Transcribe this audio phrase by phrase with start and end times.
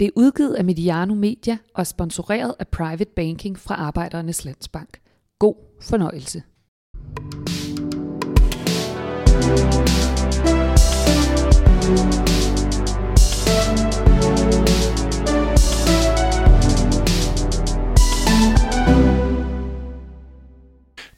[0.00, 5.00] Det er udgivet af Mediano Media og sponsoreret af Private Banking fra Arbejdernes Landsbank.
[5.38, 6.42] God fornøjelse.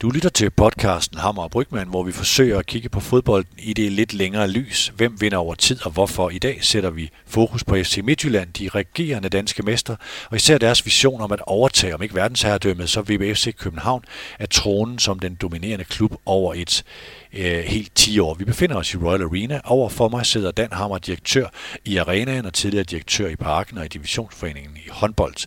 [0.02, 3.72] Du lytter til podcasten Hammer og Brygman, hvor vi forsøger at kigge på fodbolden i
[3.72, 4.92] det lidt længere lys.
[4.96, 6.30] Hvem vinder over tid og hvorfor?
[6.30, 9.96] I dag sætter vi fokus på FC Midtjylland, de regerende danske mester,
[10.30, 14.04] og især deres vision om at overtage, om ikke verdensherredømmet, så vil FC København
[14.38, 16.84] at tronen som den dominerende klub over et
[17.32, 18.34] øh, helt 10 år.
[18.34, 19.60] Vi befinder os i Royal Arena.
[19.64, 21.46] Over for mig sidder Dan Hammer, direktør
[21.84, 25.46] i arenaen og tidligere direktør i parken og i divisionsforeningen i håndbold.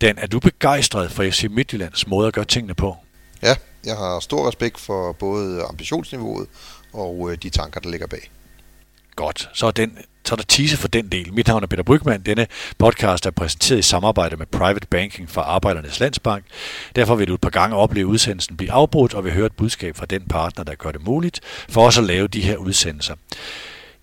[0.00, 2.96] Dan, er du begejstret for FC Midtjyllands måde at gøre tingene på?
[3.42, 6.48] Ja, jeg har stor respekt for både ambitionsniveauet
[6.92, 8.30] og øh, de tanker, der ligger bag.
[9.16, 11.32] Godt, så er, den, så er der tise for den del.
[11.32, 12.22] Mit navn er Peter Brygman.
[12.22, 12.46] Denne
[12.78, 16.44] podcast er præsenteret i samarbejde med Private Banking fra Arbejdernes Landsbank.
[16.96, 19.96] Derfor vil du et par gange opleve udsendelsen blive afbrudt og vil høre et budskab
[19.96, 23.14] fra den partner, der gør det muligt for os at lave de her udsendelser.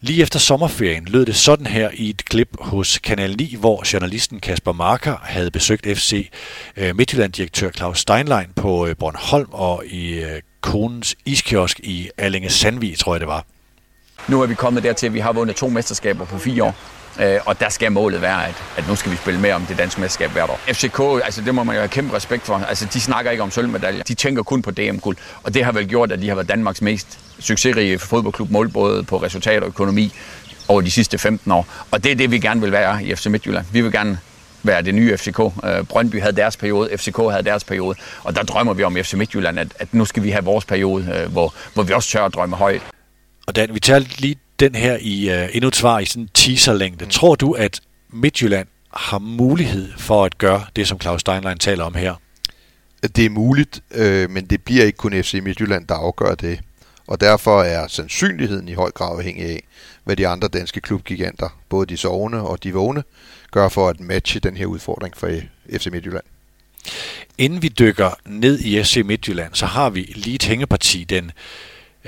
[0.06, 4.40] Lige efter sommerferien lød det sådan her i et klip hos Kanal 9, hvor journalisten
[4.40, 6.30] Kasper Marker havde besøgt FC
[6.78, 12.98] øh, Midtjylland-direktør Claus Steinlein på øh, Bornholm og i øh, konens iskiosk i Allinge Sandvig,
[12.98, 13.46] tror jeg det var.
[14.28, 16.76] Nu er vi kommet dertil, at vi har vundet to mesterskaber på fire år.
[17.46, 20.02] og der skal målet være, at, at nu skal vi spille med om det danske
[20.02, 20.60] mesterskab hvert år.
[20.74, 22.56] FCK, altså det må man jo have kæmpe respekt for.
[22.56, 24.04] Altså de snakker ikke om sølvmedaljer.
[24.04, 25.18] De tænker kun på DM-guld.
[25.44, 29.04] Og det har vel gjort, at de har været Danmarks mest succesrige fodboldklub mål både
[29.04, 30.14] på resultat og økonomi
[30.68, 31.68] over de sidste 15 år.
[31.92, 33.66] Og det er det, vi gerne vil være i FC Midtjylland.
[33.72, 34.20] Vi vil gerne
[34.64, 35.40] være det nye FCK.
[35.40, 39.14] Øh, Brøndby havde deres periode, FCK havde deres periode, og der drømmer vi om FC
[39.14, 42.26] Midtjylland, at, at nu skal vi have vores periode, øh, hvor, hvor vi også tør
[42.26, 42.82] at drømme højt.
[43.48, 46.30] Og Dan, vi tager lige den her i uh, endnu et svar i sådan en
[46.34, 47.06] teaserlængde.
[47.06, 47.12] Mm.
[47.12, 51.96] Tror du, at Midtjylland har mulighed for at gøre det, som Claus Steinlein taler om
[51.96, 52.16] her?
[53.16, 56.60] Det er muligt, øh, men det bliver ikke kun FC Midtjylland, der afgør det
[57.08, 59.64] og derfor er sandsynligheden i høj grad afhængig af,
[60.04, 63.04] hvad de andre danske klubgiganter, både de sovende og de vågne,
[63.52, 65.30] gør for at matche den her udfordring for
[65.72, 66.24] FC Midtjylland.
[67.38, 71.32] Inden vi dykker ned i FC Midtjylland, så har vi lige et hængeparti den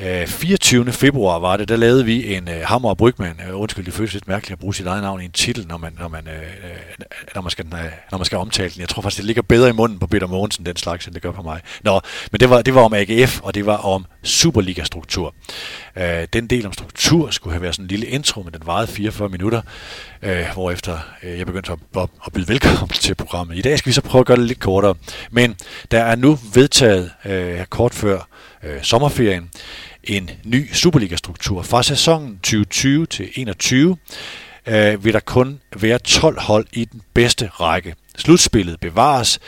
[0.02, 0.92] Øh, 24.
[0.92, 3.40] Februar var det, der lavede vi en uh, Hammer og Brygman.
[3.50, 5.78] Uh, undskyld, det føles lidt mærkeligt at bruge sit eget navn i en titel, når
[5.78, 7.80] man, når man, uh, når man, skal, uh,
[8.12, 8.82] når man skal omtale den.
[8.82, 11.22] Jeg tror faktisk, det ligger bedre i munden på Peter Mogensen, den slags, end det
[11.22, 11.62] gør på mig.
[11.84, 15.34] Nå, men det var, det var om AGF, og det var om Superliga-struktur.
[15.96, 16.04] Uh,
[16.34, 19.30] den del om struktur skulle have været sådan en lille intro, men den varede 44
[19.30, 19.62] minutter,
[20.24, 23.58] uh, hvorefter uh, jeg begyndte at, at, at byde velkommen til programmet.
[23.58, 24.96] I dag skal vi så prøve at gøre det lidt kortere.
[25.32, 25.56] Men
[25.92, 28.28] der er nu vedtaget uh, kort før
[28.64, 29.50] uh, sommerferien
[30.08, 31.62] en ny Superliga-struktur.
[31.62, 33.98] Fra sæsonen 2020 til 21
[34.68, 37.96] øh, vil der kun være 12 hold i den bedste række.
[38.18, 39.40] Slutspillet bevares,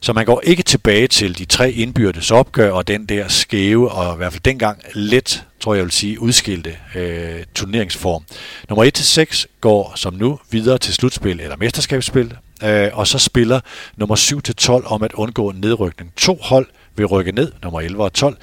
[0.00, 4.14] så man går ikke tilbage til de tre indbyrdes opgør og den der skæve og
[4.14, 8.24] i hvert fald dengang let, tror jeg vil sige, udskilte øh, turneringsform.
[8.68, 13.60] Nummer 1-6 går som nu videre til slutspil eller mesterskabsspil, øh, og så spiller
[13.96, 16.12] nummer 7-12 om at undgå nedrykning.
[16.16, 18.36] To hold vil rykke ned, nummer 11 og 12,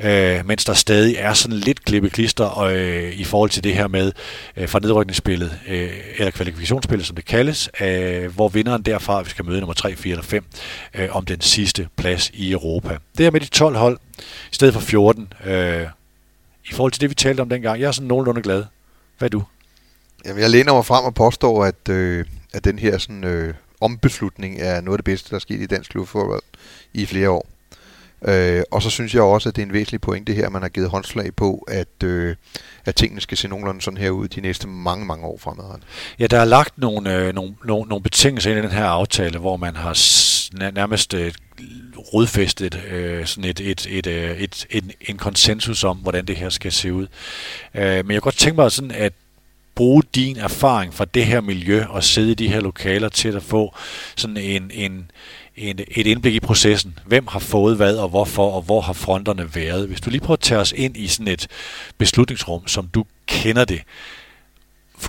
[0.00, 3.88] øh, mens der stadig er sådan lidt klippeklister og, øh, i forhold til det her
[3.88, 4.12] med
[4.56, 9.44] øh, fra nedrykningsspillet, øh, eller kvalifikationsspillet, som det kaldes, øh, hvor vinderen derfra vi skal
[9.44, 10.44] møde nummer 3, 4 eller 5
[10.94, 12.98] øh, om den sidste plads i Europa.
[13.18, 13.98] Det er med de 12 hold,
[14.52, 15.32] i stedet for 14.
[15.44, 15.86] Øh,
[16.70, 18.64] I forhold til det, vi talte om dengang, jeg er sådan nogenlunde glad.
[19.18, 19.42] Hvad er du?
[20.26, 24.60] Jamen, jeg læner mig frem og påstår, at, øh, at den her sådan, øh, ombeslutning
[24.60, 26.42] er noget af det bedste, der er sket i dansk klubfodbold
[26.94, 27.46] i flere år.
[28.22, 30.62] Øh, og så synes jeg også, at det er en væsentlig pointe her, at man
[30.62, 32.36] har givet håndslag på, at, øh,
[32.84, 35.88] at tingene skal se nogenlunde sådan her ud de næste mange, mange år fremadrettet.
[36.18, 39.38] Ja, der er lagt nogle, øh, nogle, nogle, nogle betingelser ind i den her aftale,
[39.38, 39.94] hvor man har
[40.70, 41.32] nærmest øh,
[42.14, 46.48] rodfæstet øh, sådan et, et, et, øh, et, et, en konsensus om, hvordan det her
[46.48, 47.06] skal se ud.
[47.74, 49.12] Øh, men jeg kan godt tænke mig sådan, at
[49.74, 53.42] bruge din erfaring fra det her miljø og sidde i de her lokaler til at
[53.42, 53.74] få
[54.16, 55.10] sådan en, en,
[55.56, 56.98] en, et indblik i processen.
[57.06, 59.88] Hvem har fået hvad og hvorfor, og hvor har fronterne været?
[59.88, 61.46] Hvis du lige prøver at tage os ind i sådan et
[61.98, 63.82] beslutningsrum, som du kender det,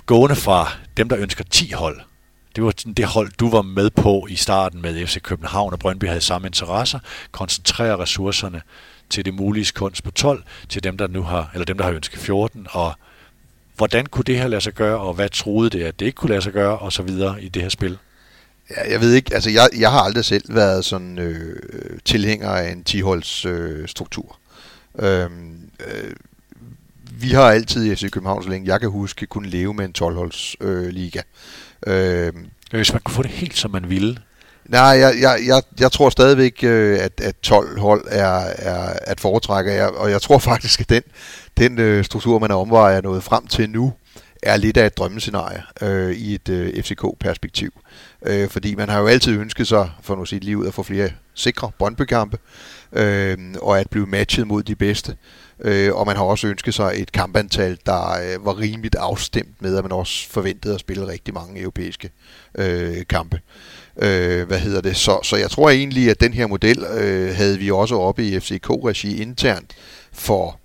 [0.06, 2.00] gående fra dem, der ønsker 10 hold,
[2.56, 6.04] det var det hold, du var med på i starten med FC København og Brøndby
[6.04, 6.98] havde samme interesser,
[7.32, 8.62] koncentrere ressourcerne
[9.10, 11.92] til det mulige kunst på 12, til dem, der nu har, eller dem, der har
[11.92, 12.92] ønsket 14, og
[13.76, 16.30] hvordan kunne det her lade sig gøre, og hvad troede det, at det ikke kunne
[16.30, 17.98] lade sig gøre, og så videre i det her spil?
[18.70, 21.56] Ja, jeg ved ikke, altså jeg, jeg har aldrig selv været sådan øh,
[22.04, 24.38] tilhænger af en 10-holds øh, struktur.
[24.98, 26.12] Øhm, øh,
[27.20, 29.94] vi har altid i FC København, så længe jeg kan huske, kunne leve med en
[29.98, 31.20] 12-holds øh, liga.
[31.86, 32.32] Øh,
[32.70, 34.18] Hvis man kunne få det helt, som man ville.
[34.68, 39.20] Nej, jeg, jeg, jeg, jeg tror stadigvæk, øh, at, at 12 hold er, er at
[39.20, 41.02] foretrække, jeg, og jeg tror faktisk, at den,
[41.58, 43.92] den øh, struktur, man er omvejer nået frem til nu,
[44.42, 47.80] er lidt af et drømmescenarie øh, i et øh, FCK-perspektiv.
[48.26, 50.82] Øh, fordi man har jo altid ønsket sig, for nu at sige livet, at få
[50.82, 52.38] flere sikre brøndbekampe,
[52.92, 55.16] øh, og at blive matchet mod de bedste.
[55.60, 59.76] Øh, og man har også ønsket sig et kampantal, der øh, var rimeligt afstemt med,
[59.76, 62.10] at man også forventede at spille rigtig mange europæiske
[62.58, 63.40] øh, kampe.
[63.98, 64.96] Øh, hvad hedder det?
[64.96, 68.40] Så, så jeg tror egentlig, at den her model øh, havde vi også oppe i
[68.40, 69.76] FCK-regi internt
[70.12, 70.60] for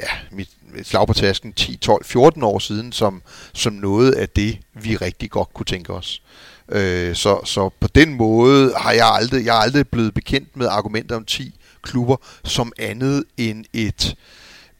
[0.00, 3.22] ja, mit, et slag på tasken 10, 12, 14 år siden, som,
[3.54, 6.22] som noget af det, vi rigtig godt kunne tænke os.
[6.68, 10.66] Øh, så, så på den måde har jeg aldrig, jeg er aldrig blevet bekendt med
[10.66, 14.16] argumenter om 10 klubber som andet end et,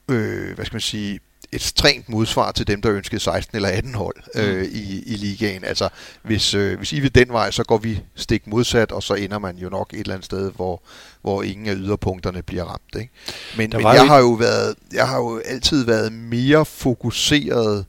[0.08, 1.20] øh, hvad skal man sige,
[1.52, 4.68] et strengt modsvar til dem, der ønskede 16 eller 18 hold øh, mm.
[4.72, 5.64] i, i ligaen.
[5.64, 5.88] Altså,
[6.22, 9.38] hvis, øh, hvis I vil den vej, så går vi stik modsat, og så ender
[9.38, 10.82] man jo nok et eller andet sted, hvor,
[11.22, 12.94] hvor ingen af yderpunkterne bliver ramt.
[13.00, 13.12] Ikke?
[13.56, 17.84] Men, men jeg, har jo været, jeg har jo altid været mere fokuseret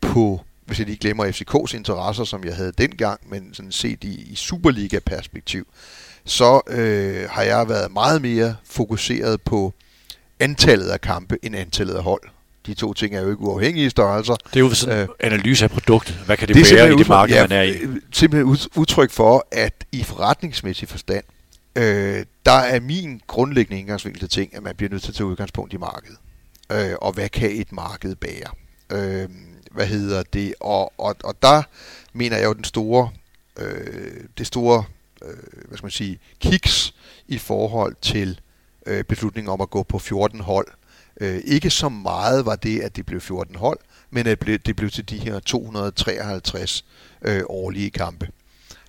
[0.00, 4.32] på, hvis jeg lige glemmer FCK's interesser, som jeg havde dengang, men sådan set i,
[4.32, 5.66] i Superliga-perspektiv,
[6.24, 9.74] så øh, har jeg været meget mere fokuseret på
[10.40, 12.33] antallet af kampe end antallet af hold.
[12.66, 14.34] De to ting er jo ikke uafhængige størrelser.
[14.34, 16.14] Det er jo sådan en øh, analyse af produktet.
[16.14, 17.76] Hvad kan det, det være i det marked, ja, man er i?
[18.12, 21.24] Simpelthen udtryk for, at i forretningsmæssig forstand,
[21.76, 25.26] øh, der er min grundlæggende indgangsvinkel til ting, at man bliver nødt til at tage
[25.26, 26.16] udgangspunkt i markedet.
[26.72, 28.50] Øh, og hvad kan et marked bære?
[28.92, 29.28] Øh,
[29.70, 30.54] hvad hedder det?
[30.60, 31.62] Og, og, og der
[32.12, 33.10] mener jeg jo den store,
[33.58, 34.84] øh, det store
[35.24, 36.94] øh, hvad skal man sige, kiks
[37.28, 38.40] i forhold til
[38.86, 40.66] øh, beslutningen om at gå på 14 hold.
[41.20, 43.78] Øh, ikke så meget var det, at det blev 14 hold,
[44.10, 46.84] men at det blev til de her 253
[47.22, 48.28] øh, årlige kampe.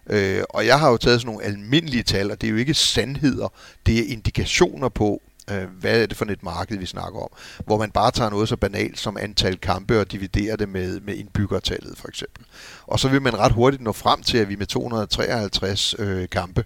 [0.09, 2.73] Øh, og jeg har jo taget sådan nogle almindelige tal, og det er jo ikke
[2.73, 3.53] sandheder,
[3.85, 7.29] det er indikationer på, øh, hvad er det for et marked, vi snakker om.
[7.65, 11.15] Hvor man bare tager noget så banalt som antal kampe og dividerer det med, med
[11.15, 12.45] indbyggertallet for eksempel.
[12.83, 16.65] Og så vil man ret hurtigt nå frem til, at vi med 253 øh, kampe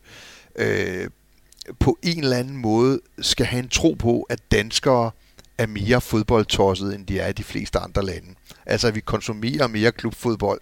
[0.56, 1.10] øh,
[1.80, 5.12] på en eller anden måde skal have en tro på, at danskere
[5.60, 8.28] er mere fodboldtosset, end de er i de fleste andre lande.
[8.66, 10.62] Altså at vi konsumerer mere klubfodbold,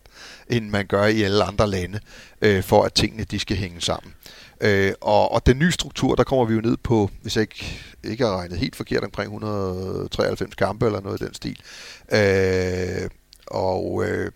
[0.50, 2.00] end man gør i alle andre lande,
[2.42, 4.14] øh, for at tingene de skal hænge sammen.
[4.62, 7.82] Øh, og, og den nye struktur, der kommer vi jo ned på, hvis jeg ikke,
[8.04, 11.60] ikke har regnet helt forkert, omkring 193 kampe eller noget i den stil.
[12.12, 13.10] Øh,
[13.48, 14.32] og øh,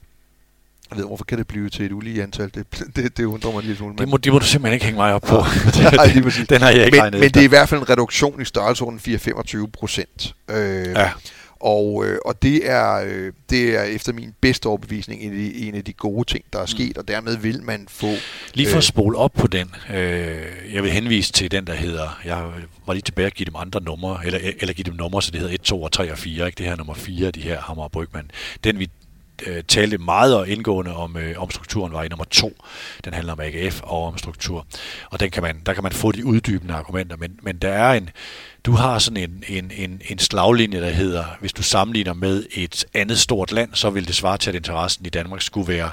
[0.92, 2.52] jeg ved, hvorfor kan det blive til et ulige antal?
[2.54, 2.66] Det,
[2.96, 3.96] det, det undrer mig en lille smule.
[3.98, 5.36] Det må, det må du simpelthen ikke hænge mig op på.
[5.36, 6.06] Nej,
[6.50, 9.00] den har jeg ikke men, Men det er i hvert fald en reduktion i størrelsesorden
[9.00, 10.36] 4-25 procent.
[10.50, 11.10] Øh, ja.
[11.64, 15.68] Og, øh, og det, er, øh, det er efter min bedste overbevisning en af, de,
[15.68, 16.68] en af de gode ting, der er mm.
[16.68, 18.08] sket, og dermed vil man få...
[18.54, 19.96] Lige for øh, at spole op på den, øh,
[20.74, 22.20] jeg vil henvise til den, der hedder...
[22.26, 22.44] Jeg
[22.86, 25.40] var lige tilbage at give dem andre numre, eller, eller give dem numre, så det
[25.40, 26.58] hedder 1, 2 og 3 og 4, ikke?
[26.58, 28.32] det her nummer 4, de her Hammer og Brygman.
[28.64, 28.90] Den vi
[29.48, 32.54] øh, talte meget og indgående om, øh, om strukturen, var i nummer to.
[33.06, 34.66] Den handler om AGF og om struktur.
[35.10, 37.94] Og den kan man, der kan man få de uddybende argumenter, men, men der er
[37.94, 38.10] en,
[38.66, 42.86] du har sådan en, en, en, en slaglinje, der hedder, hvis du sammenligner med et
[42.94, 45.92] andet stort land, så vil det svare til, at interessen i Danmark skulle være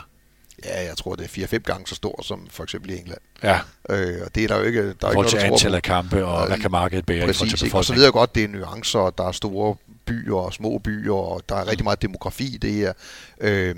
[0.65, 3.21] Ja, jeg tror, det er 4-5 gange så stor som for eksempel i England.
[3.43, 3.59] Ja.
[3.91, 4.83] Øh, og det er der jo ikke...
[4.83, 7.71] Der er for ikke noget, antal af kampe, og hvad kan markedet bære Præcis, i
[7.73, 9.77] Og så ved jeg godt, det er nuancer, der er store
[10.09, 12.93] byer og små byer, og der er rigtig meget demografi i det her.
[13.41, 13.77] Øh,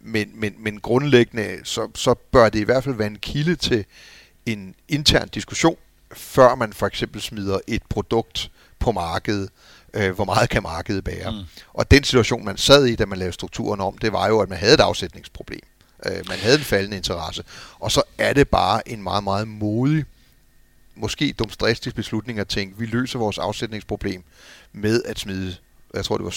[0.00, 3.84] men, men, men grundlæggende, så, så bør det i hvert fald være en kilde til
[4.46, 5.76] en intern diskussion,
[6.12, 9.50] før man for eksempel smider et produkt på markedet,
[9.94, 11.30] øh, hvor meget kan markedet bære.
[11.30, 11.62] Mm.
[11.72, 14.48] Og den situation, man sad i, da man lavede strukturen om, det var jo, at
[14.48, 15.60] man havde et afsætningsproblem.
[16.06, 17.44] Øh, man havde en faldende interesse.
[17.78, 20.04] Og så er det bare en meget, meget modig,
[20.94, 24.22] måske dumstristisk beslutning at tænke, vi løser vores afsætningsproblem
[24.72, 25.56] med at smide
[25.94, 26.30] jeg tror det var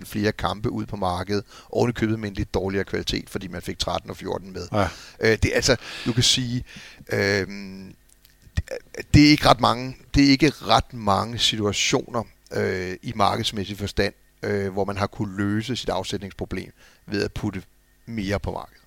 [0.00, 3.48] 27% flere kampe ud på markedet, oven i købet med en lidt dårligere kvalitet, fordi
[3.48, 4.68] man fik 13 og 14 med.
[4.72, 4.88] Ja.
[5.20, 5.76] Øh, det er altså,
[6.06, 6.64] du kan sige,
[7.12, 7.46] øh,
[9.14, 12.22] det er ikke ret mange, det er ikke ret mange situationer
[12.52, 16.72] øh, i markedsmæssig forstand, øh, hvor man har kunne løse sit afsætningsproblem
[17.06, 17.62] ved at putte
[18.06, 18.83] mere på markedet.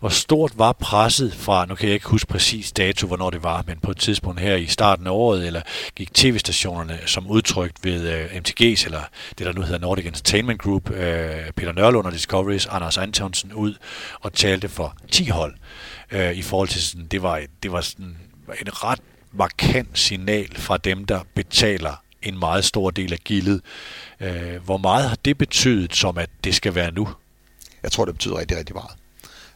[0.00, 3.64] Hvor stort var presset fra, nu kan jeg ikke huske præcis dato, hvornår det var,
[3.66, 5.62] men på et tidspunkt her i starten af året, eller
[5.96, 9.02] gik tv-stationerne som udtrykt ved uh, øh, MTG's, eller
[9.38, 10.96] det der nu hedder Nordic Entertainment Group, uh,
[11.56, 13.74] Peter Nørlund og Discoveries, Anders Antonsen ud
[14.20, 15.54] og talte for 10 hold
[16.14, 18.16] uh, i forhold til sådan, det var, det var sådan
[18.60, 19.00] en ret
[19.32, 23.60] markant signal fra dem, der betaler en meget stor del af gildet.
[24.20, 27.08] Øh, hvor meget har det betydet, som at det skal være nu?
[27.82, 28.99] Jeg tror, det betyder rigtig, rigtig meget.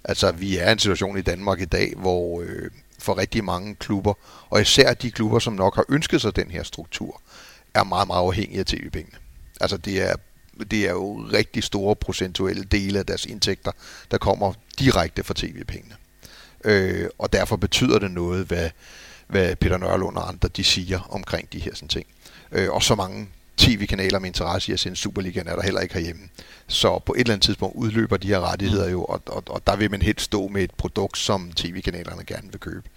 [0.05, 3.75] Altså, vi er i en situation i Danmark i dag, hvor øh, for rigtig mange
[3.75, 4.15] klubber,
[4.51, 7.21] og især de klubber, som nok har ønsket sig den her struktur,
[7.75, 9.19] er meget, meget afhængige af tv-pengene.
[9.61, 10.15] Altså, det er,
[10.71, 13.73] det er jo rigtig store procentuelle dele af deres indtægter,
[14.11, 15.97] der kommer direkte fra tv-pengene.
[16.65, 18.71] Øh, og derfor betyder det noget, hvad,
[19.27, 22.07] hvad Peter Nørlund og andre de siger omkring de her sådan ting.
[22.53, 25.95] Øh, og så mange tv-kanaler med interesse i at sende Superligaen er der heller ikke
[25.95, 26.23] herhjemme.
[26.67, 29.77] Så på et eller andet tidspunkt udløber de her rettigheder jo, og, og, og der
[29.77, 32.89] vil man helt stå med et produkt, som tv-kanalerne gerne vil købe.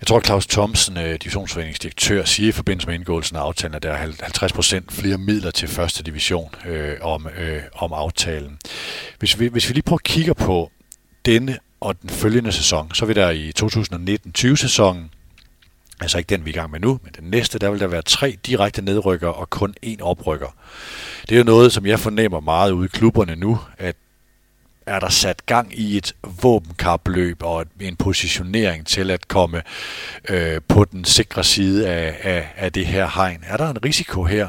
[0.00, 3.90] Jeg tror, Claus Thomsen, øh, divisionsforeningsdirektør, siger i forbindelse med indgåelsen af aftalen, at der
[3.90, 8.58] er 50 procent flere midler til første division øh, om, øh, om aftalen.
[9.18, 10.70] Hvis vi, hvis vi lige prøver at kigge på
[11.24, 15.10] denne og den følgende sæson, så vil der i 2019-20-sæsonen
[16.00, 17.86] Altså ikke den, vi er i gang med nu, men den næste, der vil der
[17.86, 20.56] være tre direkte nedrykker og kun én oprykker.
[21.28, 23.96] Det er jo noget, som jeg fornemmer meget ude i klubberne nu, at
[24.86, 29.62] er der sat gang i et våbenkapløb og en positionering til at komme
[30.28, 33.44] øh, på den sikre side af, af, af det her hegn.
[33.46, 34.48] Er der en risiko her?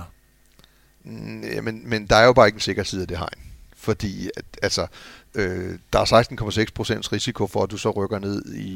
[1.03, 3.39] Mm, ja, men, men der er jo bare ikke en sikker side af det hegn.
[3.77, 4.87] Fordi at, altså,
[5.35, 8.67] øh, der er 16,6% risiko for, at du så rykker ned i,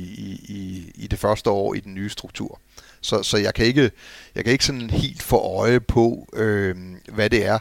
[0.48, 2.60] i, i det første år i den nye struktur.
[3.02, 3.92] Så, så jeg, kan ikke,
[4.36, 6.76] jeg kan ikke sådan helt få øje på, øh,
[7.14, 7.60] hvad det er.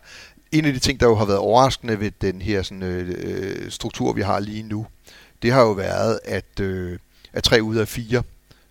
[0.52, 3.70] En af de ting, der jo har været overraskende ved den her sådan, øh, øh
[3.70, 4.86] struktur, vi har lige nu,
[5.42, 6.98] det har jo været, at, øh,
[7.32, 8.22] at tre ud af fire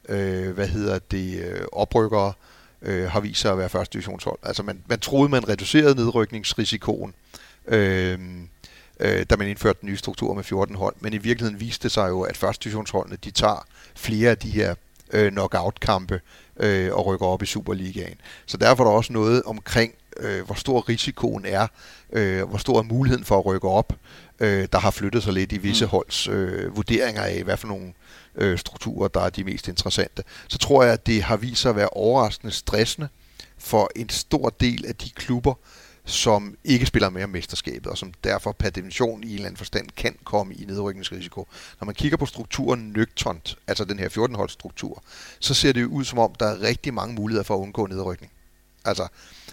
[0.10, 2.34] øh, hvad hedder det, øh, oprykkere
[2.82, 4.40] øh, har vist sig at være første divisionshold.
[4.44, 7.14] Altså man, man troede, man reducerede nedrykningsrisikoen.
[7.68, 8.20] Øh,
[9.04, 10.96] øh, da man indførte den nye struktur med 14 hold.
[11.00, 14.50] Men i virkeligheden viste det sig jo, at første divisionsholdene, de tager flere af de
[14.50, 14.76] her
[15.14, 16.22] øh, knockout-kampe
[16.60, 18.16] øh, og rykker op i Superligaen.
[18.46, 21.68] Så derfor er der også noget omkring, øh, hvor stor risikoen er,
[22.14, 23.94] øh, hvor stor er muligheden for at rykke op,
[24.40, 25.90] øh, der har flyttet sig lidt i visse mm.
[25.90, 27.94] holds øh, vurderinger af, hvad for nogle
[28.36, 30.24] øh, strukturer, der er de mest interessante.
[30.48, 33.08] Så tror jeg, at det har vist sig at være overraskende stressende
[33.58, 35.54] for en stor del af de klubber,
[36.06, 39.58] som ikke spiller med om mesterskabet, og som derfor per definition i en eller anden
[39.58, 41.48] forstand kan komme i nedrykningsrisiko.
[41.80, 45.04] Når man kigger på strukturen nøgtont, altså den her 14 struktur,
[45.40, 47.88] så ser det jo ud som om, der er rigtig mange muligheder for at undgå
[47.88, 48.32] nedrykning.
[48.86, 49.08] Altså,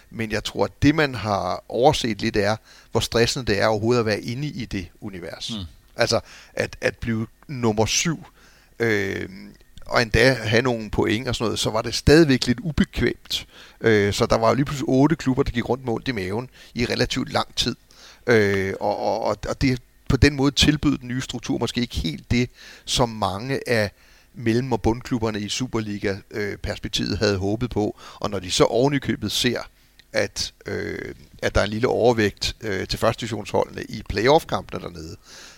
[0.09, 2.55] men jeg tror, at det man har overset lidt er,
[2.91, 5.51] hvor stressende det er overhovedet at være inde i det univers.
[5.51, 5.65] Mm.
[5.95, 6.19] Altså,
[6.53, 8.25] at, at blive nummer syv,
[8.79, 9.29] øh,
[9.91, 13.47] og endda have nogle point og sådan noget, så var det stadigvæk lidt ubekvemt.
[13.81, 16.49] Øh, så der var lige pludselig otte klubber, der gik rundt med ondt i maven
[16.75, 17.75] i relativt lang tid.
[18.27, 22.31] Øh, og, og, og det på den måde tilbød den nye struktur måske ikke helt
[22.31, 22.49] det,
[22.85, 23.91] som mange af
[24.33, 27.99] mellem- og bundklubberne i Superliga-perspektivet øh, havde håbet på.
[28.19, 29.59] Og når de så ovenikøbet ser,
[30.13, 35.15] at, øh, at der er en lille overvægt øh, til første divisionsholdene i playoff-kampene dernede,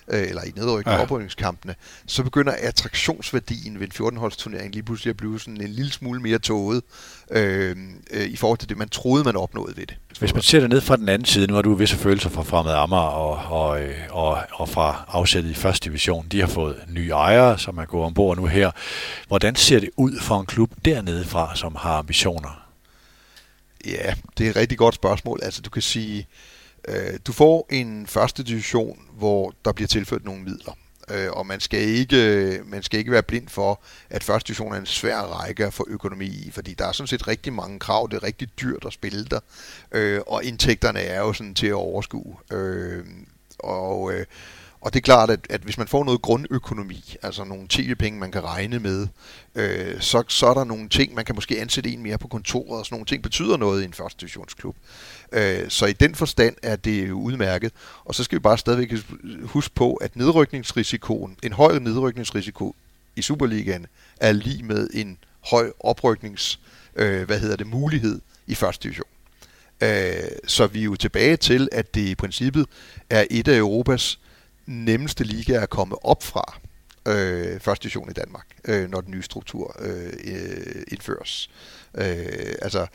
[0.08, 1.02] øh, eller i nedrykning ja.
[1.02, 1.76] oprykningskampene,
[2.08, 6.22] så begynder attraktionsværdien ved en 14-holds turnering lige pludselig at blive sådan en lille smule
[6.22, 6.84] mere tåget
[7.32, 7.78] øh,
[8.12, 9.98] øh, i forhold til det, man troede, man opnåede ved det.
[10.20, 12.44] Hvis man ser det ned fra den anden side, nu har du visse følelser fra
[12.44, 16.28] Fremad Amager og, og, og, og fra afsættet i første division.
[16.32, 18.72] De har fået nye ejere, som er gået ombord nu her.
[19.28, 22.64] Hvordan ser det ud for en klub dernede fra, som har ambitioner?
[23.86, 25.40] Ja, det er et rigtig godt spørgsmål.
[25.44, 26.26] Altså, du kan sige, øh,
[26.88, 30.78] Øh, du får en første division, hvor der bliver tilført nogle midler.
[31.10, 34.78] Øh, og man skal, ikke, man skal ikke være blind for, at første division er
[34.78, 38.18] en svær række for økonomi i, fordi der er sådan set rigtig mange krav, det
[38.18, 39.40] er rigtig dyrt at spille der,
[39.92, 42.36] øh, og indtægterne er jo sådan til at overskue.
[42.52, 43.06] Øh,
[43.60, 44.26] og øh,
[44.84, 48.32] og det er klart, at, at hvis man får noget grundøkonomi, altså nogle tv-penge, man
[48.32, 49.08] kan regne med,
[49.56, 52.80] øh, så, så er der nogle ting, man kan måske ansætte en mere på kontoret,
[52.80, 54.76] og sådan nogle ting betyder noget i en første divisionsklub.
[55.34, 57.72] Øh, så i den forstand er det jo udmærket.
[58.06, 58.94] Og så skal vi bare stadigvæk
[59.44, 62.76] huske på, at nedrykningsrisikoen, en høj nedrykningsrisiko
[63.16, 63.86] i Superligaen,
[64.18, 66.60] er lige med en høj opryknings,
[66.96, 69.08] øh, hvad hedder det, mulighed i første division.
[69.82, 70.14] Øh,
[70.48, 72.66] så vi er jo tilbage til, at det i princippet
[73.10, 74.20] er et af Europas
[74.66, 76.60] nemmeste liga at komme op fra
[77.08, 81.50] øh, første division i Danmark, øh, når den nye struktur øh, øh indføres.
[81.96, 82.88] Øh, altså,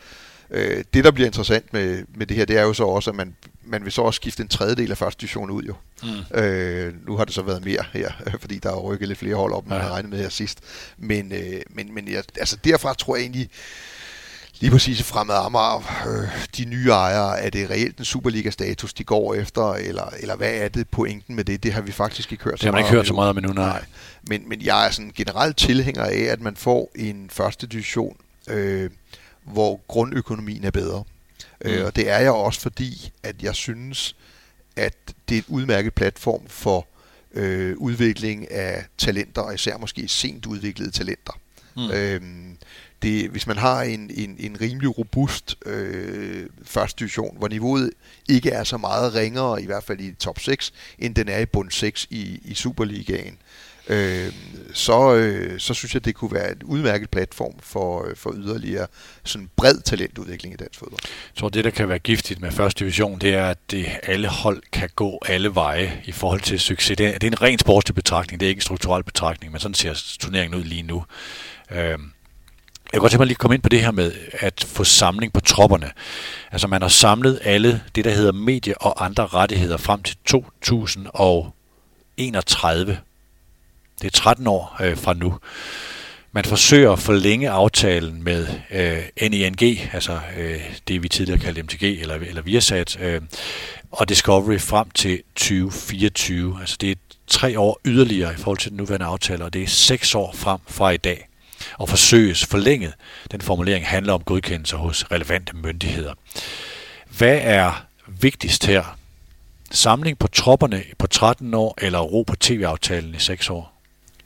[0.50, 3.16] øh, det der bliver interessant med, med det her, det er jo så også, at
[3.16, 5.74] man, man vil så også skifte en tredjedel af første division ud jo.
[6.02, 6.38] Mm.
[6.38, 9.52] Øh, nu har det så været mere her, fordi der er rykket lidt flere hold
[9.52, 9.82] op, end man ja.
[9.82, 10.58] havde regnet med her sidst.
[10.98, 13.50] Men, øh, men, men jeg, altså derfra tror jeg egentlig,
[14.60, 19.34] lige præcis fremad Amager, øh, de nye ejere, er det reelt en Superliga-status, de går
[19.34, 21.62] efter, eller, eller hvad er det pointen med det?
[21.62, 22.76] Det har vi faktisk ikke hørt så meget om.
[22.76, 23.66] Det har man ikke hørt så meget om endnu, nej.
[23.66, 23.84] nej.
[24.28, 28.16] Men, men jeg er sådan generelt tilhænger af, at man får en første division,
[28.48, 28.90] øh,
[29.52, 31.04] hvor grundøkonomien er bedre.
[31.64, 31.70] Mm.
[31.70, 34.16] Øh, og det er jeg også fordi, at jeg synes,
[34.76, 34.94] at
[35.28, 36.86] det er et udmærket platform for
[37.34, 41.40] øh, udvikling af talenter, og især måske sent udviklede talenter.
[41.76, 41.90] Mm.
[41.90, 42.56] Øhm,
[43.02, 47.90] det, hvis man har en, en, en rimelig robust øh, første division, hvor niveauet
[48.28, 51.46] ikke er så meget ringere, i hvert fald i top 6, end den er i
[51.46, 53.38] bund 6 i, i Superligaen,
[53.88, 54.32] øh,
[54.74, 58.86] så, øh, så synes jeg, det kunne være et udmærket platform for, øh, for yderligere
[59.24, 61.00] sådan bred talentudvikling i dansk fodbold.
[61.04, 64.28] Jeg tror, det, der kan være giftigt med første division, det er, at det, alle
[64.28, 66.96] hold kan gå alle veje i forhold til succes.
[66.96, 69.60] Det er, det er en ren sportslig betragtning, det er ikke en strukturel betragtning, men
[69.60, 71.04] sådan ser turneringen ud lige nu.
[71.70, 71.98] Øh, jeg
[72.92, 75.32] kunne godt tænke mig lige at komme ind på det her med at få samling
[75.32, 75.90] på tropperne.
[76.52, 82.98] Altså man har samlet alle det, der hedder medie- og andre rettigheder frem til 2031.
[84.02, 85.38] Det er 13 år øh, fra nu.
[86.32, 89.62] Man forsøger at forlænge aftalen med øh, NENG,
[89.92, 93.20] altså øh, det vi tidligere kaldte MTG eller, eller Viasat, øh,
[93.90, 96.56] og Discovery frem til 2024.
[96.60, 96.94] Altså det er
[97.26, 100.60] tre år yderligere i forhold til den nuværende aftale, og det er seks år frem
[100.66, 101.28] fra i dag
[101.78, 102.94] og forsøges forlænget.
[103.30, 106.14] Den formulering handler om godkendelse hos relevante myndigheder.
[107.18, 108.96] Hvad er vigtigst her?
[109.70, 113.77] Samling på tropperne på 13 år, eller ro på tv-aftalen i 6 år?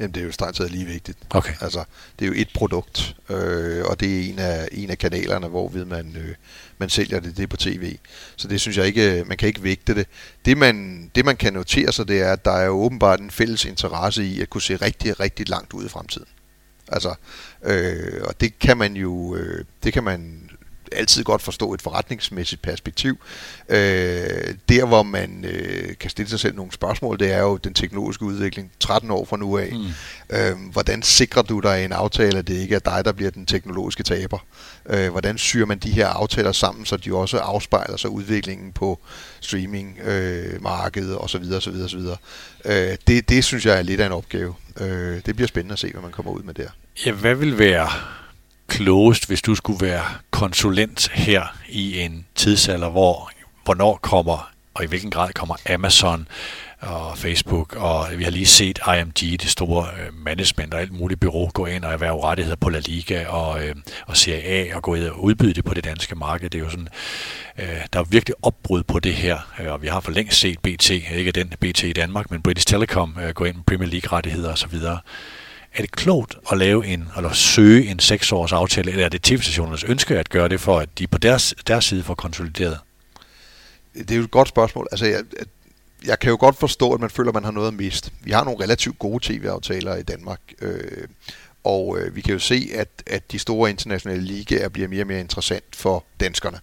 [0.03, 1.19] Jamen, det er jo strengt taget lige vigtigt.
[1.31, 1.53] Okay.
[1.61, 1.85] Altså,
[2.19, 5.69] det er jo et produkt, øh, og det er en af, en af kanalerne, hvor
[5.69, 6.35] ved man, øh,
[6.79, 7.97] man sælger det, det på tv.
[8.37, 10.07] Så det synes jeg ikke, man kan ikke vægte det.
[10.45, 13.31] Det man, det man kan notere sig, det er, at der er jo åbenbart en
[13.31, 16.29] fælles interesse i at kunne se rigtig, rigtig langt ud i fremtiden.
[16.89, 17.15] Altså,
[17.65, 20.51] øh, og det kan man jo, øh, det kan man
[20.97, 23.19] altid godt forstå et forretningsmæssigt perspektiv.
[23.69, 23.77] Øh,
[24.69, 28.25] der, hvor man øh, kan stille sig selv nogle spørgsmål, det er jo den teknologiske
[28.25, 29.73] udvikling 13 år fra nu af.
[29.73, 30.37] Mm.
[30.37, 33.47] Øh, hvordan sikrer du dig en aftale, at det ikke er dig, der bliver den
[33.47, 34.39] teknologiske taber?
[34.87, 38.99] Øh, hvordan syr man de her aftaler sammen, så de også afspejler sig udviklingen på
[39.41, 41.45] streamingmarkedet øh, osv.
[41.57, 42.01] osv., osv.
[42.65, 44.55] Øh, det, det synes jeg er lidt af en opgave.
[44.81, 46.69] Øh, det bliver spændende at se, hvad man kommer ud med der.
[47.07, 47.89] Ja, hvad vil være
[48.69, 53.31] klogest, hvis du skulle være konsulent her i en tidsalder, hvor
[53.65, 56.29] hvornår kommer, og i hvilken grad kommer Amazon
[56.81, 61.21] og Facebook, og vi har lige set IMG, det store øh, management og alt muligt
[61.21, 63.75] bureau, gå ind og erhverve rettigheder på La Liga og, øh,
[64.07, 66.51] og Serie A og gå ind og udbyde det på det danske marked.
[66.51, 66.89] Det er jo sådan,
[67.59, 70.59] øh, der er virkelig opbrud på det her, øh, og vi har for længst set
[70.59, 74.17] BT, ikke den BT i Danmark, men British Telecom øh, gå ind med Premier League
[74.17, 74.79] rettigheder osv.,
[75.75, 79.85] er det klogt at lave en, eller søge en seksårs aftale, eller er det tv-stationernes
[79.85, 82.79] ønske at gøre det, for at de på deres, deres side får konsolideret?
[83.95, 84.89] Det er jo et godt spørgsmål.
[84.91, 85.25] Altså, jeg,
[86.07, 88.11] jeg kan jo godt forstå, at man føler, at man har noget at miste.
[88.21, 91.09] Vi har nogle relativt gode tv-aftaler i Danmark, øh,
[91.65, 95.07] og øh, vi kan jo se, at, at de store internationale ligaer bliver mere og
[95.07, 96.59] mere interessant for danskerne.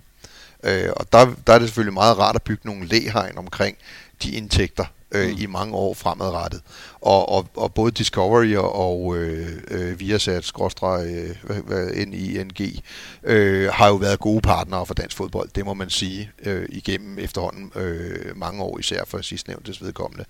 [0.64, 3.78] Øh, og der, der er det selvfølgelig meget rart at bygge nogle læhegn omkring
[4.24, 5.36] de indtægter, øh, mm.
[5.40, 6.62] i mange år fremadrettet.
[7.02, 11.36] Og, og, og både Discovery og øh, øh, Viasat, skråstreg,
[11.70, 12.84] øh, NING,
[13.24, 17.20] øh, har jo været gode partnere for dansk fodbold, det må man sige, øh, igennem
[17.20, 20.26] efterhånden øh, mange år, især for sidstnævntes vedkommende.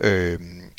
[0.00, 0.38] Øh,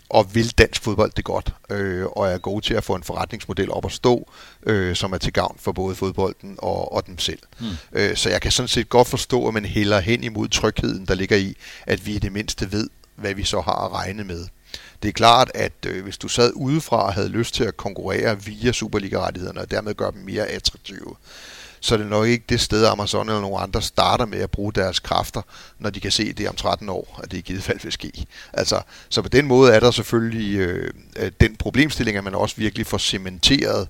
[0.10, 3.72] og vil dansk fodbold det godt, øh, og er gode til at få en forretningsmodel
[3.72, 4.32] op at stå,
[4.64, 7.40] øh, som er til gavn for både fodbolden og, og dem selv.
[7.60, 7.68] Mm.
[7.94, 11.16] Øh, så jeg kan sådan set godt forstå, at man hælder hen imod trygheden, der
[11.16, 12.88] ligger i, at vi i det mindste ved,
[13.22, 14.46] hvad vi så har at regne med.
[15.04, 18.44] Det er klart, at øh, hvis du sad udefra og havde lyst til at konkurrere
[18.44, 21.16] via Superliga-rettighederne og dermed gøre dem mere attraktive,
[21.84, 24.74] så er det nok ikke det sted, Amazon eller nogen andre starter med at bruge
[24.74, 25.42] deres kræfter,
[25.80, 28.26] når de kan se det om 13 år, at det i givet fald vil ske.
[28.54, 32.56] Altså, så på den måde er der selvfølgelig øh, øh, den problemstilling, at man også
[32.56, 33.88] virkelig får cementeret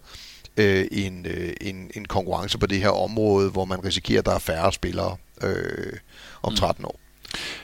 [0.57, 4.35] øh, en, øh, en, en konkurrence på det her område, hvor man risikerer, at der
[4.35, 5.93] er færre spillere øh,
[6.43, 6.85] om 13 mm.
[6.85, 7.00] år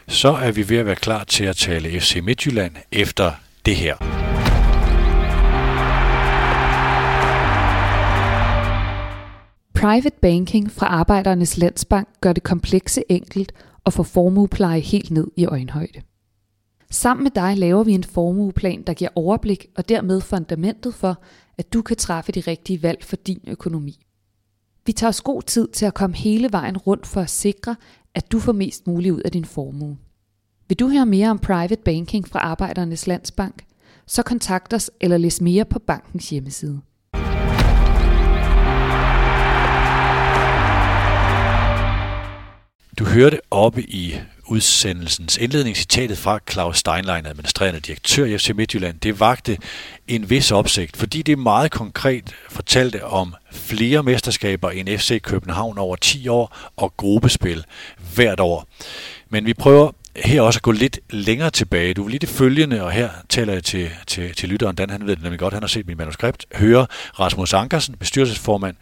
[0.07, 3.31] så er vi ved at være klar til at tale FC Midtjylland efter
[3.65, 3.95] det her.
[9.75, 13.53] Private banking fra Arbejdernes Landsbank gør det komplekse enkelt
[13.83, 16.01] og får formuepleje helt ned i øjenhøjde.
[16.91, 21.21] Sammen med dig laver vi en formueplan, der giver overblik og dermed fundamentet for,
[21.57, 24.05] at du kan træffe de rigtige valg for din økonomi.
[24.85, 27.75] Vi tager os god tid til at komme hele vejen rundt for at sikre,
[28.17, 29.97] at du får mest muligt ud af din formue.
[30.67, 33.63] Vil du høre mere om private banking fra Arbejdernes Landsbank?
[34.07, 36.81] Så kontakt os eller læs mere på bankens hjemmeside.
[42.99, 44.15] Du hørte oppe i
[44.47, 49.57] udsendelsens indledning citatet fra Claus Steinlein, administrerende direktør i FC Midtjylland, det vagte
[50.07, 55.95] en vis opsigt, fordi det meget konkret fortalte om flere mesterskaber end FC København over
[55.95, 57.65] 10 år og gruppespil
[58.15, 58.67] hvert år.
[59.29, 59.91] Men vi prøver
[60.25, 61.93] her også at gå lidt længere tilbage.
[61.93, 65.07] Du vil lige det følgende, og her taler jeg til, til, til lytteren, Dan han
[65.07, 66.87] ved det nemlig godt, han har set mit manuskript, høre
[67.19, 68.75] Rasmus Ankersen, bestyrelsesformand,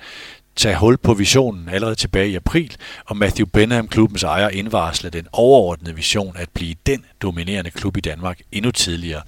[0.56, 5.28] tage hul på visionen allerede tilbage i april, og Matthew Benham, klubbens ejer, indvarsler den
[5.32, 9.22] overordnede vision at blive den dominerende klub i Danmark endnu tidligere.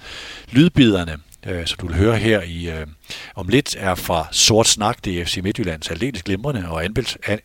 [0.51, 2.87] Lydbiderne, øh, som du vil høre her i øh,
[3.35, 6.83] om lidt, er fra Sort Snak, det er FC Midtjyllands aldeles glimrende og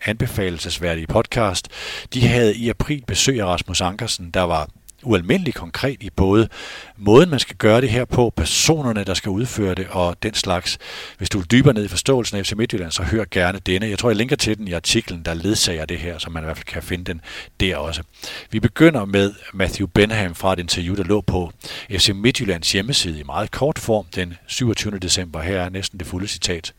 [0.04, 1.68] anbefalesværdige podcast.
[2.14, 4.68] De havde i april besøg af Rasmus Ankersen, der var
[5.02, 6.48] ualmindeligt konkret i både
[6.96, 10.78] måden, man skal gøre det her på, personerne, der skal udføre det og den slags.
[11.18, 13.88] Hvis du vil dybere ned i forståelsen af FC Midtjylland, så hør gerne denne.
[13.88, 16.44] Jeg tror, jeg linker til den i artiklen, der ledsager det her, så man i
[16.44, 17.20] hvert fald kan finde den
[17.60, 18.02] der også.
[18.50, 21.52] Vi begynder med Matthew Benham fra et interview, der lå på
[21.90, 24.98] FC Midtjyllands hjemmeside i meget kort form den 27.
[24.98, 25.42] december.
[25.42, 26.72] Her er næsten det fulde citat.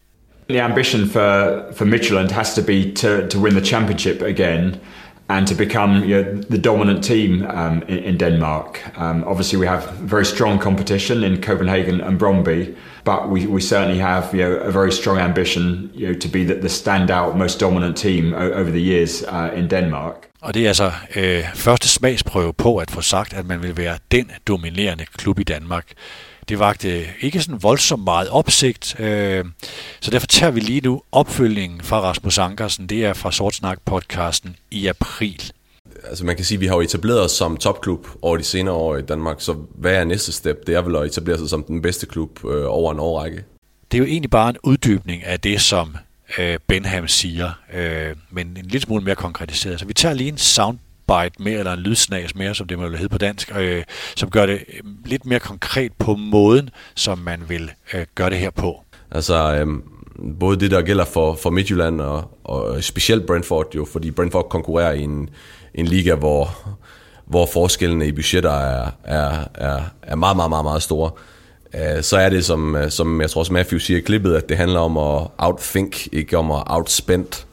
[0.49, 4.75] The ambition for, for Midtjylland has to be to, to win the championship again.
[5.29, 8.81] And to become you know, the dominant team um, in, in, Denmark.
[8.97, 13.99] Um, obviously, we have very strong competition in Copenhagen and Bromby, but we, we certainly
[13.99, 17.59] have you know, a very strong ambition you know, to be the, the standout, most
[17.59, 20.29] dominant team over the years uh, in Denmark.
[20.41, 23.97] Og det er altså øh, første smagsprøve på at få sagt, at man vil være
[24.11, 25.85] den dominerende klub i Danmark.
[26.49, 29.45] Det vagte ikke sådan voldsomt meget opsigt, øh,
[29.99, 32.87] så derfor tager vi lige nu opfølgningen fra Rasmus Ankersen.
[32.87, 35.51] Det er fra Sortsnak-podcasten i april.
[36.03, 38.73] Altså man kan sige, at vi har jo etableret os som topklub over de senere
[38.73, 40.67] år i Danmark, så hvad er næste step?
[40.67, 43.43] Det er vel at etablere sig som den bedste klub øh, over en årrække.
[43.91, 45.97] Det er jo egentlig bare en uddybning af det, som
[46.37, 49.79] øh, Benham siger, øh, men en lille smule mere konkretiseret.
[49.79, 52.89] Så vi tager lige en sound soundbite mere, eller en lydsnas mere, som det må
[52.89, 53.83] hedde på dansk, øh,
[54.15, 58.37] som gør det øh, lidt mere konkret på måden, som man vil øh, gøre det
[58.37, 58.83] her på.
[59.11, 59.67] Altså, øh,
[60.39, 64.93] både det, der gælder for, for Midtjylland og, og specielt Brentford, jo, fordi Brentford konkurrerer
[64.93, 65.29] i en,
[65.75, 66.57] en liga, hvor,
[67.25, 71.11] hvor forskellene i budgetter er, er, er, er meget, meget, meget, meget store.
[71.75, 74.49] Øh, så er det, som, øh, som jeg tror også Matthew siger i klippet, at
[74.49, 77.45] det handler om at outthink, ikke om at outspend.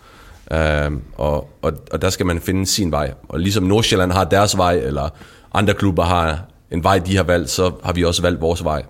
[0.53, 3.13] Øh, og, og, og der skal man finde sin vej.
[3.29, 5.09] Og ligesom Nordsjælland har deres vej, eller
[5.55, 8.83] andre klubber har en vej, de har valgt, så har vi også valgt vores vej.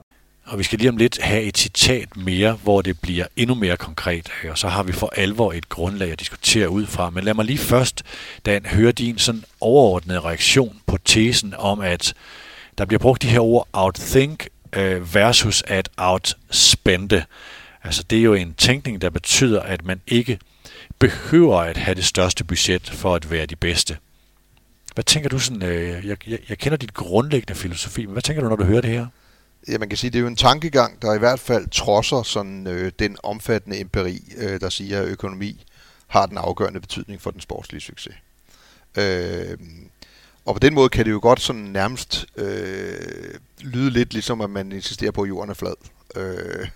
[0.46, 3.76] Og vi skal lige om lidt have et citat mere, hvor det bliver endnu mere
[3.76, 7.10] konkret, og så har vi for alvor et grundlag at diskutere ud fra.
[7.10, 8.02] Men lad mig lige først,
[8.46, 12.14] Dan, høre din sådan overordnede reaktion på tesen om, at
[12.78, 17.24] der bliver brugt de her ord outthink øh, versus at outspende.
[17.84, 20.38] Altså det er jo en tænkning, der betyder, at man ikke
[21.00, 23.96] behøver at have det største budget for at være de bedste.
[24.94, 28.42] Hvad tænker du sådan, øh, jeg, jeg, jeg kender dit grundlæggende filosofi, men hvad tænker
[28.42, 29.06] du, når du hører det her?
[29.68, 32.66] Ja, man kan sige, det er jo en tankegang, der i hvert fald trodser sådan,
[32.66, 35.64] øh, den omfattende empiri, øh, der siger, at økonomi
[36.06, 38.14] har den afgørende betydning for den sportslige succes.
[38.96, 39.58] Øh,
[40.44, 44.50] og på den måde kan det jo godt sådan nærmest øh, lyde lidt ligesom, at
[44.50, 45.74] man insisterer på, at jorden er flad.
[46.16, 46.68] Øh,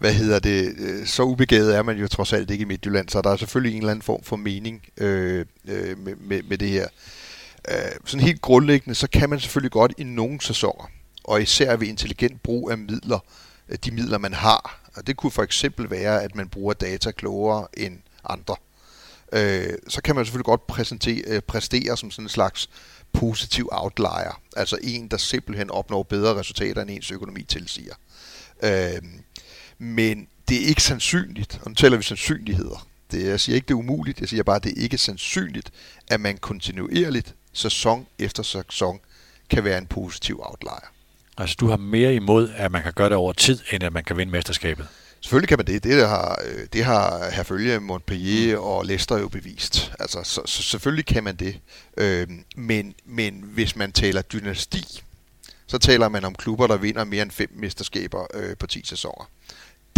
[0.00, 0.74] hvad hedder det?
[0.78, 3.76] Øh, så ubegavet er man jo trods alt ikke i Midtjylland, så der er selvfølgelig
[3.76, 6.88] en eller anden form for mening øh, øh, med, med, med det her.
[7.70, 10.84] Øh, sådan helt grundlæggende, så kan man selvfølgelig godt i nogle sæsoner,
[11.24, 13.18] og især ved intelligent brug af midler,
[13.68, 14.80] øh, de midler man har.
[14.96, 18.56] Og det kunne for eksempel være, at man bruger data klogere end andre.
[19.32, 22.70] Øh, så kan man selvfølgelig godt præsentere, øh, præstere som sådan en slags
[23.12, 27.94] positiv outlier, altså en, der simpelthen opnår bedre resultater, end ens økonomi tilsiger.
[28.62, 29.02] Øh,
[29.80, 32.86] men det er ikke sandsynligt, og nu taler vi sandsynligheder.
[33.10, 35.70] Det, jeg siger ikke, det er umuligt, jeg siger bare, at det er ikke sandsynligt,
[36.08, 39.00] at man kontinuerligt, sæson efter sæson,
[39.50, 40.92] kan være en positiv outlier.
[41.38, 44.04] Altså du har mere imod, at man kan gøre det over tid, end at man
[44.04, 44.86] kan vinde mesterskabet?
[45.20, 45.84] Selvfølgelig kan man det.
[45.84, 48.62] Det har, øh, det har herfølge Montpellier mm.
[48.62, 49.92] og Leicester jo bevist.
[49.98, 51.60] Altså, så, så selvfølgelig kan man det.
[51.96, 55.02] Øhm, men, men hvis man taler dynasti,
[55.66, 59.30] så taler man om klubber, der vinder mere end fem mesterskaber øh, på 10 sæsoner.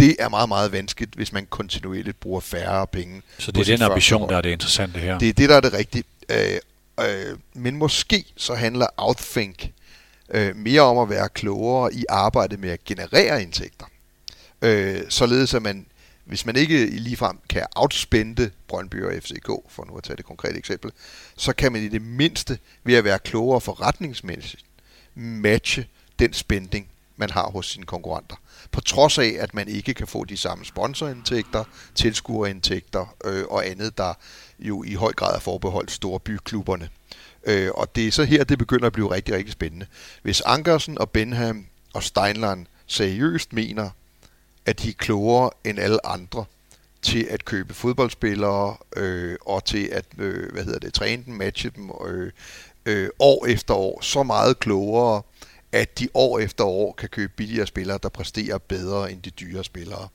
[0.03, 3.21] Det er meget, meget vanskeligt, hvis man kontinuerligt bruger færre penge.
[3.37, 5.19] Så det er den ambition, der er det interessante her?
[5.19, 6.03] Det er det, der er det rigtige.
[6.29, 6.59] Øh,
[6.99, 9.71] øh, men måske så handler Outthink
[10.29, 13.85] øh, mere om at være klogere i arbejdet med at generere indtægter.
[14.61, 15.85] Øh, således at man,
[16.25, 20.57] hvis man ikke ligefrem kan outspende Brøndby og FCK, for nu at tage det konkrete
[20.57, 20.91] eksempel,
[21.37, 24.63] så kan man i det mindste ved at være klogere forretningsmæssigt
[25.15, 25.85] matche
[26.19, 26.87] den spænding,
[27.17, 28.35] man har hos sine konkurrenter.
[28.73, 31.63] På trods af, at man ikke kan få de samme sponsorindtægter,
[31.95, 34.13] tilskuerindtægter øh, og andet, der
[34.59, 36.89] jo i høj grad er forbeholdt store byklubberne.
[37.43, 39.85] Øh, og det er så her, det begynder at blive rigtig, rigtig spændende.
[40.23, 43.89] Hvis Ankersen og Benham og Steinland seriøst mener,
[44.65, 46.45] at de er klogere end alle andre
[47.01, 51.71] til at købe fodboldspillere øh, og til at øh, hvad hedder det, træne dem, matche
[51.75, 52.31] dem øh,
[52.85, 55.21] øh, år efter år, så meget klogere,
[55.73, 59.63] at de år efter år kan købe billigere spillere, der præsterer bedre end de dyre
[59.63, 60.07] spillere,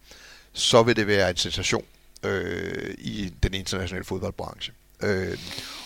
[0.52, 1.84] så vil det være en sensation
[2.22, 4.72] øh, i den internationale fodboldbranche.
[5.02, 5.38] Øh,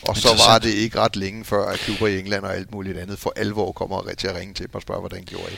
[0.03, 2.99] og så var det ikke ret længe før, at klubber i England og alt muligt
[2.99, 5.57] andet for alvor kommer til at ringe til dem og spørge, hvordan gjorde I?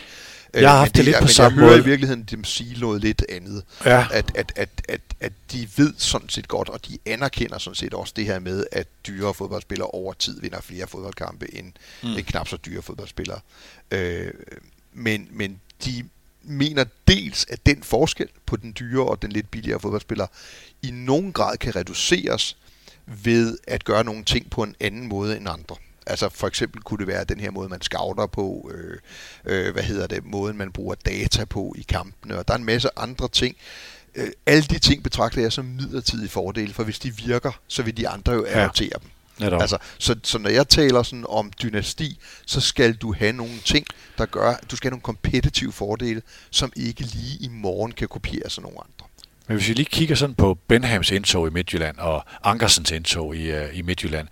[0.54, 1.66] Jeg har haft det, det lidt på samme måde.
[1.66, 3.64] jeg hører i virkeligheden dem sige noget lidt andet.
[3.84, 4.06] Ja.
[4.12, 7.94] At, at, at, at, at de ved sådan set godt, og de anerkender sådan set
[7.94, 12.08] også det her med, at dyre fodboldspillere over tid vinder flere fodboldkampe end, mm.
[12.08, 13.40] end knap så dyre fodboldspillere.
[13.90, 14.30] Øh,
[14.92, 16.04] men, men de
[16.42, 20.26] mener dels, at den forskel på den dyre og den lidt billigere fodboldspiller
[20.82, 22.56] i nogen grad kan reduceres
[23.06, 25.76] ved at gøre nogle ting på en anden måde end andre.
[26.06, 28.98] Altså for eksempel kunne det være den her måde, man scouter på, øh,
[29.44, 32.64] øh, hvad hedder det, måden man bruger data på i kampene, og der er en
[32.64, 33.56] masse andre ting.
[34.14, 37.96] Øh, alle de ting betragter jeg som midlertidige fordele, for hvis de virker, så vil
[37.96, 38.98] de andre jo adoptere ja.
[38.98, 39.10] dem.
[39.38, 39.60] Netop.
[39.60, 43.86] Altså, så, så når jeg taler sådan om dynasti, så skal du have nogle ting,
[44.18, 48.08] der gør, at du skal have nogle kompetitive fordele, som ikke lige i morgen kan
[48.08, 49.06] kopieres af nogle andre.
[49.48, 53.52] Men hvis vi lige kigger sådan på Benhams indtog i Midtjylland og Ankersens indtog i,
[53.52, 54.28] uh, i Midtjylland.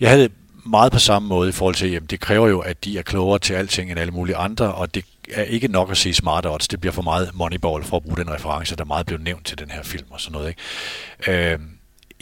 [0.00, 0.28] Jeg havde
[0.66, 3.38] meget på samme måde i forhold til, at det kræver jo, at de er klogere
[3.38, 6.68] til alting end alle mulige andre, og det er ikke nok at sige smart odds.
[6.68, 9.58] Det bliver for meget moneyball for at bruge den reference, der meget blev nævnt til
[9.58, 10.48] den her film og sådan noget.
[10.48, 11.52] Ikke?
[11.52, 11.58] Øh,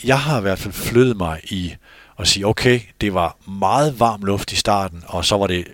[0.04, 1.74] jeg har i hvert fald flyttet mig i
[2.18, 5.64] at sige, okay, det var meget varm luft i starten, og så var det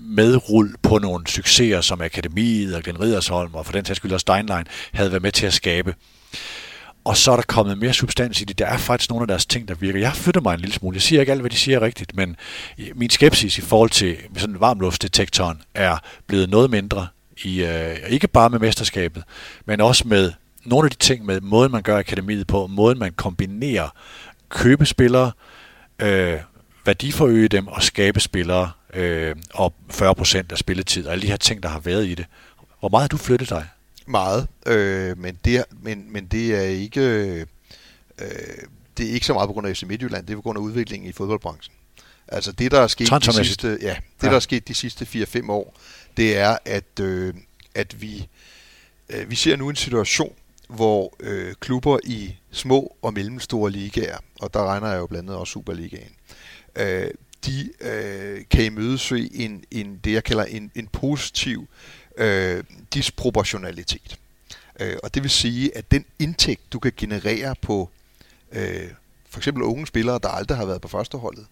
[0.00, 4.24] medrul på nogle succeser, som Akademiet og Glenn Ridersholm og for den sags skyld også
[4.24, 5.94] Steinlein havde været med til at skabe.
[7.04, 8.58] Og så er der kommet mere substans i det.
[8.58, 9.98] Der er faktisk nogle af deres ting, der virker.
[9.98, 10.94] Jeg flytter mig en lille smule.
[10.94, 12.36] Jeg siger ikke alt, hvad de siger er rigtigt, men
[12.78, 17.06] øh, min skepsis i forhold til sådan varmluftsdetektoren er blevet noget mindre.
[17.44, 19.22] I, øh, ikke bare med mesterskabet,
[19.66, 20.32] men også med
[20.64, 23.88] nogle af de ting med måden, man gør akademiet på, måden, man kombinerer
[24.48, 25.32] købespillere,
[25.98, 26.38] øh,
[26.86, 31.62] værdiforøge dem og skabe spillere øh, og 40% af spilletid og alle de her ting,
[31.62, 32.26] der har været i det.
[32.80, 33.66] Hvor meget har du flyttet dig?
[34.06, 37.46] Meget, øh, men, det, men, men det er ikke øh,
[38.98, 40.62] det er ikke så meget på grund af FC Midtjylland, det er på grund af
[40.62, 41.74] udviklingen i fodboldbranchen.
[42.28, 44.28] Altså det, der er sket de sidste, ja, det, ja.
[44.28, 45.76] der er sket de sidste 4-5 år,
[46.16, 47.34] det er, at, øh,
[47.74, 48.28] at vi,
[49.08, 50.34] øh, vi ser nu en situation,
[50.68, 55.40] hvor øh, klubber i små og mellemstore ligaer, og der regner jeg jo blandt andet
[55.40, 56.12] også Superligaen,
[56.76, 57.10] øh,
[57.46, 61.68] de øh, kan imødesøge en, en, det, jeg kalder en, en positiv
[62.16, 64.18] øh, disproportionalitet.
[64.80, 67.90] Øh, og det vil sige, at den indtægt, du kan generere på
[68.52, 68.90] øh,
[69.30, 71.46] for eksempel unge spillere, der aldrig har været på førsteholdet,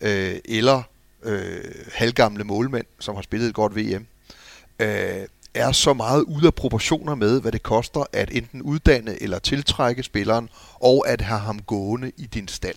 [0.00, 0.82] øh, eller
[1.22, 4.06] øh, halvgamle målmænd, som har spillet et godt VM,
[4.78, 9.38] øh, er så meget ude af proportioner med, hvad det koster at enten uddanne eller
[9.38, 12.76] tiltrække spilleren, og at have ham gående i din stald.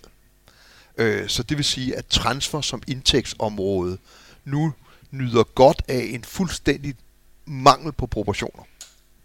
[0.96, 3.98] Øh, så det vil sige, at transfer som indtægtsområde
[4.44, 4.72] nu
[5.10, 6.94] nyder godt af en fuldstændig
[7.46, 8.62] mangel på proportioner.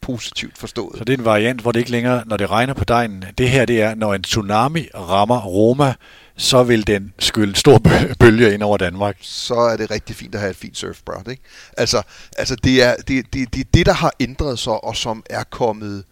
[0.01, 0.97] Positivt forstået.
[0.97, 3.49] Så det er en variant, hvor det ikke længere, når det regner på dejen, det
[3.49, 5.93] her det er, når en tsunami rammer Roma,
[6.38, 7.82] så vil den skylde stor
[8.19, 9.17] bølge ind over Danmark.
[9.21, 11.43] Så er det rigtig fint at have et fint surfbræt, ikke?
[11.77, 12.01] Altså,
[12.38, 15.43] altså det, er, det, det, det er det, der har ændret sig, og som er
[15.43, 16.03] kommet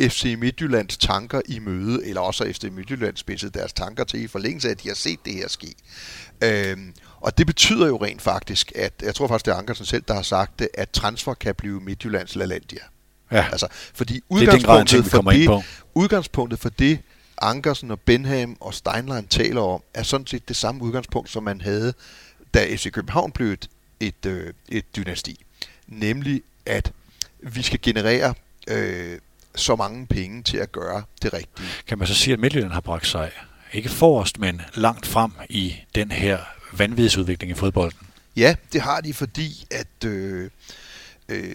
[0.00, 4.26] FC Midtjyllands tanker i møde, eller også har FC Midtjylland spidset deres tanker til i
[4.26, 5.74] forlængelse af, at de har set det her ske.
[6.44, 10.02] Øhm, og det betyder jo rent faktisk, at jeg tror faktisk, det er Ankersen selv,
[10.08, 12.80] der har sagt det, at transfer kan blive Midtjyllands LaLandia.
[13.32, 13.46] Ja.
[13.52, 16.98] Altså, fordi udgangspunktet, det er den grad, for det, udgangspunktet for det,
[17.42, 21.60] Ankersen og Benham og Steinlein taler om, er sådan set det samme udgangspunkt, som man
[21.60, 21.94] havde,
[22.54, 23.68] da FC København blev et,
[24.00, 25.44] et, øh, et dynasti.
[25.86, 26.92] Nemlig, at
[27.40, 28.34] vi skal generere
[28.68, 29.18] øh,
[29.54, 31.68] så mange penge til at gøre det rigtige.
[31.86, 33.30] Kan man så sige, at Midtjylland har bragt sig
[33.72, 36.38] ikke forrest, men langt frem i den her
[36.72, 37.98] vanvidsudvikling i fodbolden?
[38.36, 40.50] Ja, det har de, fordi at, øh,
[41.28, 41.54] øh,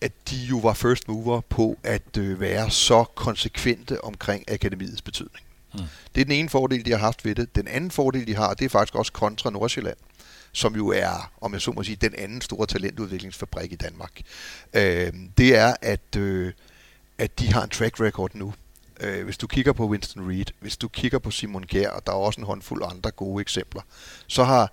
[0.00, 5.44] at de jo var first mover på at øh, være så konsekvente omkring akademiets betydning.
[5.72, 5.84] Hmm.
[6.14, 7.56] Det er den ene fordel, de har haft ved det.
[7.56, 9.96] Den anden fordel, de har, det er faktisk også kontra Nordsjælland
[10.52, 14.20] som jo er, om jeg så må sige, den anden store talentudviklingsfabrik i Danmark.
[14.74, 16.52] Øh, det er, at, øh,
[17.18, 18.54] at de har en track record nu.
[19.00, 22.12] Øh, hvis du kigger på Winston Reed, hvis du kigger på Simon Kjær, og der
[22.12, 23.82] er også en håndfuld andre gode eksempler,
[24.26, 24.72] så har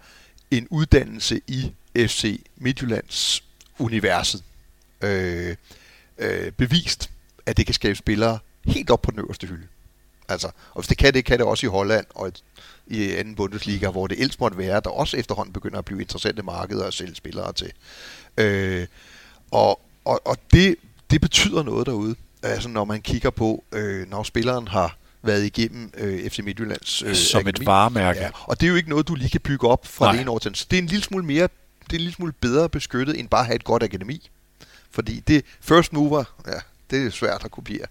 [0.51, 3.43] en uddannelse i FC Midtjyllands
[3.79, 4.43] universet
[5.01, 5.55] øh,
[6.17, 7.09] øh, bevist,
[7.45, 9.67] at det kan skabe spillere helt op på den øverste hylde.
[10.27, 12.43] Altså, og hvis det kan det, kan det også i Holland og et,
[12.87, 16.43] i anden Bundesliga, hvor det ellers måtte være, der også efterhånden begynder at blive interessante
[16.43, 17.71] markeder at sælge spillere til.
[18.37, 18.87] Øh,
[19.51, 20.75] og og, og det,
[21.11, 25.91] det betyder noget derude, altså når man kigger på, øh, når spilleren har været igennem
[25.97, 27.63] øh, FC Midtjyllands øh, Som akademi.
[27.63, 28.19] et varemærke.
[28.19, 30.11] Ja, og det er jo ikke noget, du lige kan bygge op fra Nej.
[30.13, 31.43] det ene år til det er en lille smule mere,
[31.83, 34.29] det er en lille smule bedre beskyttet, end bare at have et godt akademi.
[34.91, 36.51] Fordi det first mover, ja,
[36.91, 37.85] det er svært at kopiere.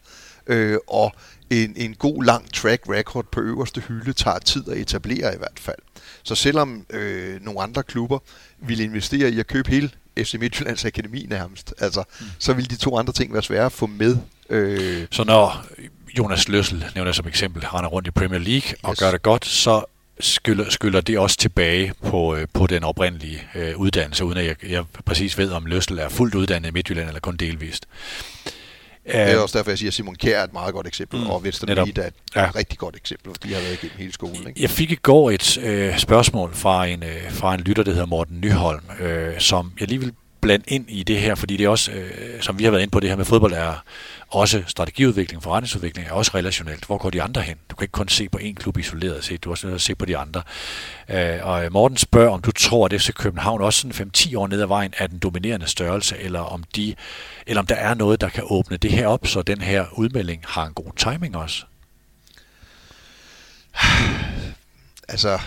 [0.47, 1.13] Øh, og
[1.51, 5.59] en, en god lang track record på øverste hylde tager tid at etablere i hvert
[5.61, 5.79] fald.
[6.23, 8.19] Så selvom øh, nogle andre klubber
[8.59, 12.27] ville investere i at købe hele FC Midtjyllands akademi nærmest, altså, mm.
[12.39, 14.17] så ville de to andre ting være svære at få med.
[14.51, 15.65] Øh, Så når
[16.19, 18.99] Jonas Løssel, nævner som eksempel, render rundt i Premier League og Yes.
[18.99, 19.85] gør det godt, så
[20.21, 24.57] skylder, skylder det også tilbage på, øh, på den oprindelige øh, uddannelse, uden at jeg,
[24.71, 27.87] jeg præcis ved, om Løssel er fuldt uddannet i Midtjylland eller kun delvist.
[29.07, 31.27] det er også derfor, jeg siger, at Simon Kjær er et meget godt eksempel, Mm,
[31.27, 31.43] og.
[31.43, 32.41] Mead er et Ja.
[32.43, 32.51] ja.
[32.57, 34.49] rigtig godt eksempel, fordi de har været igennem hele skolen.
[34.49, 34.63] Ikke?
[34.63, 38.07] Jeg fik i går et øh, spørgsmål fra en, øh, fra en lytter, der hedder
[38.07, 41.69] Morten Nyholm, øh, som jeg lige vil blande ind i det her, fordi det er
[41.69, 43.85] også, øh, som vi har været inde på, det her med fodbold er
[44.31, 46.85] også strategiudvikling, forretningsudvikling er også relationelt.
[46.85, 47.57] Hvor går de andre hen?
[47.71, 49.83] Du kan ikke kun se på én klub isoleret set, du er også nødt til
[49.83, 50.43] at se på de andre.
[51.09, 54.61] Øh, og Morten spørger, om du tror, at FC København også sådan 5-10 år ned
[54.61, 56.95] ad vejen er den dominerende størrelse, eller om, de,
[57.47, 60.43] eller om der er noget, der kan åbne det her op, så den her udmelding
[60.47, 61.65] har en god timing også.
[65.11, 65.39] Altså,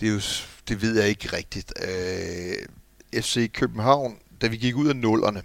[0.00, 0.20] det, er jo,
[0.68, 1.72] det ved jeg ikke rigtigt.
[1.82, 5.42] Øh, FC København, da vi gik ud af nullerne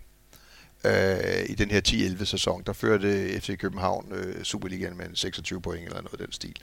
[0.86, 5.84] øh, i den her 10-11 sæson, der førte FC København øh, Superligaen med 26 point
[5.84, 6.56] eller noget af den stil.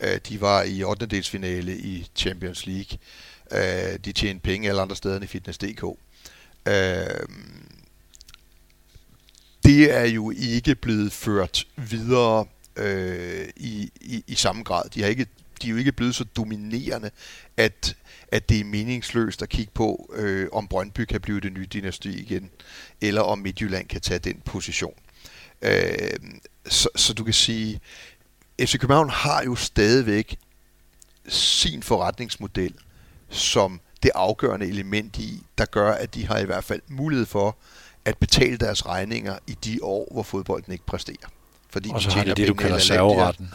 [0.00, 1.06] Øh, de var i 8.
[1.06, 2.98] delsfinale i Champions League.
[3.52, 5.84] Øh, de tjente penge alle andre steder end i Fitness.dk.
[6.68, 7.26] Øh,
[9.64, 14.88] det er jo ikke blevet ført videre øh, i, i, i samme grad.
[14.94, 15.26] De, har ikke,
[15.62, 17.10] de er jo ikke blevet så dominerende,
[17.56, 17.96] at,
[18.28, 22.20] at det er meningsløst at kigge på, øh, om Brøndby kan blive det nye dynasti
[22.20, 22.50] igen,
[23.00, 24.94] eller om Midtjylland kan tage den position.
[25.62, 25.92] Øh,
[26.66, 27.80] så, så du kan sige,
[28.60, 30.38] FC København har jo stadigvæk
[31.28, 32.74] sin forretningsmodel
[33.30, 37.56] som det afgørende element i, der gør, at de har i hvert fald mulighed for
[38.04, 41.28] at betale deres regninger i de år, hvor fodbolden ikke præsterer.
[41.70, 43.50] Fordi Og så har tjener de det, du kalder serveretten.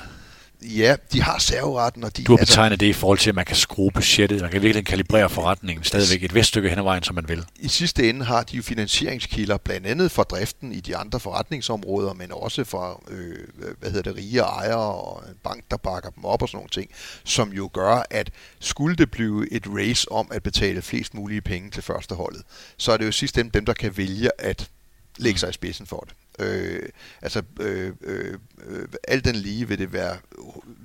[0.63, 2.23] Ja, de har serveretten, og de...
[2.23, 4.85] Du har betegnet det i forhold til, at man kan skrue budgettet, man kan virkelig
[4.85, 7.45] kalibrere forretningen stadigvæk et vist stykke hen ad vejen, som man vil.
[7.55, 12.13] i sidste ende har de jo finansieringskilder, blandt andet for driften i de andre forretningsområder,
[12.13, 13.37] men også fra øh,
[13.79, 16.69] hvad hedder det, rige ejere og en bank, der bakker dem op og sådan nogle
[16.69, 16.89] ting,
[17.23, 21.71] som jo gør, at skulle det blive et race om at betale flest mulige penge
[21.71, 22.41] til førsteholdet,
[22.77, 24.69] så er det jo i sidste ende dem, der kan vælge at
[25.17, 26.13] lægge sig i spidsen for det.
[26.39, 26.89] Øh,
[27.21, 30.17] altså øh, øh, øh, alt den lige vil det være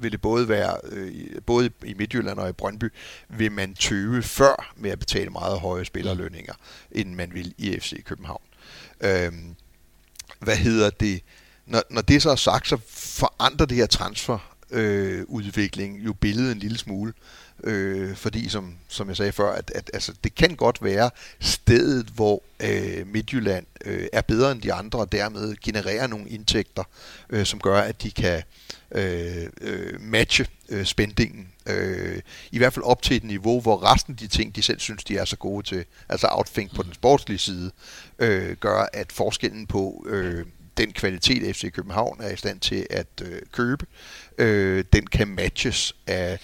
[0.00, 1.12] vil det både være øh,
[1.46, 2.92] både i Midtjylland og i Brøndby
[3.28, 6.54] vil man tøve før med at betale meget høje spillerlønninger
[6.92, 8.42] end man vil i FC København.
[9.00, 9.32] Øh,
[10.40, 11.22] hvad hedder det?
[11.66, 16.52] Når, når det så er sagt, så forandrer det her transfer øh, udvikling jo billedet
[16.52, 17.12] en lille smule.
[17.64, 22.06] Øh, fordi som, som jeg sagde før, at, at altså, det kan godt være stedet,
[22.06, 26.84] hvor øh, Midtjylland øh, er bedre end de andre, og dermed genererer nogle indtægter,
[27.30, 28.42] øh, som gør, at de kan
[28.92, 31.48] øh, øh, matche øh, spændingen.
[31.66, 32.20] Øh,
[32.52, 35.04] I hvert fald op til et niveau, hvor resten af de ting, de selv synes,
[35.04, 37.70] de er så gode til, altså outfink på den sportslige side,
[38.18, 40.46] øh, gør, at forskellen på øh,
[40.78, 43.86] den kvalitet, FC København er i stand til at øh, købe,
[44.38, 46.38] øh, den kan matches af,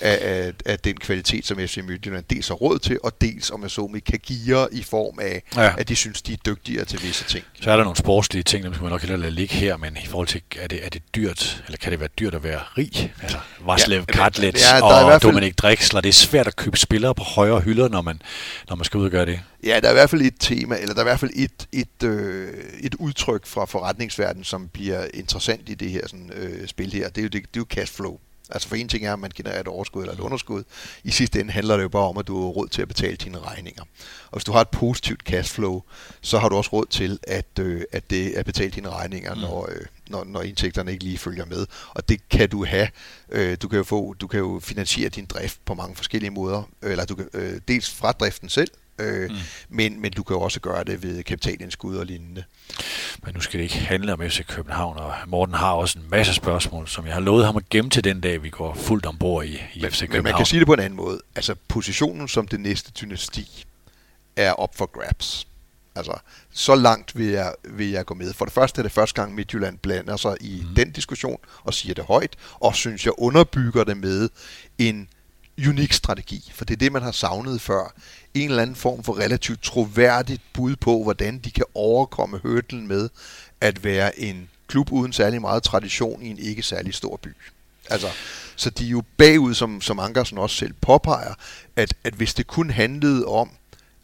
[0.00, 3.62] af, af, af den kvalitet, som FC Midtjylland dels har råd til, og dels, om
[3.62, 5.72] jeg så må, kan give i form af, Ja.
[5.78, 7.44] at de synes, de er dygtigere til visse ting.
[7.60, 9.96] Så er der nogle sportslige ting, dem skal man nok hellere lade ligge her, men
[10.04, 12.60] i forhold til, er det, er det dyrt, eller kan det være dyrt at være
[12.78, 13.12] rig?
[13.22, 16.00] Altså, Varslev Ja, Katlets ja, er og fald- Dominik Drexler.
[16.00, 18.22] Det er svært at købe spillere på højere hylder, når man,
[18.68, 19.40] når man skal ud og gøre det.
[19.64, 21.66] Ja, der er i hvert fald et tema, eller der er i hvert fald et,
[21.72, 22.48] et, øh,
[22.80, 27.08] et udtryk fra forretningsverdenen, som bliver interessant i det her sådan, øh, spil her.
[27.08, 28.18] Det er, jo, det, det er jo cashflow.
[28.50, 30.62] Altså for en ting er, at man genererer et overskud eller et underskud.
[31.04, 33.16] I sidste ende handler det jo bare om, at du har råd til at betale
[33.16, 33.82] dine regninger.
[34.30, 35.82] Og hvis du har et positivt cashflow,
[36.20, 39.40] så har du også råd til at, øh, at, det, at betale dine regninger, mm.
[39.40, 41.66] når, øh, når, når indtægterne ikke lige følger med.
[41.90, 42.88] Og det kan du have.
[43.28, 46.62] Øh, du, kan jo få, du kan jo finansiere din drift på mange forskellige måder.
[46.82, 48.70] Eller du kan, øh, dels fra driften selv,
[49.00, 49.36] øh, mm.
[49.68, 52.44] men, men du kan jo også gøre det ved kapitalindskud og lignende.
[53.24, 56.34] Men nu skal det ikke handle om FC København, og Morten har også en masse
[56.34, 59.44] spørgsmål, som jeg har lovet ham at gemme til den dag, vi går fuldt ombord
[59.44, 60.24] i, i Men, FC men København.
[60.24, 61.20] man kan sige det på en anden måde.
[61.36, 63.64] Altså positionen som det næste dynasti
[64.36, 65.46] er op for grabs.
[65.94, 66.18] Altså,
[66.52, 68.32] så langt vil jeg, vil jeg gå med.
[68.32, 70.74] For det første er det første gang, Midtjylland blander sig i mm.
[70.74, 74.28] den diskussion og siger det højt, og synes jeg underbygger det med
[74.78, 75.08] en
[75.68, 76.50] unik strategi.
[76.54, 77.94] For det er det, man har savnet før.
[78.34, 83.08] En eller anden form for relativt troværdigt bud på, hvordan de kan overkomme hørtlen med
[83.60, 87.36] at være en klub uden særlig meget tradition i en ikke særlig stor by.
[87.90, 88.08] Altså,
[88.56, 91.34] så de er jo bagud, som, som Ankersen også selv påpeger,
[91.76, 93.50] at, at hvis det kun handlede om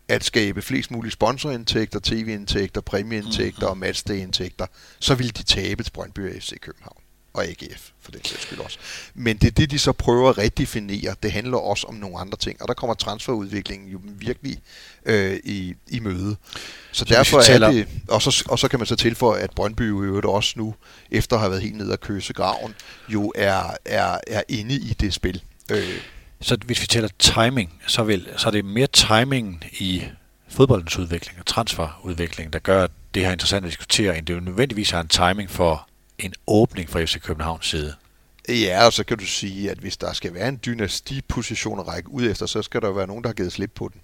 [0.09, 3.71] at skabe flest mulige sponsorindtægter, tv-indtægter, præmieindtægter mm-hmm.
[3.71, 4.67] og matchday-indtægter,
[4.99, 7.06] så ville de tabe til Brøndby FC København
[7.37, 8.79] og AGF, for den sags skyld også.
[9.15, 11.15] Men det er det, de så prøver at redefinere.
[11.23, 14.59] Det handler også om nogle andre ting, og der kommer transferudviklingen jo virkelig
[15.07, 16.37] øh, i, i møde.
[16.93, 19.89] Så, så derfor er det, og så, og så kan man så tilføje, at Brøndby
[19.89, 20.75] jo øvrigt også nu,
[21.11, 22.75] efter at have været helt nede og køse graven,
[23.09, 25.43] jo er, er, er inde i det spil.
[25.71, 26.01] Øh.
[26.41, 30.03] Så hvis vi taler timing, så, vil, så er det mere timing i
[30.49, 34.35] fodboldens udvikling og transferudvikling, der gør, at det her er interessant at diskutere, end det
[34.35, 35.89] jo nødvendigvis har en timing for
[36.19, 37.95] en åbning fra FC Københavns side.
[38.49, 42.11] Ja, og så kan du sige, at hvis der skal være en dynastiposition at række
[42.11, 44.01] ud efter, så skal der være nogen, der har givet slip på den.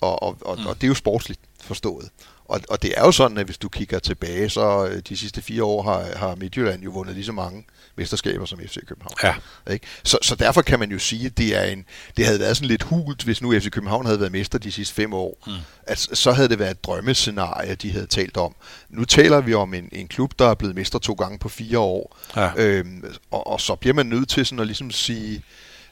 [0.00, 0.66] Og, og, og, mm.
[0.66, 2.10] og det er jo sportsligt forstået.
[2.48, 5.42] Og, og det er jo sådan, at hvis du kigger tilbage, så øh, de sidste
[5.42, 7.64] fire år har, har Midtjylland jo vundet lige så mange
[7.96, 9.14] mesterskaber som FC København.
[9.22, 9.34] Ja.
[9.72, 9.86] Ikke?
[10.04, 11.84] Så, så derfor kan man jo sige, at det, er en,
[12.16, 14.94] det havde været sådan lidt hult, hvis nu FC København havde været mester de sidste
[14.94, 15.42] fem år.
[15.46, 15.52] Mm.
[15.82, 18.54] At, så havde det været et drømmescenarie, de havde talt om.
[18.88, 21.78] Nu taler vi om en, en klub, der er blevet mester to gange på fire
[21.78, 22.16] år.
[22.36, 22.50] Ja.
[22.56, 25.42] Øhm, og, og så bliver man nødt til sådan at ligesom sige,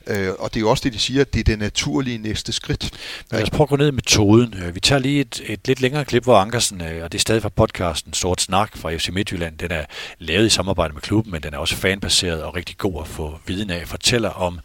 [0.06, 2.52] Øh, og det er jo også det, de siger, at det er det naturlige næste
[2.52, 2.90] skridt.
[3.30, 4.54] Men lad os prøve at gå ned i metoden.
[4.62, 7.20] Øh, vi tager lige et, et lidt længere klip, hvor Ankersen, øh, og det er
[7.20, 9.84] stadig fra podcasten Sort Snak fra FC Midtjylland, den er
[10.18, 13.38] lavet i samarbejde med klubben, men den er også fanbaseret og rigtig god at få
[13.46, 14.60] viden af, fortæller om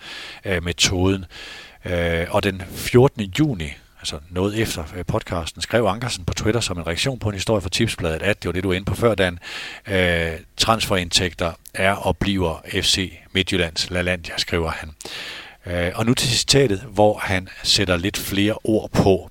[0.45, 1.25] øh, metoden.
[1.85, 3.33] Øh, og den 14.
[3.39, 7.35] juni, altså noget efter øh, podcasten, skrev Ankersen på Twitter som en reaktion på en
[7.35, 9.39] historie fra Tipsbladet, at det var det, du var inde på før, Dan.
[9.87, 14.89] Øh, transferindtægter er og bliver FC Midtjyllands LaLandia, skriver han.
[15.65, 19.29] Øh, og nu til citatet, hvor han sætter lidt flere ord på.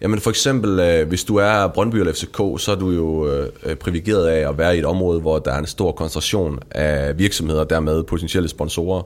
[0.00, 3.76] Jamen for eksempel, øh, hvis du er Brøndby eller FCK, så er du jo øh,
[3.76, 7.64] privilegeret af at være i et område, hvor der er en stor koncentration af virksomheder,
[7.64, 9.02] dermed potentielle sponsorer.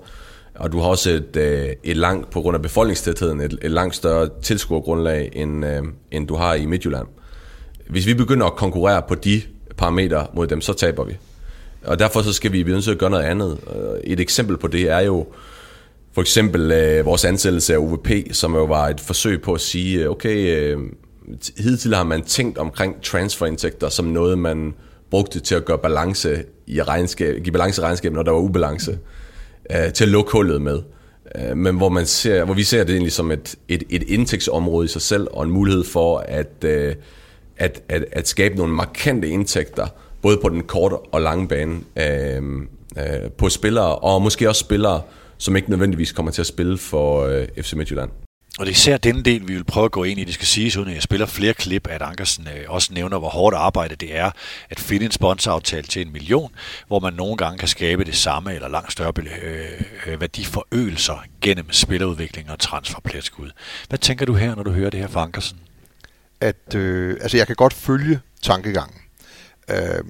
[0.54, 3.96] Og du har også et, øh, et langt, på grund af befolkningstætheden, et, et langt
[3.96, 7.06] større tilskuergrundlag, end, øh, end du har i Midtjylland.
[7.88, 9.42] Hvis vi begynder at konkurrere på de
[9.76, 11.16] parametre mod dem, så taber vi.
[11.84, 13.58] Og derfor så skal vi blive nødt til at gøre noget andet.
[13.76, 15.26] Øh, et eksempel på det er jo
[16.12, 20.02] for eksempel øh, vores ansættelse af UVP, som jo var et forsøg på at sige,
[20.02, 20.78] øh, okay, øh,
[21.58, 24.74] hidtil har man tænkt omkring transferindtægter som noget, man
[25.10, 28.92] brugte til at gøre balance i regnskab, give balance i regnskabet, når der var ubalance.
[28.92, 28.98] Mm
[29.72, 30.82] øh, til at lukke hullet med.
[31.34, 34.84] Øh, men hvor, man ser, hvor vi ser det egentlig som et, et, et indtægtsområde
[34.84, 36.94] i sig selv, og en mulighed for at, øh,
[37.56, 39.86] at, at, at skabe nogle markante indtægter,
[40.22, 42.42] både på den korte og lange bane, øh,
[42.98, 45.02] øh, på spillere, og måske også spillere,
[45.38, 48.23] som ikke nødvendigvis kommer til at spille for øh, FC Midtjylland.
[48.58, 50.24] Og det er især denne del, vi vil prøve at gå ind i.
[50.24, 53.28] Det skal siges, uden at jeg spiller flere klip, at Ankersen øh, også nævner, hvor
[53.28, 54.30] hårdt arbejde det er
[54.70, 56.50] at finde en sponsoraftale til en million,
[56.86, 61.72] hvor man nogle gange kan skabe det samme eller langt større øh, øh værdiforøgelser gennem
[61.72, 63.50] spillerudvikling og transferpladskud.
[63.88, 65.58] Hvad tænker du her, når du hører det her fra Ankersen?
[66.40, 68.98] At, øh, altså jeg kan godt følge tankegangen.
[69.70, 70.04] Øh,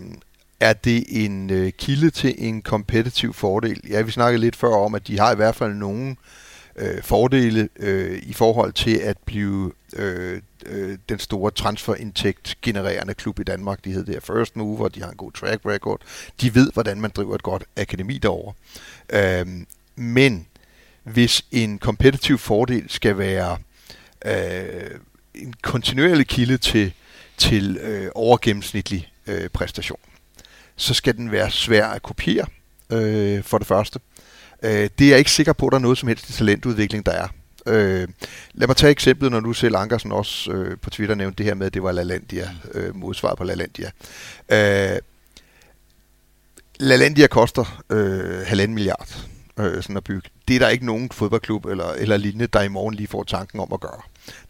[0.61, 3.81] er det en øh, kilde til en kompetitiv fordel?
[3.89, 6.17] Ja, vi snakkede lidt før om, at de har i hvert fald nogen øh,
[6.77, 13.41] øh, fordele øh, i forhold til at blive øh, øh, den store transferindtægt genererende klub
[13.41, 13.85] i Danmark.
[13.85, 16.01] De hedder det First Mover, de har en god track record.
[16.41, 18.53] De ved, hvordan man driver et godt akademi derovre.
[19.11, 19.47] Øh,
[19.97, 20.47] men
[21.03, 23.59] hvis en kompetitiv fordel skal være
[24.25, 24.91] øh,
[25.35, 26.93] en kontinuerlig kilde til,
[27.37, 29.99] til øh, overgennemsnitlig øh, præstation,
[30.77, 32.47] så skal den være svær at kopiere,
[32.91, 34.01] øh, for det første.
[34.01, 34.14] Øh,
[34.65, 37.07] Øh, det er jeg ikke sikker på, at der er noget som helst i talentudvikling,
[37.07, 37.29] der er.
[37.67, 38.09] Øh,
[38.55, 41.55] lad mig tage eksemplet, når nu selv Ankersen også øh, på Twitter nævnte det her
[41.55, 43.91] med, at det var LaLandia, øh, modsvaret på LaLandia.
[44.49, 44.99] Øh,
[46.81, 49.27] LaLandia koster øh, halvanden milliard
[49.59, 50.29] øh, sådan at bygge.
[50.49, 53.61] Det er der ikke nogen fodboldklub eller, eller lignende, der i morgen lige får tanken
[53.61, 54.01] om at gøre.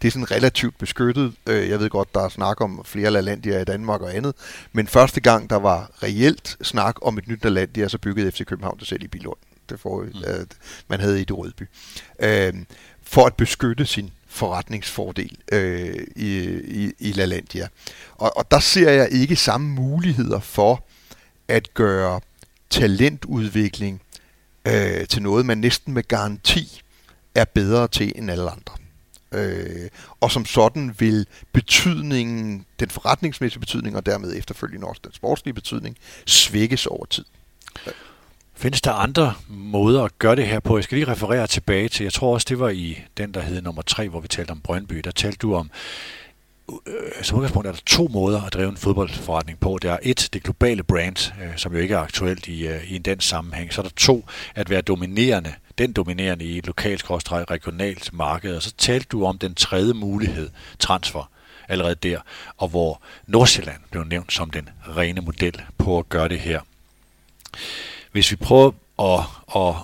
[0.03, 1.33] Det er sådan relativt beskyttet.
[1.47, 4.35] Øh, jeg ved godt, der er snak om flere LaLandia i Danmark og andet,
[4.73, 8.79] men første gang, der var reelt snak om et nyt LaLandia, så byggede FC København
[8.79, 9.39] det selv i Bilund
[9.71, 10.09] det for, mm.
[10.09, 10.47] uh,
[10.89, 11.62] man havde i det Rødby,
[12.23, 12.61] uh,
[13.03, 15.59] for at beskytte sin forretningsfordel uh,
[16.17, 17.69] i, i, i LaLandia.
[18.15, 20.85] Og, og der ser jeg ikke samme muligheder for
[21.49, 22.21] at gøre
[22.71, 24.03] talentudvikling
[24.69, 26.83] uh, til noget, man næsten med garanti
[27.35, 28.75] er bedre til end alle andre.
[29.35, 29.89] Øh,
[30.21, 35.97] og som sådan vil betydningen, den forretningsmæssige betydning, og dermed efterfølgende også den sportslige betydning,
[36.27, 37.25] svækkes over tid.
[38.57, 40.76] Findes der andre måder at gøre det her på?
[40.76, 43.62] Jeg skal lige referere tilbage til, jeg tror også, det var i den, der hed
[43.62, 44.96] nummer 3, hvor vi talte om Brøndby.
[45.05, 45.70] Der talte du om,
[46.86, 49.78] øh, som udgangspunkt er der to måder at drive en fodboldforretning på.
[49.82, 52.98] Der er et, det globale brand, øh, som jo ikke er aktuelt i, øh, i
[52.98, 53.72] den sammenhæng.
[53.72, 54.24] Så er der to,
[54.55, 58.57] at være dominerende, den dominerende i et lokalt regionalt marked.
[58.57, 61.30] Og så talte du om den tredje mulighed, transfer
[61.68, 62.20] allerede der,
[62.57, 66.61] og hvor Nordsjælland blev nævnt som den rene model på at gøre det her.
[68.15, 69.21] Hvis vi prøver at,
[69.57, 69.75] at,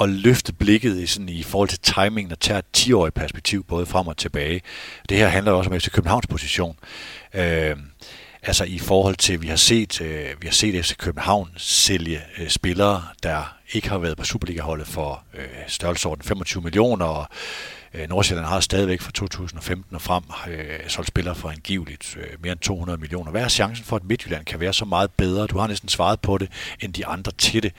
[0.00, 3.86] at løfte blikket i, sådan, i forhold til timingen og tage et 10-årigt perspektiv både
[3.86, 4.60] frem og tilbage.
[5.08, 6.78] Det her handler også om FC Københavns position.
[7.34, 7.76] Øh,
[8.42, 12.48] altså i forhold til, vi har set, øh, vi har set FC København sælge øh,
[12.48, 17.26] spillere, der ikke har været på Superliga-holdet for øh, størrelsesorden 25 millioner, og
[17.94, 22.52] øh, Nordsjælland har stadigvæk fra 2015 og frem øh, solgt spillere for angiveligt øh, mere
[22.52, 23.30] end 200 millioner.
[23.30, 25.46] Hvad er chancen for, at Midtjylland kan være så meget bedre?
[25.46, 26.48] Du har næsten svaret på det,
[26.80, 27.72] end de andre til det.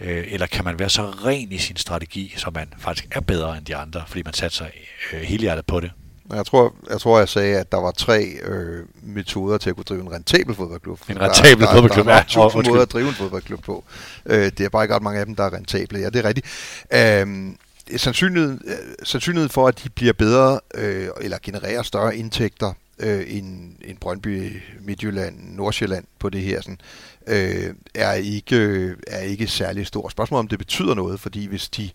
[0.00, 3.56] Øh, eller kan man være så ren i sin strategi, så man faktisk er bedre
[3.56, 4.66] end de andre, fordi man satser
[5.12, 5.90] øh, hele hjertet på det?
[6.34, 9.84] Jeg tror, jeg tror, jeg sagde, at der var tre øh, metoder til at kunne
[9.84, 11.00] drive en rentabel fodboldklub.
[11.08, 12.70] En rentabel der, fodboldklub, der, der, der er tusind ja.
[12.70, 13.84] måder at drive en fodboldklub på.
[14.26, 15.98] Øh, det er bare ikke ret mange af dem, der er rentable.
[15.98, 16.46] Ja, det er rigtigt.
[16.92, 17.52] Øh,
[17.96, 23.74] sandsynligheden, øh, sandsynligheden for, at de bliver bedre øh, eller genererer større indtægter øh, end,
[23.84, 26.80] end Brøndby, Midtjylland, Nordsjælland på det her, sådan,
[27.26, 30.08] øh, er, ikke, øh, er ikke særlig stor.
[30.08, 31.90] Spørgsmålet om det betyder noget, fordi hvis de,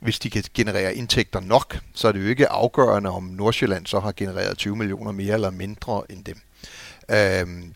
[0.00, 4.00] hvis de kan generere indtægter nok, så er det jo ikke afgørende, om Nordsjælland så
[4.00, 6.40] har genereret 20 millioner mere eller mindre end dem.
[7.10, 7.72] Øh,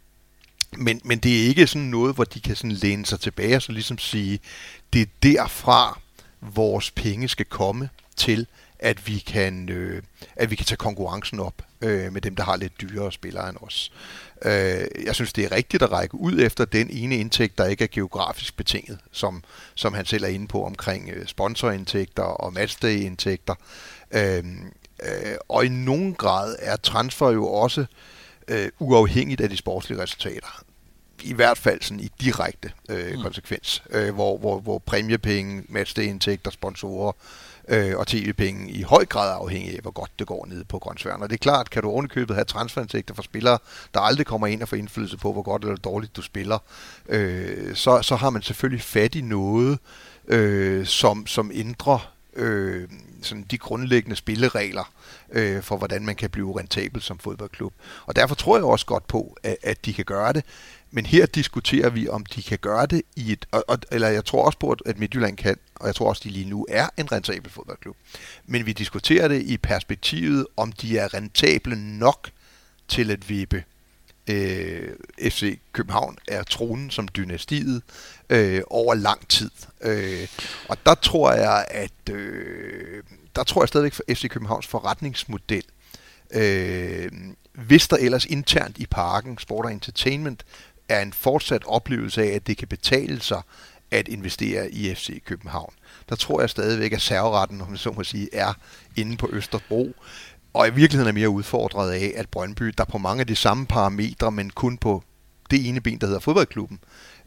[0.76, 3.62] men, men det er ikke sådan noget, hvor de kan sådan læne sig tilbage og
[3.62, 4.40] så ligesom sige,
[4.92, 6.00] det er derfra,
[6.42, 8.46] vores penge skal komme til,
[8.78, 10.02] at vi kan, øh,
[10.36, 13.56] at vi kan tage konkurrencen op øh, med dem, der har lidt dyrere spillere end
[13.60, 13.92] os.
[14.44, 17.84] Øh, jeg synes, det er rigtigt at række ud efter den ene indtægt, der ikke
[17.84, 23.54] er geografisk betinget, som, som han selv er inde på omkring øh, sponsorindtægter og matchday-indtægter.
[24.10, 24.44] Øh,
[25.02, 27.84] øh, og i nogen grad er transfer jo også
[28.48, 30.64] øh, uafhængigt af de sportslige resultater
[31.24, 33.22] i hvert fald sådan i direkte øh, mm.
[33.22, 37.12] konsekvens, øh, hvor, hvor, hvor præmiepenge, matchday-indtægter, sponsorer
[37.68, 40.78] øh, og tv-penge i høj grad er afhængige af, hvor godt det går nede på
[40.78, 41.22] grøntsværen.
[41.22, 43.58] Og det er klart, kan du ovenikøbet have transferindtægter for spillere,
[43.94, 46.58] der aldrig kommer ind og får indflydelse på, hvor godt eller dårligt du spiller,
[47.08, 49.78] øh, så, så har man selvfølgelig fat i noget,
[50.28, 52.88] øh, som, som ændrer øh,
[53.22, 54.92] sådan de grundlæggende spilleregler
[55.32, 57.74] øh, for, hvordan man kan blive rentabel som fodboldklub.
[58.06, 60.44] Og derfor tror jeg også godt på, at, at de kan gøre det.
[60.94, 63.46] Men her diskuterer vi, om de kan gøre det i et...
[63.50, 66.24] Og, og, eller jeg tror også på, at Midtjylland kan, og jeg tror også, at
[66.24, 67.96] de lige nu er en rentabel fodboldklub.
[68.46, 72.30] Men vi diskuterer det i perspektivet, om de er rentable nok
[72.88, 73.64] til at vippe
[74.30, 74.88] øh,
[75.20, 77.82] FC København er tronen som dynastiet
[78.30, 79.50] øh, over lang tid.
[79.80, 80.28] Øh,
[80.68, 83.02] og der tror jeg, at øh,
[83.36, 85.64] der tror jeg stadigvæk for FC Københavns forretningsmodel,
[86.30, 87.10] øh,
[87.52, 90.44] hvis der ellers internt i parken, Sport og Entertainment,
[90.92, 93.42] er en fortsat oplevelse af, at det kan betale sig
[93.90, 95.72] at investere i FC København.
[96.08, 98.52] Der tror jeg stadigvæk, at serveretten, om man så må sige, er
[98.96, 99.94] inde på Østerbro.
[100.54, 103.66] Og i virkeligheden er mere udfordret af, at Brøndby, der på mange af de samme
[103.66, 105.02] parametre, men kun på
[105.50, 106.78] det ene ben, der hedder fodboldklubben,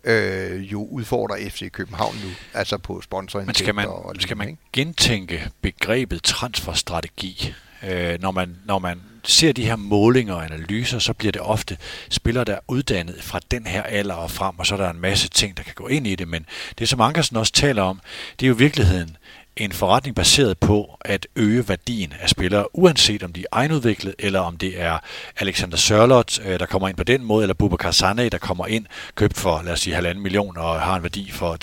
[0.03, 3.47] øh, jo udfordrer FC København nu, altså på sponsorindtægter.
[3.47, 7.53] Men skal man, og skal man gentænke begrebet transferstrategi,
[7.87, 11.77] øh, når, man, når man ser de her målinger og analyser, så bliver det ofte
[12.09, 14.99] spillere, der er uddannet fra den her alder og frem, og så er der en
[14.99, 16.27] masse ting, der kan gå ind i det.
[16.27, 16.45] Men
[16.79, 18.01] det, som Ankersen også taler om,
[18.39, 19.17] det er jo virkeligheden
[19.57, 24.39] en forretning baseret på at øge værdien af spillere, uanset om de er egenudviklet, eller
[24.39, 24.99] om det er
[25.39, 28.85] Alexander Sørlot, øh, der kommer ind på den måde, eller Bubakar Sane, der kommer ind,
[29.15, 31.57] købt for, lad os sige, halvanden million, og har en værdi for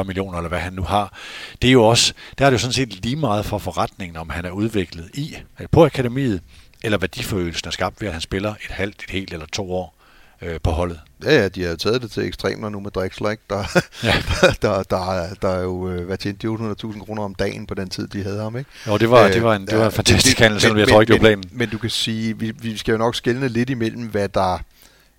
[0.00, 1.14] 30-40 millioner, eller hvad han nu har.
[1.62, 4.30] Det er jo også, der er det jo sådan set lige meget for forretningen, om
[4.30, 6.42] han er udviklet i, øh, på akademiet,
[6.82, 9.95] eller værdiforøgelsen er skabt ved, at han spiller et halvt, et helt eller to år
[10.42, 11.00] øh, på holdet.
[11.24, 13.42] Ja, ja, de har taget det til ekstremer nu med Drexler, ikke?
[13.50, 13.64] Der,
[14.02, 14.14] ja.
[14.62, 18.08] der, der, der, er jo øh, været tjent 800.000 kroner om dagen på den tid,
[18.08, 18.70] de havde ham, ikke?
[18.86, 21.12] Jo, det var, det var en, det var en fantastisk handel, selvom jeg tror ikke,
[21.12, 21.44] det var planen.
[21.50, 24.54] Men, men du kan sige, vi, vi skal jo nok skelne lidt imellem, hvad der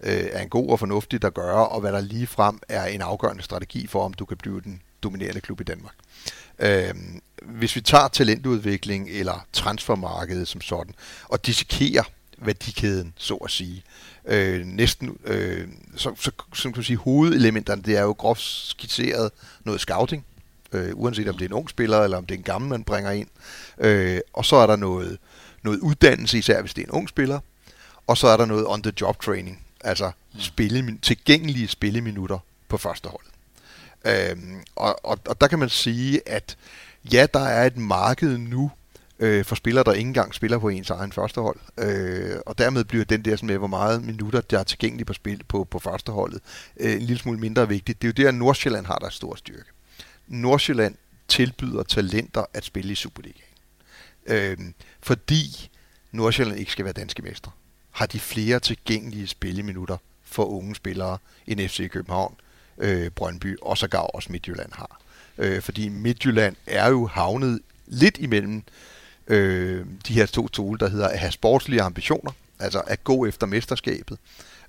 [0.04, 3.02] øh, er en god og fornuftig at gøre, og hvad der lige frem er en
[3.02, 5.94] afgørende strategi for, om du kan blive den dominerende klub i Danmark.
[6.60, 6.94] Øh,
[7.42, 10.94] hvis vi tager talentudvikling eller transfermarkedet som sådan,
[11.24, 12.04] og dissekerer
[12.38, 13.84] værdikæden, så at sige,
[14.28, 19.32] øh, næsten, øh, så, så, som kan sige, hovedelementerne, det er jo groft skitseret
[19.64, 20.26] noget scouting,
[20.72, 22.84] øh, uanset om det er en ung spiller, eller om det er en gammel, man
[22.84, 23.28] bringer ind.
[23.78, 25.18] Øh, og så er der noget,
[25.64, 27.40] noget uddannelse, især hvis det er en ung spiller,
[28.08, 30.40] og så er der noget on-the-job training, altså mm.
[30.40, 33.24] spille, tilgængelige spilleminutter på første hold.
[34.06, 36.58] Øhm, og, og, og der kan man sige, at
[37.12, 38.72] ja, der er et marked nu
[39.20, 41.60] øh, for spillere, der ikke engang spiller på ens egen førstehold.
[41.78, 45.14] Øh, og dermed bliver den der sådan med, hvor meget minutter, der er tilgængelige på,
[45.14, 46.42] spil, på, på førsteholdet,
[46.80, 48.02] øh, en lille smule mindre vigtigt.
[48.02, 49.70] Det er jo der, Nordsjælland har der stor styrke.
[50.28, 50.96] Nordsjælland
[51.28, 53.44] tilbyder talenter at spille i Superligaen.
[54.28, 54.58] Øh,
[55.02, 55.70] fordi
[56.12, 57.52] Nordsjælland ikke skal være danske mestre,
[57.92, 62.36] har de flere tilgængelige spilleminutter for unge spillere end FC København,
[62.78, 65.02] øh, Brøndby og sågar også Midtjylland har.
[65.38, 68.64] Øh, fordi Midtjylland er jo havnet lidt imellem øh,
[69.30, 74.18] de her to tole, der hedder at have sportslige ambitioner, altså at gå efter mesterskabet,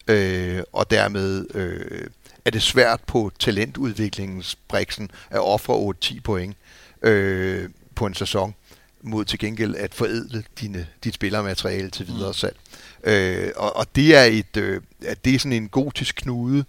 [0.08, 2.06] øh, og dermed øh,
[2.44, 6.56] er det svært på talentudviklingsbriksen at ofre 8-10 point
[7.02, 8.54] øh, på en sæson,
[9.02, 12.56] mod til gengæld at forædle dine, dit spillermateriale til videre salg.
[13.04, 13.10] Mm.
[13.10, 14.80] Øh, og, og det er et øh,
[15.24, 16.64] det er sådan en gotisk knude,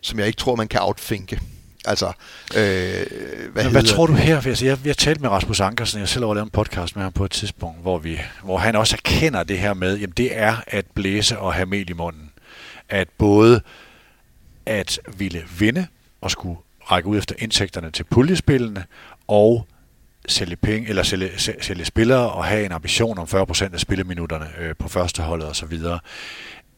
[0.00, 1.40] som jeg ikke tror, man kan outfinke.
[1.84, 2.06] Altså,
[2.56, 3.06] øh,
[3.52, 4.46] hvad, hvad tror du her?
[4.46, 7.12] Altså, jeg, jeg talte med Rasmus Ankersen, jeg selv har lavet en podcast med ham
[7.12, 10.56] på et tidspunkt, hvor, vi, hvor han også erkender det her med, jamen det er
[10.66, 12.30] at blæse og have mel i munden.
[12.88, 13.60] At både
[14.66, 15.86] at ville vinde
[16.20, 18.84] og skulle række ud efter indtægterne til puljespillene,
[19.28, 19.66] og
[20.28, 21.30] sælge penge, eller sælge,
[21.60, 25.78] sælge spillere og have en ambition om 40% af spilleminutterne øh, på førsteholdet osv.,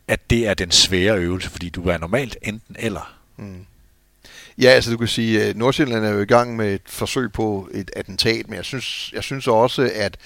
[0.09, 3.17] at det er den svære øvelse, fordi du er normalt enten eller.
[3.37, 3.67] Mm.
[4.59, 7.69] Ja, altså du kan sige, at Nordsjælland er jo i gang med et forsøg på
[7.75, 10.17] et attentat, men jeg synes, jeg synes også, at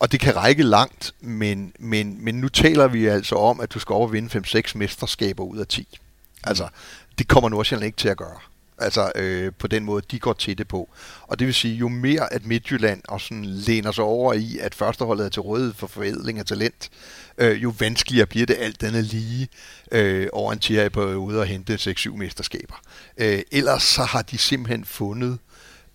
[0.00, 3.78] og det kan række langt, men, men, men nu taler vi altså om, at du
[3.78, 5.98] skal over og vinde 5-6 mesterskaber ud af 10.
[6.44, 6.68] Altså,
[7.18, 8.38] det kommer Nordsjælland ikke til at gøre.
[8.80, 10.88] Altså øh, på den måde, de går til det på.
[11.22, 14.74] Og det vil sige, jo mere at Midtjylland og sådan læner sig over i, at
[14.74, 16.90] førsteholdet er til rådighed for forædling af talent,
[17.38, 19.48] øh, jo vanskeligere bliver det alt denne lige
[19.92, 22.80] øh, over en 10 periode at hente 6-7 mesterskaber.
[23.16, 25.38] Øh, ellers så har de simpelthen fundet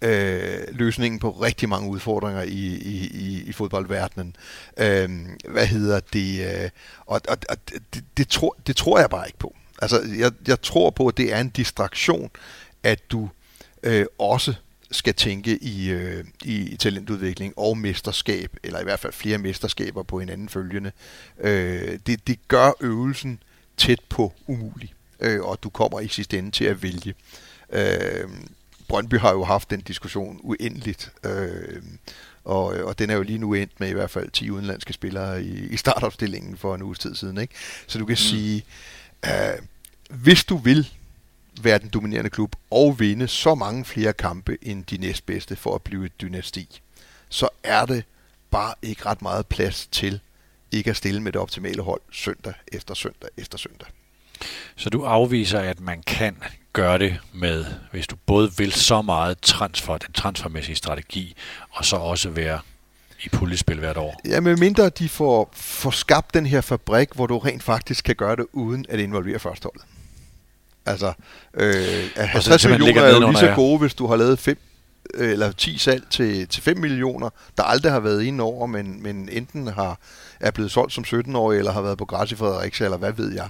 [0.02, 4.36] øh, løsningen på rigtig mange udfordringer i, i, i, i fodboldverdenen.
[4.78, 5.10] Øh,
[5.50, 6.64] hvad hedder det?
[6.64, 6.70] Øh,
[7.06, 7.58] og og, og
[7.94, 9.56] det, det, tror, det tror jeg bare ikke på.
[9.82, 12.30] Altså, jeg, jeg tror på, at det er en distraktion,
[12.86, 13.30] at du
[13.84, 14.54] øh, også
[14.92, 20.20] skal tænke i, øh, i talentudvikling og mesterskab, eller i hvert fald flere mesterskaber på
[20.20, 20.92] hinanden følgende.
[21.40, 23.40] Øh, det, det gør øvelsen
[23.78, 27.14] tæt på umulig, øh, og du kommer i sidste ende til at vælge.
[27.70, 28.30] Øh,
[28.88, 31.82] Brøndby har jo haft den diskussion uendeligt, øh,
[32.44, 35.44] og, og den er jo lige nu endt med i hvert fald 10 udenlandske spillere
[35.44, 37.38] i, i startopstillingen for en uges tid siden.
[37.38, 37.54] Ikke?
[37.88, 38.18] Så du kan mm.
[38.18, 38.66] sige,
[39.26, 39.62] øh,
[40.10, 40.90] hvis du vil
[41.62, 45.82] være den dominerende klub og vinde så mange flere kampe end de næstbedste for at
[45.82, 46.82] blive et dynasti,
[47.30, 48.04] så er det
[48.52, 50.20] bare ikke ret meget plads til
[50.72, 53.88] ikke at stille med det optimale hold søndag efter søndag efter søndag.
[54.76, 56.36] Så du afviser, at man kan
[56.74, 61.36] gøre det med, hvis du både vil så meget transfer, den transfermæssige strategi,
[61.70, 62.60] og så også være
[63.24, 64.22] i puljespil hvert år.
[64.26, 68.16] Ja, med mindre de får, får skabt den her fabrik, hvor du rent faktisk kan
[68.16, 69.84] gøre det uden at involvere førsteholdet.
[70.86, 71.14] Altså,
[71.54, 74.58] øh, 50 millioner er jo lige så gode, hvis du har lavet 5
[75.14, 79.04] øh, eller 10 salg til, til 5 millioner, der aldrig har været inde over, men,
[79.04, 80.00] men enten har
[80.40, 83.34] er blevet solgt som 17-årig, eller har været på græs i Fredericia, eller hvad ved
[83.34, 83.50] jeg.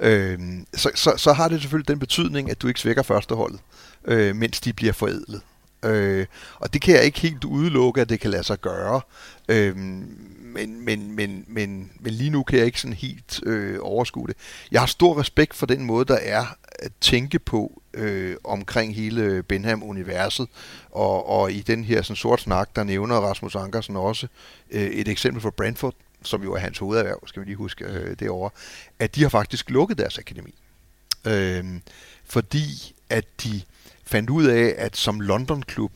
[0.00, 0.38] Øh,
[0.74, 3.60] så, så, så har det selvfølgelig den betydning, at du ikke svækker førsteholdet,
[4.04, 5.40] øh, mens de bliver forædlet.
[5.84, 6.26] Øh,
[6.58, 9.00] og det kan jeg ikke helt udelukke, at det kan lade sig gøre.
[9.48, 9.76] Øh,
[10.56, 14.36] men, men, men, men, men lige nu kan jeg ikke sådan helt øh, overskue det.
[14.70, 16.46] Jeg har stor respekt for den måde, der er
[16.78, 20.48] at tænke på øh, omkring hele Benham-universet,
[20.90, 24.26] og, og i den her sådan, sort snak, der nævner Rasmus Ankersen også
[24.70, 28.16] øh, et eksempel fra Brentford, som jo er hans hovederhverv, skal vi lige huske øh,
[28.18, 28.50] derovre,
[28.98, 30.54] at de har faktisk lukket deres akademi.
[31.26, 31.64] Øh,
[32.24, 33.62] fordi at de
[34.04, 35.92] fandt ud af, at som London-klub,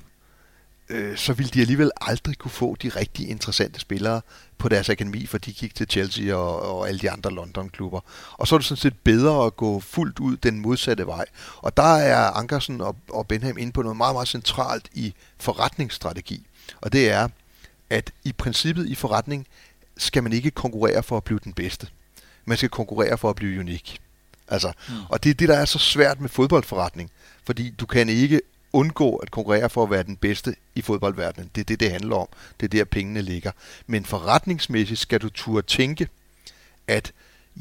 [0.91, 4.21] øh, så ville de alligevel aldrig kunne få de rigtig interessante spillere
[4.59, 8.01] på deres akademi, for de gik til Chelsea og, og alle de andre London-klubber.
[8.33, 11.25] Og så er det sådan set bedre at gå fuldt ud den modsatte vej.
[11.57, 16.47] Og der er Ankersen og, og Benham inde på noget meget, meget centralt i forretningsstrategi.
[16.81, 17.29] Og det er,
[17.91, 19.47] at i princippet i forretning
[19.97, 21.87] skal man ikke konkurrere for at blive den bedste.
[22.45, 24.01] Man skal konkurrere for at blive unik.
[24.49, 24.95] Altså, mm.
[25.09, 27.11] Og det er det, der er så svært med fodboldforretning.
[27.45, 28.41] Fordi du kan ikke
[28.73, 31.51] undgå at konkurrere for at være den bedste i fodboldverdenen.
[31.55, 32.29] Det er det, det handler om.
[32.61, 33.53] Det er der, pengene ligger.
[33.87, 36.09] Men forretningsmæssigt skal du turde tænke,
[36.89, 37.13] at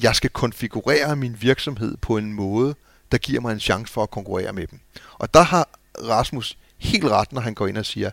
[0.02, 2.76] jeg skal konfigurere min virksomhed på en måde,
[3.12, 4.80] der giver mig en chance for at konkurrere med dem.
[5.14, 5.70] Og der har
[6.02, 8.12] Rasmus helt ret, når han går ind og siger,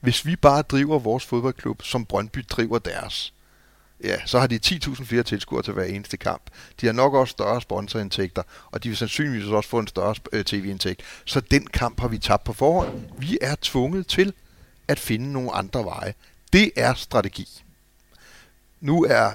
[0.00, 3.32] hvis vi bare driver vores fodboldklub, som Brøndby driver deres,
[4.04, 6.42] ja, så har de 10.000 flere tilskuere til hver eneste kamp.
[6.80, 10.44] De har nok også større sponsorindtægter, og de vil sandsynligvis også få en større øh,
[10.44, 11.02] tv-indtægt.
[11.24, 13.02] Så den kamp har vi tabt på forhånd.
[13.18, 14.32] Vi er tvunget til
[14.88, 16.14] at finde nogle andre veje.
[16.52, 17.48] Det er strategi.
[18.80, 19.30] Nu er,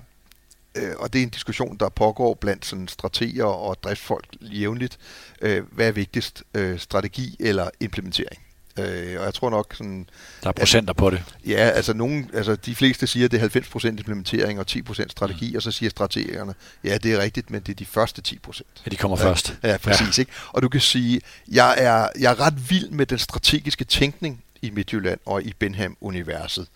[0.76, 5.00] øh, og det er en diskussion, der pågår blandt sådan strateger og driftsfolk jævnligt,
[5.42, 8.44] øh, hvad er vigtigst, øh, strategi eller implementering?
[8.78, 10.10] Øh, og jeg tror nok sådan...
[10.44, 11.24] Der er procenter at, på det.
[11.46, 15.50] Ja, altså, nogen, altså de fleste siger, at det er 90% implementering og 10% strategi,
[15.50, 15.56] mm.
[15.56, 16.54] og så siger strategerne,
[16.84, 18.62] ja, det er rigtigt, men det er de første 10%.
[18.86, 19.58] Ja, de kommer ja, først.
[19.64, 20.18] Ja, præcis.
[20.18, 20.22] Ja.
[20.22, 20.32] Ikke?
[20.50, 21.22] Og du kan sige,
[21.52, 26.68] jeg er, jeg er ret vild med den strategiske tænkning i Midtjylland og i Benham-universet.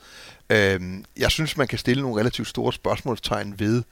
[0.49, 3.83] Øhm, jeg synes, man kan stille nogle relativt store spørgsmålstegn ved,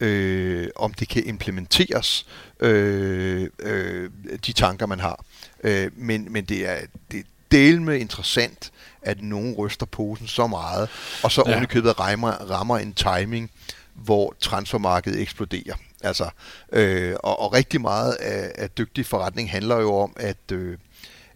[0.00, 2.26] øh, om det kan implementeres,
[2.60, 4.10] øh, øh,
[4.46, 5.24] de tanker, man har.
[5.64, 6.78] Øh, men, men det er,
[7.10, 8.72] det, del med interessant,
[9.02, 10.88] at nogen ryster posen så meget,
[11.22, 11.52] og så ja.
[11.52, 13.50] ovenikøbet rammer, rammer en timing,
[13.94, 15.74] hvor transfermarkedet eksploderer.
[16.02, 16.30] Altså,
[16.72, 20.78] øh, og, og rigtig meget af, af dygtig forretning handler jo om at, øh,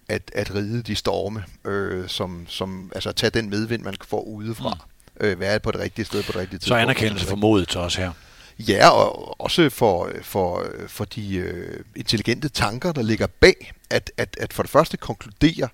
[0.09, 4.75] at, at ride de storme, øh, som, som, altså tage den medvind, man får udefra.
[4.75, 5.27] Mm.
[5.27, 6.79] Øh, være på det rigtige sted på det rigtige tidspunkt.
[6.79, 8.13] Så anerkendelse for modet til os her.
[8.59, 14.37] Ja, og også for, for, for de øh, intelligente tanker, der ligger bag, at, at,
[14.41, 15.69] at for det første konkludere,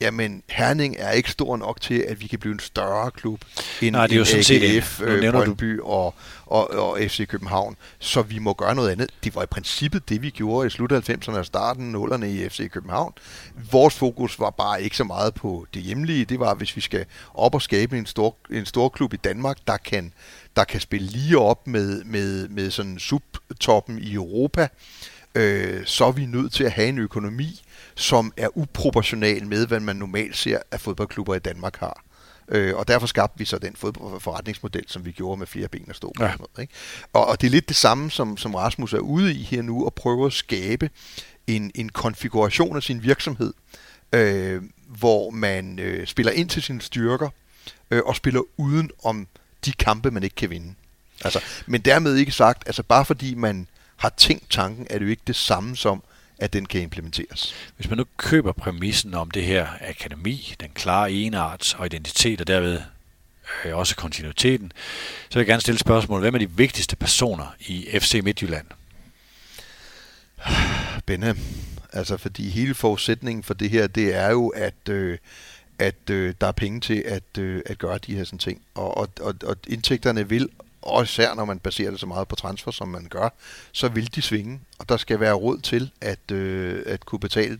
[0.00, 3.40] jamen Herning er ikke stor nok til, at vi kan blive en større klub
[3.82, 6.14] end, Nej, det er jo sådan AGF, øh, Brøndby og,
[6.46, 7.76] og, og FC København.
[7.98, 9.10] Så vi må gøre noget andet.
[9.24, 12.70] Det var i princippet det, vi gjorde i slut 90'erne og starten 0'erne i FC
[12.70, 13.12] København.
[13.70, 16.24] Vores fokus var bare ikke så meget på det hjemlige.
[16.24, 19.56] Det var, hvis vi skal op og skabe en stor, en stor klub i Danmark,
[19.66, 20.12] der kan,
[20.56, 24.68] der kan spille lige op med, med, med sådan subtoppen i Europa,
[25.34, 27.62] øh, så er vi nødt til at have en økonomi,
[28.00, 32.04] som er uproportional med, hvad man normalt ser, at fodboldklubber i Danmark har.
[32.48, 35.96] Øh, og derfor skabte vi så den fodboldforretningsmodel, som vi gjorde med flere ben at
[35.96, 36.24] stå på.
[36.24, 36.34] Ja.
[36.38, 36.74] Noget, ikke?
[37.12, 39.86] Og, og det er lidt det samme, som, som Rasmus er ude i her nu,
[39.86, 40.90] at prøve at skabe
[41.46, 43.54] en, en konfiguration af sin virksomhed,
[44.12, 47.28] øh, hvor man øh, spiller ind til sine styrker,
[47.90, 49.26] øh, og spiller uden om
[49.64, 50.74] de kampe, man ikke kan vinde.
[51.24, 55.10] Altså, men dermed ikke sagt, altså bare fordi man har tænkt tanken, er det jo
[55.10, 56.02] ikke det samme som,
[56.40, 57.54] at den kan implementeres.
[57.76, 62.46] Hvis man nu køber præmissen om det her akademi, den klare enarts og identitet, og
[62.46, 62.80] derved
[63.64, 64.72] øh, også kontinuiteten,
[65.28, 66.20] så vil jeg gerne stille spørgsmål.
[66.20, 68.66] Hvem er de vigtigste personer i FC Midtjylland?
[71.06, 71.36] Benne.
[71.92, 75.18] Altså, fordi hele forudsætningen for det her, det er jo, at, øh,
[75.78, 78.62] at øh, der er penge til at, øh, at gøre de her sådan ting.
[78.74, 80.48] Og, og, og, og indtægterne vil
[80.82, 83.28] og især når man baserer det så meget på transfer, som man gør,
[83.72, 87.58] så vil de svinge, og der skal være råd til at, øh, at kunne betale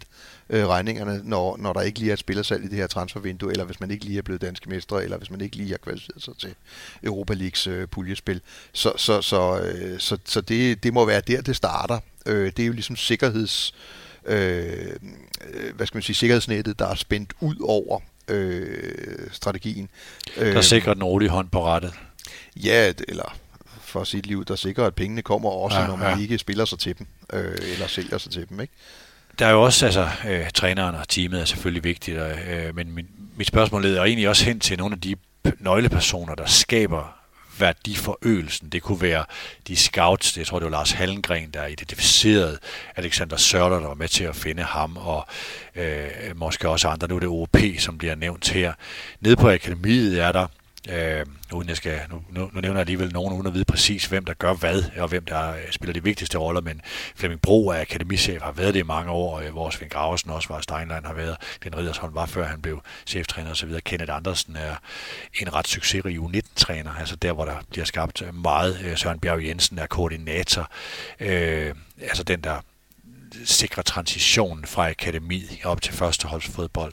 [0.51, 3.65] øh, regningerne, når, når der ikke lige er et spillersalg i det her transfervindue, eller
[3.65, 6.23] hvis man ikke lige er blevet danske mestre, eller hvis man ikke lige har kvalificeret
[6.23, 6.55] sig til
[7.03, 8.41] Europa Leagues øh, puljespil.
[8.73, 11.99] Så, så, så, øh, så, så det, det må være der, det starter.
[12.27, 13.75] Øh, det er jo ligesom sikkerheds...
[14.27, 14.93] Øh,
[15.75, 19.89] hvad skal man sige, sikkerhedsnettet, der er spændt ud over øh, strategien.
[20.37, 21.95] Der øh, sikrer den rolige hånd på rettet.
[22.57, 23.37] Ja, eller
[23.81, 26.23] for sit liv, der sikrer, at pengene kommer også, ja, når man ja.
[26.23, 28.73] ikke spiller sig til dem, øh, eller sælger sig til dem, ikke?
[29.39, 33.07] Der er jo også, altså, øh, træneren og teamet er selvfølgelig vigtigt, øh, men min,
[33.37, 35.17] mit spørgsmål leder egentlig også hen til nogle af de
[35.59, 37.21] nøglepersoner, der skaber
[37.59, 38.69] værdiforøgelsen.
[38.69, 39.25] Det kunne være
[39.69, 42.59] de scouts, det, jeg tror det var Lars Hallengren, der identificerede
[42.97, 45.27] Alexander Sørler, der var med til at finde ham, og
[45.75, 47.09] øh, måske også andre.
[47.09, 48.73] Nu er det OP, som bliver nævnt her.
[49.21, 50.47] Nede på akademiet er der
[50.91, 54.07] Øh, uden jeg skal, nu, nu, nu nævner jeg alligevel nogen, uden at vide præcis,
[54.07, 56.81] hvem der gør hvad, og hvem der øh, spiller de vigtigste roller, men
[57.17, 60.31] Flemming Bro er akademichef, har været det i mange år, og øh, hvor Svend Graversen
[60.31, 63.81] også var, Steinlein har været, Den Riddersholm var, før han blev cheftræner osv.
[63.85, 64.75] Kenneth Andersen er
[65.41, 68.81] en ret succesrig U19-træner, altså der, hvor der bliver skabt meget.
[68.85, 70.71] Øh, Søren Bjerg Jensen er koordinator,
[71.21, 72.61] øh, altså den, der
[73.45, 76.93] sikrer transitionen fra akademi op til førsteholdsfodbold.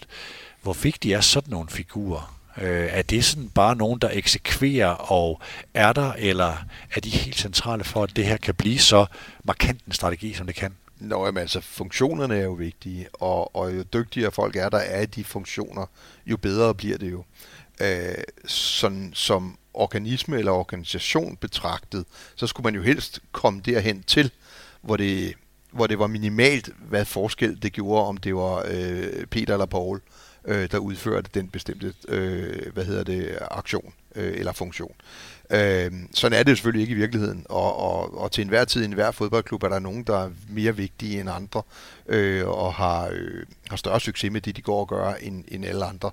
[0.62, 5.42] Hvor vigtige er sådan nogle figurer Øh, er det sådan bare nogen, der eksekverer og
[5.74, 6.58] er der, eller
[6.96, 9.06] er de helt centrale for, at det her kan blive så
[9.44, 10.76] markant en strategi, som det kan?
[11.00, 15.02] Nå, jamen, altså funktionerne er jo vigtige, og, og jo dygtigere folk er, der er
[15.02, 15.86] i de funktioner,
[16.26, 17.24] jo bedre bliver det jo.
[17.82, 22.06] Øh, sådan som organisme eller organisation betragtet,
[22.36, 24.32] så skulle man jo helst komme derhen til,
[24.82, 25.34] hvor det,
[25.72, 29.98] hvor det var minimalt, hvad forskel det gjorde, om det var øh, Peter eller Paul.
[29.98, 34.96] Øh, øh, der udførte den bestemte øh, hvad hedder det, aktion øh, eller funktion.
[35.50, 38.86] Øh, sådan er det selvfølgelig ikke i virkeligheden, og, og, og til enhver tid i
[38.86, 41.62] enhver fodboldklub er der nogen, der er mere vigtige end andre,
[42.08, 45.66] øh, og har, øh, har større succes med det, de går og gør, end, end
[45.66, 46.12] alle andre.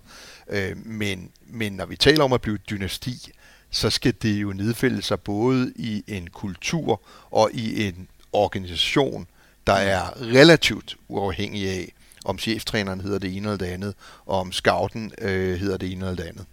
[0.51, 3.31] Øh, men, men når vi taler om at blive dynasti,
[3.71, 9.27] så skal det jo nedfælde sig både i en kultur og i en organisation,
[9.67, 11.93] der er relativt uafhængig af,
[12.25, 13.95] om cheftræneren hedder det ene eller det andet,
[14.27, 16.45] og om scouten øh, hedder det ene eller det andet.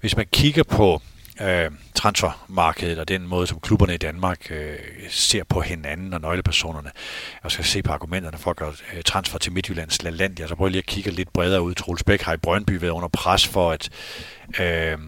[0.00, 1.02] Hvis man kigger på
[1.40, 4.78] øh, transfermarkedet og den måde, som klubberne i Danmark øh,
[5.10, 6.90] ser på hinanden og nøglepersonerne,
[7.42, 10.68] og skal se på argumenterne for at gøre øh, transfer til Midtjyllands LaLandia, så prøver
[10.68, 11.74] jeg lige at kigge lidt bredere ud.
[11.74, 13.90] Troels Bæk har i Brøndby været under pres for at
[14.60, 14.98] øh,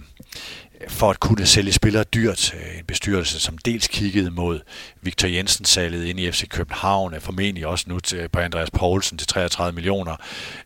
[0.89, 2.55] for at kunne sælge spillere dyrt.
[2.55, 4.61] Øh, en bestyrelse, som dels kiggede mod
[5.03, 9.29] Victor Jensen salget ind i FC København, formentlig også nu til, på Andreas Poulsen til
[9.29, 10.17] 33 millioner,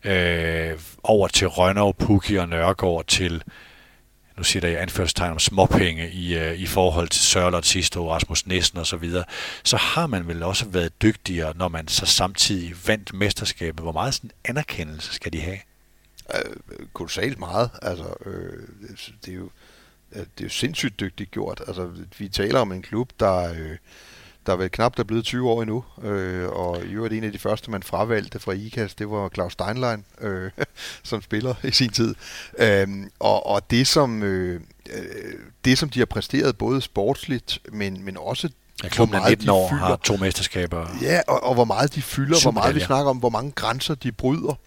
[0.03, 3.43] øh, over til Rønner, Pukki og Nørgaard til
[4.37, 8.13] nu siger der i anførselstegn om småpenge i, øh, i forhold til Sørlot sidste år,
[8.13, 9.23] Rasmus Nissen og så videre,
[9.63, 13.83] så har man vel også været dygtigere, når man så samtidig vandt mesterskabet.
[13.83, 15.57] Hvor meget sådan anerkendelse skal de have?
[16.35, 16.55] Øh,
[16.93, 17.69] kolossalt meget.
[17.81, 18.67] Altså, øh,
[19.25, 19.49] det er jo
[20.13, 21.61] det er jo sindssygt dygtigt gjort.
[21.67, 23.77] Altså, vi taler om en klub, der, øh,
[24.45, 27.23] der er vel knap der er blevet 20 år endnu, øh, og i øvrigt en
[27.23, 30.51] af de første, man fravalgte fra IKAS, det var Claus Steinlein, øh,
[31.03, 32.15] som spiller i sin tid.
[32.59, 32.87] Øh,
[33.19, 35.03] og, og det, som, øh, øh,
[35.65, 38.49] det, som de har præsteret, både sportsligt, men, men også
[38.83, 39.85] Ja, klubben er 19 år, fylder.
[39.85, 40.87] har to mesterskaber.
[41.01, 43.95] Ja, og, og hvor meget de fylder, hvor meget vi snakker om, hvor mange grænser
[43.95, 44.59] de bryder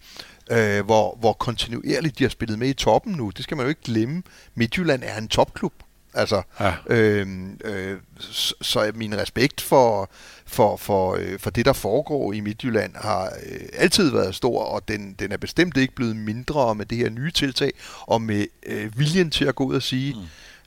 [0.51, 3.29] øh, hvor, hvor kontinuerligt de har spillet med i toppen nu.
[3.29, 4.23] Det skal man jo ikke glemme.
[4.55, 5.73] Midtjylland er en topklub.
[6.13, 6.73] Altså, ja.
[6.89, 7.27] øh,
[7.63, 10.09] øh, så, så min respekt for,
[10.45, 14.87] for, for, øh, for det, der foregår i Midtjylland, har øh, altid været stor, og
[14.87, 17.71] den, den er bestemt ikke blevet mindre med det her nye tiltag,
[18.01, 20.13] og med øh, viljen til at gå ud og sige,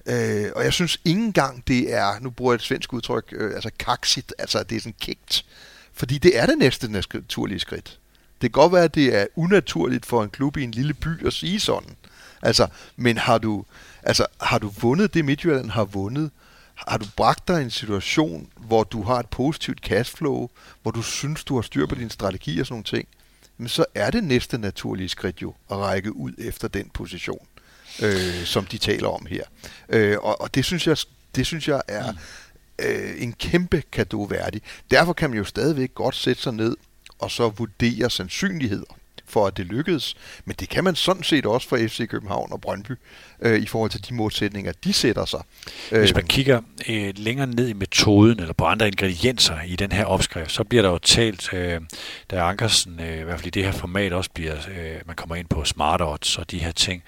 [0.06, 0.12] mm.
[0.12, 3.54] øh, og jeg synes ikke engang det er, nu bruger jeg et svensk udtryk, øh,
[3.54, 5.44] altså kaksit, altså det er sådan kigt,
[5.92, 7.98] fordi det er det næste naturlige skridt.
[8.40, 11.26] Det kan godt være, at det er unaturligt for en klub i en lille by
[11.26, 11.96] at sige sådan.
[12.42, 12.66] Altså,
[12.96, 13.64] men har du,
[14.02, 16.30] altså, har du vundet det, Midtjylland har vundet?
[16.74, 20.48] Har du bragt dig i en situation, hvor du har et positivt cashflow,
[20.82, 23.08] hvor du synes, du har styr på din strategi og sådan nogle ting,
[23.58, 27.46] men så er det næste naturlige skridt jo at række ud efter den position,
[28.02, 29.42] øh, som de taler om her.
[29.88, 30.96] Øh, og, og det synes jeg,
[31.34, 32.12] det synes jeg er
[32.78, 34.62] øh, en kæmpe kado værdig.
[34.90, 36.76] Derfor kan man jo stadigvæk godt sætte sig ned
[37.18, 38.96] og så vurdere sandsynligheder
[39.26, 40.16] for, at det lykkedes.
[40.44, 42.92] Men det kan man sådan set også for FC København og Brøndby
[43.40, 45.40] øh, i forhold til de modsætninger, de sætter sig.
[45.90, 50.04] Hvis man kigger øh, længere ned i metoden eller på andre ingredienser i den her
[50.04, 51.80] opskrift, så bliver der jo talt, øh,
[52.30, 55.36] da Ankersen, øh, i hvert fald i det her format også bliver, øh, man kommer
[55.36, 57.02] ind på smart odds og de her ting,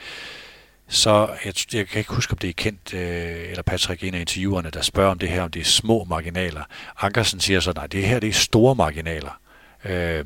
[0.89, 4.21] så jeg, jeg kan ikke huske, om det er kendt, øh, eller Patrick, en af
[4.21, 6.63] interviewerne, der spørger om det her, om det er små marginaler.
[7.01, 9.41] Ankersen siger så, nej, det her det er store marginaler
[9.89, 10.25] øh,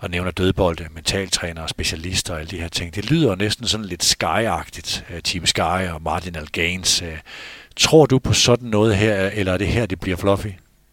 [0.00, 2.94] og nævner dødbolde, mentaltræner og specialister og alle de her ting.
[2.94, 7.02] Det lyder næsten sådan lidt Sky-agtigt, øh, Team Sky og Martin Gains.
[7.02, 7.18] Øh.
[7.76, 10.48] Tror du på sådan noget her, eller er det her, det bliver fluffy?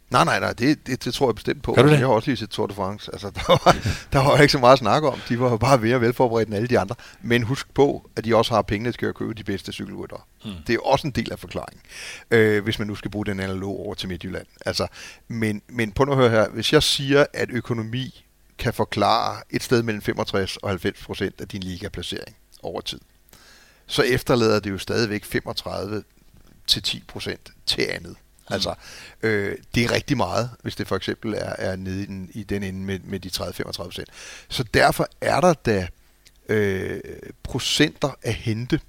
[0.10, 1.74] Nej, nej, nej, det, det, det tror jeg bestemt på.
[1.74, 1.99] Kan du det?
[1.99, 3.12] Jeg har også lige set Tour de France.
[3.14, 3.76] Altså, der, var,
[4.14, 5.20] der var ikke så meget at snakke om.
[5.30, 6.95] De var bare mere velforberedt end alle de andre.
[7.22, 10.22] Men husk på, at de også har pengene til at købe de bedste cykelryttere.
[10.45, 10.51] Mm.
[10.68, 11.82] Det er også en del af forklaringen,
[12.32, 14.45] øh, hvis man nu skal bruge den analog over til Midtjylland.
[14.66, 14.88] Altså,
[15.28, 16.49] men, men på at høre her.
[16.49, 18.26] Hvis jeg siger, at økonomi
[18.58, 22.99] kan forklare et sted mellem 65 og 90 procent af din ligaplacering over tid,
[23.88, 26.03] så efterlader det jo stadigvæk 35
[26.68, 28.16] til 10 procent til andet.
[28.50, 28.54] Mm.
[28.54, 28.74] Altså,
[29.24, 32.43] øh, det er rigtig meget, hvis det for eksempel er, er nede i den, i
[32.43, 34.10] den ende med, med de 30-35 procent.
[34.50, 35.88] Så derfor er der da
[36.50, 37.00] øh,
[37.43, 38.80] procenter at hente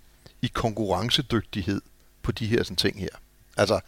[0.42, 1.80] i konkurrencedygtighed
[2.22, 3.08] på de her sådan ting her.
[3.56, 3.80] Altså,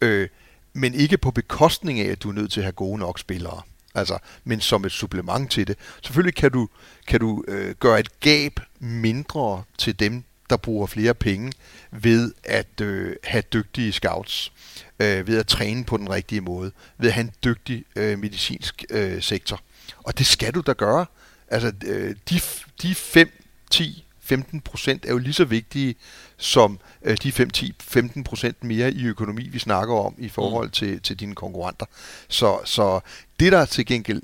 [0.00, 0.28] øh,
[0.72, 3.62] men ikke på bekostning af, at du er nødt til at have gode nok spillere.
[3.94, 5.76] Altså, men som et supplement til det.
[6.02, 6.68] Selvfølgelig kan du,
[7.06, 11.52] kan du øh, gøre et gab mindre til dem, der bruger flere penge
[11.90, 14.52] ved at øh, have dygtige scouts,
[14.98, 18.84] øh, ved at træne på den rigtige måde, ved at have en dygtig øh, medicinsk
[18.90, 19.60] øh, sektor.
[19.98, 21.06] Og det skal du da gøre.
[21.48, 22.40] Altså, øh, de,
[22.82, 23.30] de 5,
[23.70, 25.94] 10, 15 procent er jo lige så vigtige
[26.36, 30.72] som øh, de 5-10-15 procent mere i økonomi, vi snakker om i forhold mm.
[30.72, 31.86] til, til dine konkurrenter.
[32.28, 33.00] Så, så
[33.40, 34.22] det, der til gengæld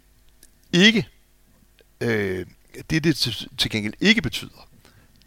[0.73, 1.09] ikke,
[2.01, 2.47] øh,
[2.91, 4.69] det, det til, til gengæld ikke betyder,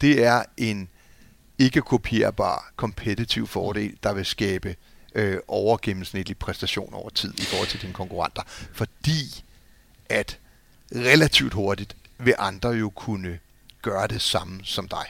[0.00, 0.88] det er en
[1.58, 4.76] ikke kopierbar kompetitiv fordel, der vil skabe
[5.14, 8.42] øh, overgennemsnitlig præstation over tid i forhold til dine konkurrenter.
[8.72, 9.44] Fordi
[10.08, 10.38] at
[10.94, 13.38] relativt hurtigt vil andre jo kunne
[13.82, 15.04] gøre det samme som dig.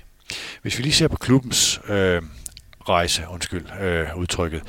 [0.63, 2.23] Hvis vi lige ser på klubbens øh,
[2.89, 4.63] rejse, undskyld øh, udtrykket,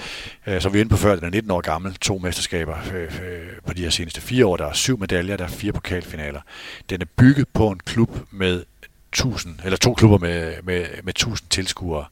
[0.47, 3.47] øh, som vi inde på før, den er 19 år gammel, to mesterskaber øh, øh,
[3.65, 6.41] på de her seneste fire år, der er syv medaljer, der er fire pokalfinaler.
[6.89, 8.63] Den er bygget på en klub med
[9.11, 12.05] 1000, eller to klubber med, med, med 1000 tilskuere.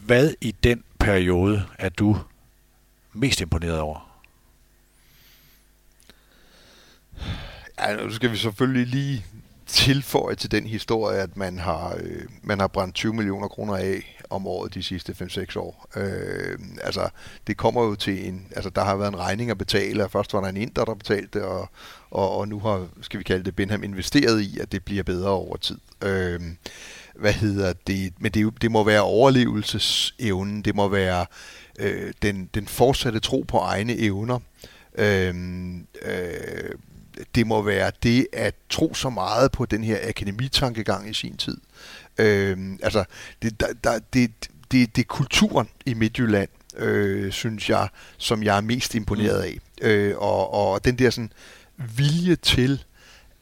[0.00, 2.16] hvad i den periode er du
[3.12, 4.22] mest imponeret over?
[7.78, 9.24] Ja, nu skal vi selvfølgelig lige
[9.66, 14.18] tilføje til den historie, at man har, øh, man har brændt 20 millioner kroner af
[14.30, 15.86] om året de sidste 5-6 år.
[15.96, 17.08] Øh, altså,
[17.46, 18.46] det kommer jo til en...
[18.56, 20.94] Altså, der har været en regning at betale, og først var der en inder, der
[20.94, 21.68] betalte det, og,
[22.10, 25.30] og, og nu har, skal vi kalde det, Benham investeret i, at det bliver bedre
[25.30, 25.78] over tid.
[26.02, 26.40] Øh,
[27.18, 28.12] hvad hedder det?
[28.18, 31.26] Men det, det må være overlevelsesevnen, det må være
[31.78, 34.38] øh, den, den fortsatte tro på egne evner.
[34.98, 35.34] Øh,
[36.02, 36.70] øh,
[37.34, 41.56] det må være det at tro så meget på den her akademitankegang i sin tid.
[42.18, 43.04] Øh, altså,
[43.42, 44.30] det, der, der, det,
[44.70, 47.88] det, det er kulturen i Midtjylland, øh, synes jeg,
[48.18, 49.58] som jeg er mest imponeret af.
[49.82, 51.32] Øh, og, og den der sådan
[51.96, 52.84] vilje til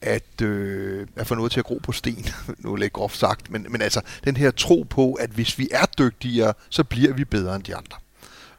[0.05, 2.27] at, øh, at få noget til at gro på sten,
[2.59, 5.59] nu er det lidt groft sagt, men, men altså den her tro på, at hvis
[5.59, 7.97] vi er dygtigere, så bliver vi bedre end de andre.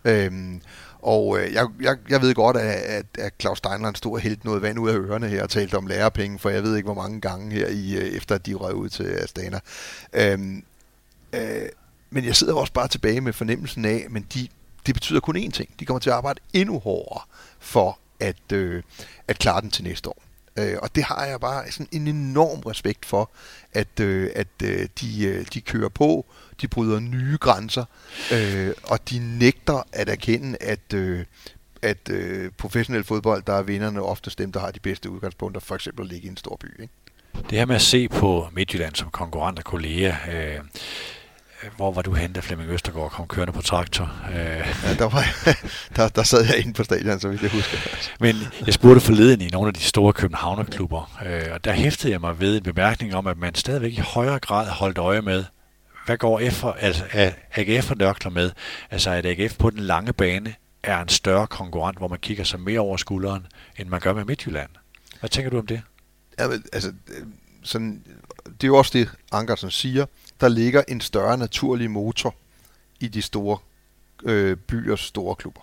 [0.05, 0.61] Øhm,
[0.99, 4.45] og øh, jeg, jeg, jeg ved godt, at, at, at Claus Steinland stod og hældte
[4.45, 7.01] noget vand ud af ørerne her og talte om lærerpenge, for jeg ved ikke, hvor
[7.03, 9.59] mange gange her, i, øh, efter at de røg ud til Astana.
[10.13, 10.63] Øhm,
[11.33, 11.69] øh,
[12.09, 14.47] men jeg sidder også bare tilbage med fornemmelsen af, men de,
[14.85, 15.69] det betyder kun én ting.
[15.79, 17.21] De kommer til at arbejde endnu hårdere
[17.59, 18.83] for at, øh,
[19.27, 20.24] at klare den til næste år.
[20.59, 23.31] Øh, og det har jeg bare sådan en enorm respekt for,
[23.73, 26.25] at, øh, at øh, de, øh, de kører på,
[26.61, 27.85] de bryder nye grænser,
[28.33, 31.25] øh, og de nægter at erkende, at, øh,
[31.81, 35.75] at øh, professionel fodbold, der er vinderne oftest dem, der har de bedste udgangspunkter, for
[35.75, 36.81] eksempel at ligge i en stor by.
[36.81, 36.93] Ikke?
[37.49, 40.59] Det her med at se på Midtjylland som konkurrent og kollega, øh,
[41.75, 44.11] hvor var du henne, da Flemming Østergaard kom kørende på traktor?
[44.29, 44.35] Øh.
[44.35, 45.25] Ja, der, var,
[45.95, 47.77] der, der sad jeg inde på stadion, så vidt jeg husker.
[48.19, 48.35] Men
[48.65, 52.39] jeg spurgte forleden i nogle af de store københavnerklubber, øh, og der hæftede jeg mig
[52.39, 55.43] ved en bemærkning om, at man stadigvæk i højere grad holdt øje med,
[56.05, 57.03] hvad går F, altså,
[57.55, 58.51] AGF og nørkler med?
[58.91, 60.53] Altså at AGF på den lange bane
[60.83, 63.47] er en større konkurrent, hvor man kigger sig mere over skulderen,
[63.77, 64.69] end man gør med Midtjylland.
[65.19, 65.81] Hvad tænker du om det?
[66.39, 66.93] Ja, men, altså,
[67.63, 68.03] sådan,
[68.45, 70.05] det er jo også det, Ankersen siger.
[70.41, 72.35] Der ligger en større naturlig motor
[72.99, 73.57] i de store
[74.23, 75.61] øh, byers store klubber.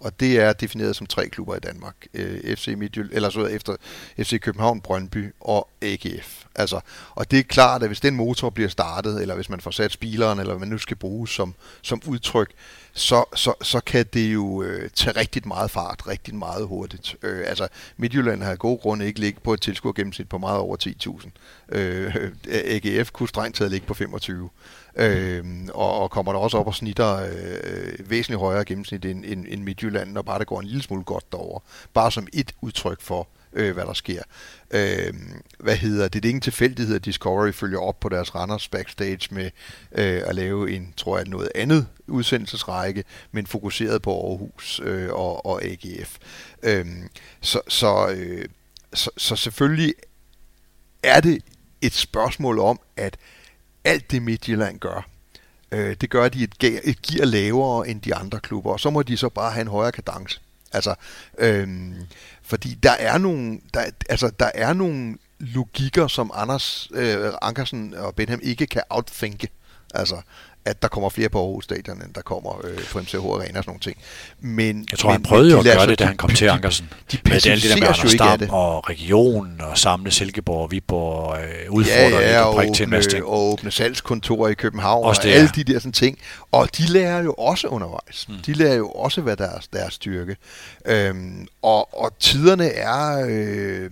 [0.00, 2.06] Og det er defineret som tre klubber i Danmark.
[2.14, 3.76] Øh, FC Midtjylland, eller så efter
[4.18, 6.44] FC København, Brøndby og AGF.
[6.54, 6.80] Altså,
[7.10, 9.92] og det er klart, at hvis den motor bliver startet, eller hvis man får sat
[9.92, 12.50] spileren, eller hvad man nu skal bruge som, som udtryk,
[12.94, 17.16] så, så, så kan det jo øh, tage rigtig meget fart, rigtig meget hurtigt.
[17.22, 20.58] Øh, altså, Midtjylland har af gode grunde ikke ligget på et tilskuer gennemsnit på meget
[20.58, 21.30] over 10.000.
[21.68, 22.14] Øh,
[22.48, 24.50] AGF kunne strengt taget ligge på 25
[24.96, 29.46] øh, og, og kommer der også op og snitter øh, væsentligt højere gennemsnit end, end,
[29.48, 31.60] end Midtjylland, når bare det går en lille smule godt derover.
[31.94, 34.22] Bare som et udtryk for, øh, Øh, hvad der sker.
[34.70, 35.14] Øh,
[35.58, 36.12] hvad hedder det?
[36.12, 39.50] Det er ingen tilfældighed, at Discovery følger op på deres Randers backstage med
[39.92, 45.46] øh, at lave en, tror jeg, noget andet udsendelsesrække, men fokuseret på Aarhus øh, og,
[45.46, 46.16] og AGF.
[46.62, 46.86] Øh,
[47.40, 48.48] så, så, øh,
[48.94, 49.94] så, så selvfølgelig
[51.02, 51.42] er det
[51.80, 53.16] et spørgsmål om, at
[53.84, 55.08] alt det Midtjylland gør,
[55.72, 59.02] øh, det gør de et, et gear lavere end de andre klubber, og så må
[59.02, 60.40] de så bare have en højere kadence.
[60.72, 60.94] Altså,
[61.38, 61.68] øh,
[62.44, 68.14] fordi der er nogle, der, altså, der er nogle logikker, som Anders øh, Ankersen og
[68.14, 69.48] Benham ikke kan outthinke.
[69.94, 70.20] Altså,
[70.64, 73.64] at der kommer flere på Aarhus Stadion, end der kommer øh, på MCH Arena og
[73.64, 73.96] sådan nogle ting.
[74.40, 76.88] Men, jeg tror, men, han prøvede jo at gøre det, da han kom til Ankersen.
[77.12, 80.62] De, de med det, alt det der med Anders Stam og regionen og samle Silkeborg
[80.62, 83.24] og Viborg øh, udfordre ja, ja, og, masse ting.
[83.24, 86.18] og åbne salgskontorer i København også og det, alle de der sådan ting.
[86.52, 88.24] Og de lærer jo også undervejs.
[88.24, 88.36] Hmm.
[88.46, 90.36] De lærer jo også, hvad deres, deres styrke.
[90.86, 93.26] Øhm, og, og tiderne er...
[93.28, 93.90] Øh,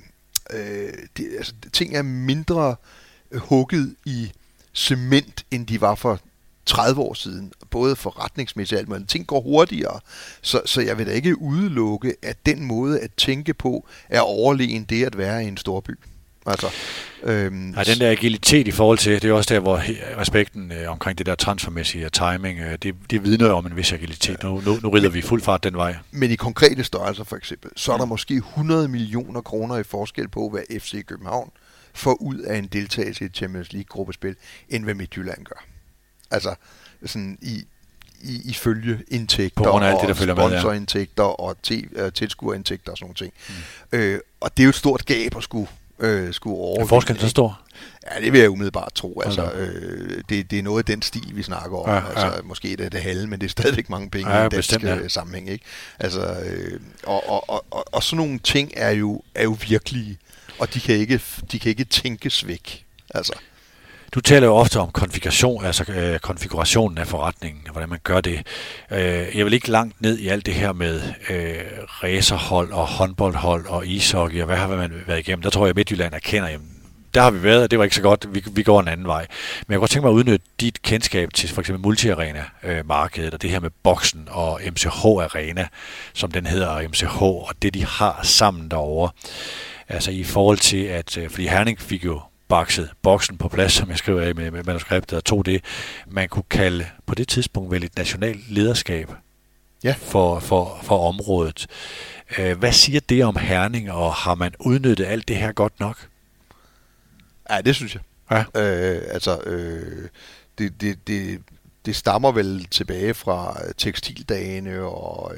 [0.50, 2.76] øh, de, altså, ting er mindre
[3.34, 4.32] hugget i
[4.74, 6.20] cement, end de var for
[6.66, 9.08] 30 år siden, både forretningsmæssigt og alt muligt.
[9.08, 10.00] Ting går hurtigere,
[10.42, 14.84] så, så jeg vil da ikke udelukke, at den måde at tænke på er overlegen
[14.84, 15.98] det at være i en stor by.
[16.46, 16.66] Altså,
[17.22, 19.82] øhm, ja, den der agilitet i forhold til, det er også der, hvor
[20.20, 24.42] respekten øh, omkring det der transfermæssige timing, øh, det, det vidner om en vis agilitet.
[24.42, 25.96] Nu, nu, nu rider vi fuld fart den vej.
[26.10, 30.28] Men i konkrete størrelser for eksempel, så er der måske 100 millioner kroner i forskel
[30.28, 31.50] på, hvad FC København
[31.94, 34.36] får ud af en deltagelse i et Champions League-gruppespil,
[34.68, 35.64] end hvad Midtjylland gør.
[36.32, 36.54] Altså
[37.06, 37.64] sådan i,
[38.22, 41.28] i, i følge indtægter og det, der følger sponsorindtægter ja.
[41.28, 43.32] og t- uh, tilskuerindtægter og sådan nogle ting.
[43.92, 43.98] Mm.
[43.98, 45.68] Øh, og det er jo et stort gab at skulle,
[45.98, 46.84] øh, skulle overvinde.
[46.84, 47.60] Er forskellen så stor?
[48.10, 49.20] Ja, det vil jeg umiddelbart tro.
[49.20, 51.88] Altså, øh, det, det er noget af den stil, vi snakker om.
[51.88, 52.08] Ja, ja.
[52.08, 54.50] Altså, måske det er det halve, men det er stadigvæk mange penge ja, i den
[54.50, 55.08] danske ja.
[55.08, 55.50] sammenhæng.
[55.50, 55.64] Ikke?
[55.98, 60.18] Altså, øh, og, og, og, og, og sådan nogle ting er jo, er jo virkelige,
[60.58, 61.20] og de kan ikke,
[61.52, 62.84] de kan ikke tænkes væk.
[63.14, 63.32] Altså.
[64.14, 68.46] Du taler jo ofte om konfiguration, altså øh, konfigurationen af forretningen, hvordan man gør det.
[68.90, 71.54] Øh, jeg vil ikke langt ned i alt det her med øh,
[71.86, 75.42] racerhold og håndboldhold og ishockey, og hvad har man været igennem.
[75.42, 76.68] Der tror jeg, at Midtjylland erkender, jamen,
[77.14, 79.06] der har vi været, og det var ikke så godt, vi, vi går en anden
[79.06, 79.26] vej.
[79.66, 83.32] Men jeg kunne godt tænke mig at udnytte dit kendskab til for eksempel multiarena-markedet, øh,
[83.32, 85.68] og det her med boksen og MCH Arena,
[86.12, 89.10] som den hedder, og MCH, og det de har sammen derovre.
[89.88, 92.20] Altså i forhold til, at, øh, fordi Herning fik jo
[92.52, 95.64] bakset boksen på plads, som jeg skriver af med, med manuskriptet, og tog det,
[96.06, 99.10] man kunne kalde på det tidspunkt vel et nationalt lederskab
[99.84, 99.94] ja.
[99.98, 101.66] for, for, for området.
[102.38, 106.08] Øh, hvad siger det om Herning, og har man udnyttet alt det her godt nok?
[107.50, 108.02] Ja, det synes jeg.
[108.30, 108.60] Ja.
[108.60, 110.08] Øh, altså, øh,
[110.58, 111.40] det, det, det,
[111.86, 115.34] det stammer vel tilbage fra tekstildagene og,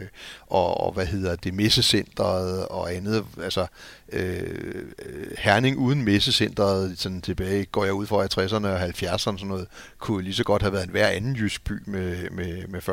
[0.46, 3.24] og, og hvad hedder det, messecentret og andet.
[3.42, 3.66] Altså,
[4.12, 9.18] øh, øh, Herning uden messecentret sådan tilbage, går jeg ud fra i 60'erne og 70'erne
[9.18, 9.66] sådan noget,
[9.98, 12.88] kunne lige så godt have været en hver anden jysk by med, med, med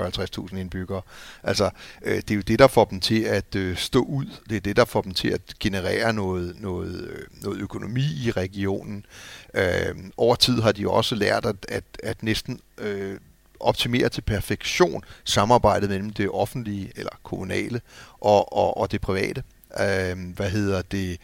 [0.50, 1.02] 40-50.000 indbyggere.
[1.44, 1.70] Altså,
[2.02, 4.26] øh, det er jo det, der får dem til at øh, stå ud.
[4.50, 8.32] Det er det, der får dem til at generere noget, noget, øh, noget økonomi i
[8.32, 9.06] regionen.
[9.54, 13.18] Øh, over tid har de også lært, at, at, at næsten øh,
[13.62, 17.82] optimere til perfektion samarbejdet mellem det offentlige eller kommunale
[18.20, 19.44] og, og, og det private.
[19.80, 21.18] Øh, hvad hedder det?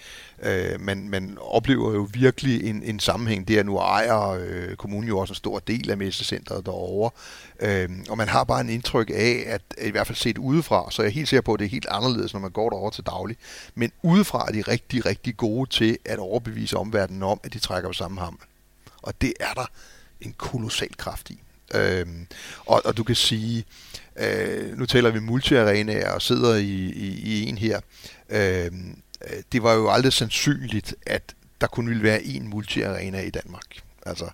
[0.44, 3.48] Øh, man, man oplever jo virkelig en, en sammenhæng.
[3.48, 3.64] der.
[3.64, 7.12] nu ejer øh, kommunen jo også en stor del af messecentret derovre.
[7.60, 11.02] Øh, og man har bare en indtryk af, at i hvert fald set udefra, så
[11.02, 13.04] jeg er helt sikker på, at det er helt anderledes, når man går derover til
[13.04, 13.38] daglig.
[13.76, 17.90] Men udefra er de rigtig, rigtig gode til at overbevise omverdenen om, at de trækker
[17.90, 18.40] på samme ham.
[19.02, 19.66] Og det er der
[20.22, 21.44] en kolossal kraft i.
[21.74, 22.28] Øhm,
[22.66, 23.66] og, og du kan sige,
[24.20, 27.80] øh, nu taler vi multiarena og sidder i, i, i en her.
[28.30, 33.30] Øhm, øh, det var jo aldrig sandsynligt, at der kun ville være én multiarena i
[33.30, 33.82] Danmark.
[34.06, 34.30] Altså,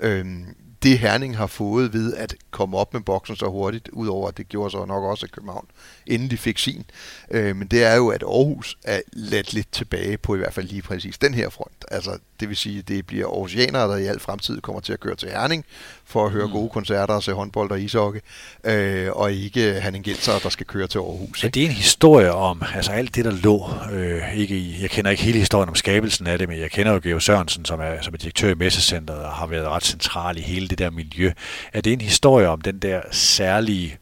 [0.00, 0.44] øhm,
[0.86, 4.48] det Herning har fået ved at komme op med boksen så hurtigt, udover at det
[4.48, 5.66] gjorde så nok også i København,
[6.06, 6.84] inden de fik sin,
[7.30, 10.68] øh, men det er jo, at Aarhus er let lidt tilbage på i hvert fald
[10.68, 11.84] lige præcis den her front.
[11.88, 15.00] Altså, det vil sige, at det bliver aarhusianere, der i al fremtid kommer til at
[15.00, 15.64] køre til Herning
[16.04, 16.52] for at høre mm.
[16.52, 18.20] gode koncerter og se håndbold og ishockey,
[18.64, 21.44] øh, og ikke Hanning Gelser, der skal køre til Aarhus.
[21.44, 23.70] Ja, det er en historie om altså alt det, der lå.
[23.92, 26.92] Øh, ikke i, jeg kender ikke hele historien om skabelsen af det, men jeg kender
[26.92, 30.38] jo Geo Sørensen, som er, som er direktør i Messecenteret og har været ret central
[30.38, 31.32] i hele det der miljø.
[31.72, 33.98] Er det en historie om den der særlige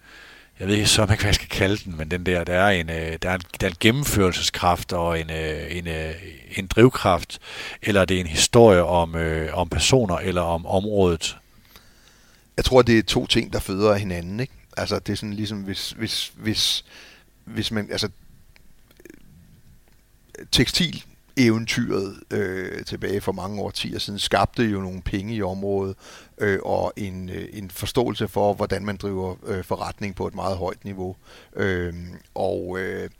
[0.61, 2.91] jeg ved ikke så, hvad jeg skal kalde den, men den der, der er en,
[2.91, 6.15] øh, der er en, der er en gennemførelseskraft og en, øh, en, øh,
[6.57, 7.39] en drivkraft,
[7.83, 9.15] eller er det en historie om,
[9.53, 11.37] om personer eller om området?
[12.57, 14.53] Jeg tror, det er to ting, der føder hinanden, ikke?
[14.77, 16.85] Altså, det er sådan ligesom, hvis, hvis, hvis,
[17.45, 18.09] hvis man, altså,
[20.53, 21.05] tekstil
[21.37, 25.97] eventyret øh, tilbage for mange årtier siden skabte jo nogle penge i området
[26.39, 30.57] øh, og en, øh, en forståelse for, hvordan man driver øh, forretning på et meget
[30.57, 31.17] højt niveau.
[31.57, 31.95] Øh,
[32.35, 33.11] og, øh,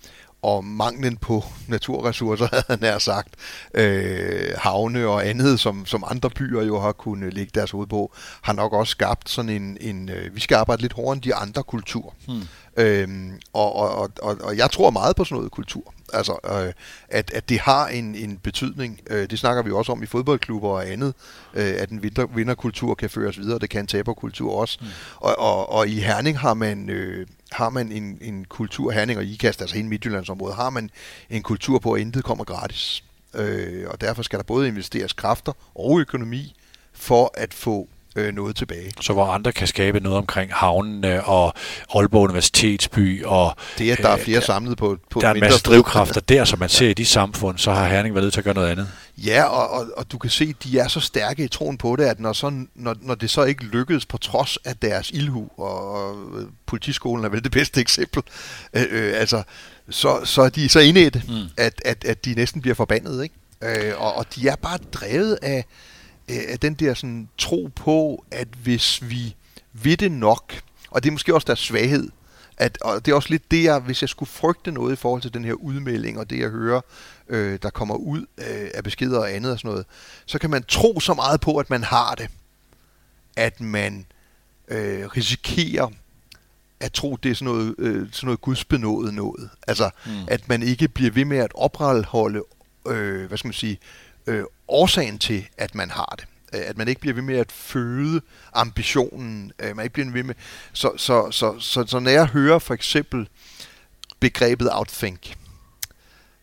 [0.43, 3.35] og manglen på naturressourcer, havde han nær sagt,
[3.75, 8.13] øh, havne og andet, som, som andre byer jo har kunnet lægge deres hoved på,
[8.43, 11.35] har nok også skabt sådan en, en øh, vi skal arbejde lidt hårdere end de
[11.35, 12.15] andre kultur.
[12.27, 12.43] Hmm.
[12.77, 15.95] Øhm, og, og, og, og jeg tror meget på sådan noget kultur.
[16.13, 16.73] Altså, øh,
[17.09, 19.01] at, at det har en, en betydning.
[19.11, 21.15] Øh, det snakker vi også om i fodboldklubber og andet,
[21.55, 24.79] øh, at en vinder, vinderkultur kan føres videre, det kan en taberkultur også.
[24.81, 24.87] Mm.
[25.17, 29.25] Og, og, og i Herning har man, øh, har man en, en kultur, Herning og
[29.25, 30.91] IKAST, altså hele Midtjyllandsområdet, har man
[31.31, 33.05] en kultur på, at intet kommer gratis.
[33.35, 36.55] Øh, og derfor skal der både investeres kræfter og økonomi
[36.93, 38.93] for at få øh, noget tilbage.
[39.01, 41.55] Så hvor andre kan skabe noget omkring havnene og
[41.95, 43.57] Aalborg Universitetsby og...
[43.79, 46.21] Det at der er øh, flere øh, samlet på, på Der er en masse drivkræfter
[46.21, 48.55] der, som man ser i de samfund, så har Herning været nødt til at gøre
[48.55, 48.89] noget andet.
[49.19, 51.97] Ja, og, og, og du kan se, at de er så stærke i troen på
[51.97, 55.49] det, at når, så, når, når det så ikke lykkedes på trods af deres ilhu,
[55.57, 56.17] og, og
[56.67, 58.23] politiskolen er vel det bedste eksempel,
[58.75, 59.43] øh, øh, altså,
[59.91, 61.35] så, så er de så inde i det, mm.
[61.57, 63.35] at, at, at de næsten bliver forbandet, ikke?
[63.63, 65.65] Øh, og, og de er bare drevet af,
[66.29, 69.35] af den der sådan, tro på, at hvis vi
[69.73, 70.55] ved det nok,
[70.91, 72.11] og det er måske også deres svaghed,
[72.57, 75.23] at, og det er også lidt det, jeg, hvis jeg skulle frygte noget i forhold
[75.23, 76.81] til den her udmelding, og det jeg hører,
[77.29, 79.87] øh, der kommer ud øh, af beskeder og andet og sådan noget,
[80.27, 82.29] så kan man tro så meget på, at man har det,
[83.37, 84.07] at man
[84.69, 85.89] øh, risikerer
[86.81, 89.51] at tro, det er sådan noget, øh, sådan noget gudsbenået noget.
[89.69, 90.13] Altså, mm.
[90.29, 92.43] at man ikke bliver ved med at opretholde,
[92.89, 93.79] øh, hvad skal man sige,
[94.27, 96.27] øh, årsagen til, at man har det.
[96.55, 98.21] Øh, at man ikke bliver ved med at føde
[98.53, 99.53] ambitionen.
[99.59, 100.35] Øh, man ikke bliver ved med...
[100.73, 103.29] Så, så, så, så, så når jeg hører for eksempel
[104.21, 105.37] begrebet outthink,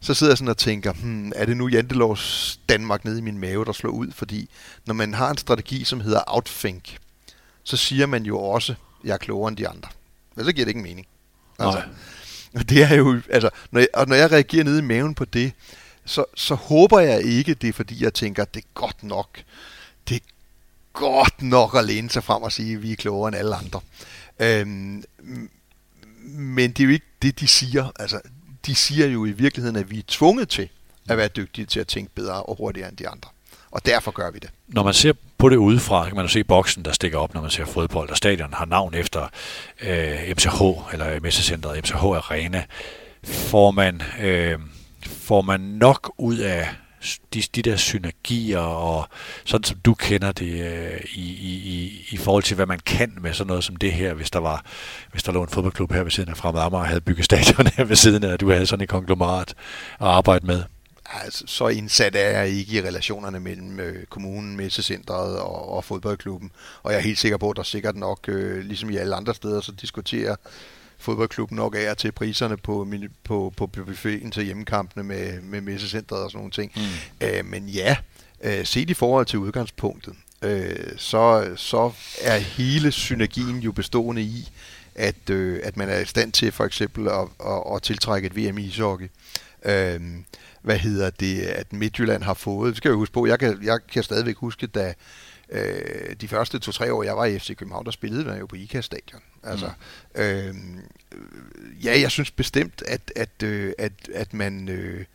[0.02, 3.38] så sidder jeg sådan og tænker, hmm, er det nu Jantelovs Danmark nede i min
[3.38, 4.12] mave, der slår ud?
[4.12, 4.50] Fordi
[4.86, 6.98] når man har en strategi, som hedder outthink,
[7.64, 9.90] så siger man jo også, jeg er klogere end de andre.
[10.36, 11.08] Men så giver det ikke mening.
[11.60, 11.88] Altså, Nej.
[12.56, 15.26] og det er jo, altså, når jeg, og når jeg reagerer nede i maven på
[15.26, 15.54] det,
[16.12, 19.44] så, så håber jeg ikke, det er fordi, jeg tænker, det er godt nok,
[20.10, 20.26] det er
[20.94, 23.82] godt nok at læne sig frem og sige, at vi er klogere end alle andre.
[24.40, 25.04] Øhm,
[26.34, 27.92] men det er jo ikke det, de siger.
[28.00, 28.22] Altså,
[28.66, 30.70] de siger jo i virkeligheden, at vi er tvunget til
[31.10, 33.30] at være dygtige til at tænke bedre og hurtigere end de andre.
[33.72, 34.50] Og derfor gør vi det.
[34.68, 37.42] Når man ser på det udefra, kan man jo se boksen, der stikker op, når
[37.42, 39.28] man ser fodbold, og stadion har navn efter
[39.82, 40.62] øh, MCH,
[40.94, 42.64] eller Messecenteret MCH Arena.
[43.24, 44.60] Får man, øh,
[45.06, 46.68] får man nok ud af
[47.34, 49.10] de, de der synergier, og
[49.46, 53.18] sådan som du kender det øh, i, i, i, i forhold til, hvad man kan
[53.22, 54.66] med sådan noget som det her, hvis der var
[55.12, 57.68] hvis der lå en fodboldklub her ved siden af Fremad Amager, og havde bygget stadion
[57.68, 59.50] her ved siden af, og du havde sådan et konglomerat
[60.00, 60.64] at arbejde med.
[61.14, 66.52] Altså, så indsat er jeg ikke i relationerne mellem øh, kommunen, messecentret og, og fodboldklubben.
[66.84, 69.36] Og jeg er helt sikker på, at der sikkert nok, øh, ligesom i alle andre
[69.36, 70.36] steder, så diskuterer
[71.02, 72.88] fodboldklubben nok af til priserne på,
[73.24, 76.72] på, på buffeten til hjemmekampene med, med messecentret og sådan nogle ting.
[76.76, 77.28] Mm.
[77.28, 77.98] Øh, men ja,
[78.44, 81.92] øh, set i forhold til udgangspunktet, øh, så, så
[82.22, 84.50] er hele synergien jo bestående i,
[84.96, 88.36] at, øh, at man er i stand til for eksempel at, at, at tiltrække et
[88.36, 89.10] VM i ishockey.
[89.66, 90.02] Øh,
[90.62, 92.70] hvad hedder det, at Midtjylland har fået.
[92.70, 93.26] Det skal jeg huske på.
[93.26, 94.94] Jeg kan, jeg kan stadigvæk huske, da
[95.52, 98.56] øh, de første to-tre år, jeg var i FC København, der spillede man jo på
[98.56, 99.22] IKAST-stadion.
[99.44, 99.70] Altså,
[100.16, 100.22] mm.
[100.22, 100.56] øh,
[101.84, 104.70] ja, jeg synes bestemt, at, at, øh, at, at man...
[104.70, 105.06] Øh,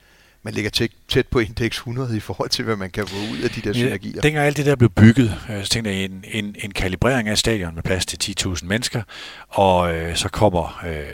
[0.47, 3.39] man ligger tæt, tæt på indeks 100 i forhold til, hvad man kan få ud
[3.39, 4.13] af de der synergier.
[4.15, 7.29] Ja, dengang alt det der blev bygget, øh, så tænkte jeg en, en, en kalibrering
[7.29, 9.03] af stadion med plads til 10.000 mennesker,
[9.49, 11.05] og øh, så kommer øh,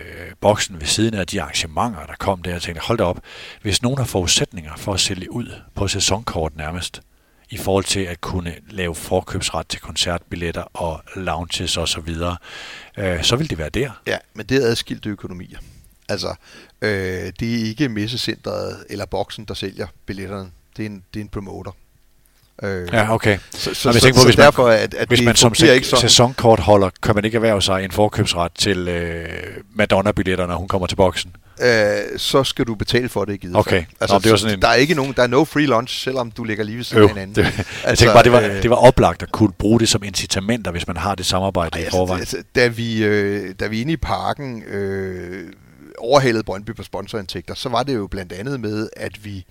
[0.40, 3.20] boksen ved siden af de arrangementer, der kom der, og tænkte, hold da op,
[3.62, 7.00] hvis nogen har forudsætninger for at sælge ud på sæsonkort nærmest,
[7.52, 12.36] i forhold til at kunne lave forkøbsret til koncertbilletter og lounges osv., så, videre,
[12.98, 13.90] øh, så vil det være der.
[14.06, 15.58] Ja, men det er adskilte økonomier.
[16.08, 16.34] Altså,
[16.82, 20.50] øh, det er ikke messecentret eller boksen, der sælger billetterne.
[20.76, 21.70] Det er en, det er en promoter.
[22.62, 23.38] Øh, ja, okay.
[23.50, 25.74] Så, så, Nå, så, på, så hvis man, derfor, at, at hvis man som se,
[25.74, 26.00] ikke sådan.
[26.00, 29.28] sæsonkortholder, kan man ikke erhverve sig en forkøbsret til øh,
[29.74, 31.36] Madonna-billetter, når hun kommer til boksen?
[31.62, 33.84] Øh, så skal du betale for det i givet Okay.
[34.00, 34.62] Altså, Nå, det var sådan en...
[34.62, 37.02] Der er ikke nogen, der er no free lunch, selvom du ligger lige ved siden
[37.02, 37.36] af hinanden.
[37.36, 39.88] Det, altså, jeg tænkte bare, det var, øh, det var oplagt at kunne bruge det
[39.88, 42.20] som incitamenter, hvis man har det samarbejde ej, i forvejen.
[42.20, 45.52] Altså, altså, da, vi, øh, da vi inde i parken øh,
[45.98, 49.44] overhalede Brøndby på sponsorindtægter, så var det jo blandt andet med, at vi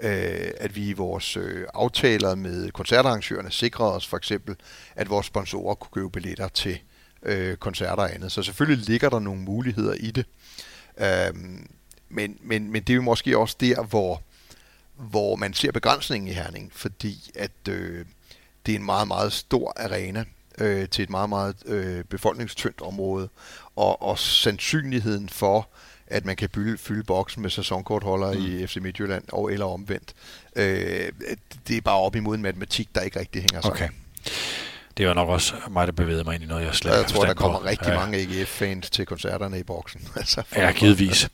[0.00, 4.56] øh, at vi i vores øh, aftaler med koncertarrangørerne sikrede os for eksempel,
[4.96, 6.78] at vores sponsorer kunne købe billetter til
[7.22, 8.32] øh, koncerter og andet.
[8.32, 10.26] Så selvfølgelig ligger der nogle muligheder i det.
[11.00, 11.68] Øhm,
[12.08, 14.22] men, men, men det er jo måske også der, hvor,
[14.94, 18.04] hvor man ser begrænsningen i Herning, fordi at øh,
[18.66, 20.24] det er en meget, meget stor arena
[20.58, 23.28] øh, til et meget, meget øh, befolkningstyndt område,
[23.76, 25.68] og, og sandsynligheden for,
[26.06, 28.44] at man kan fylde, fylde boksen med sæsonkortholder mm.
[28.44, 30.14] i FC Midtjylland, og eller omvendt,
[30.56, 31.12] øh,
[31.68, 33.82] det er bare op imod en matematik, der ikke rigtig hænger sammen.
[33.82, 33.88] Okay.
[34.96, 37.06] Det var nok også mig, der bevægede mig ind i noget, jeg slet ikke Jeg
[37.06, 37.64] tror, der kommer på.
[37.64, 37.94] rigtig ja.
[37.94, 40.08] mange AGF-fans til koncerterne i boksen.
[40.16, 41.28] altså, ja, givetvis.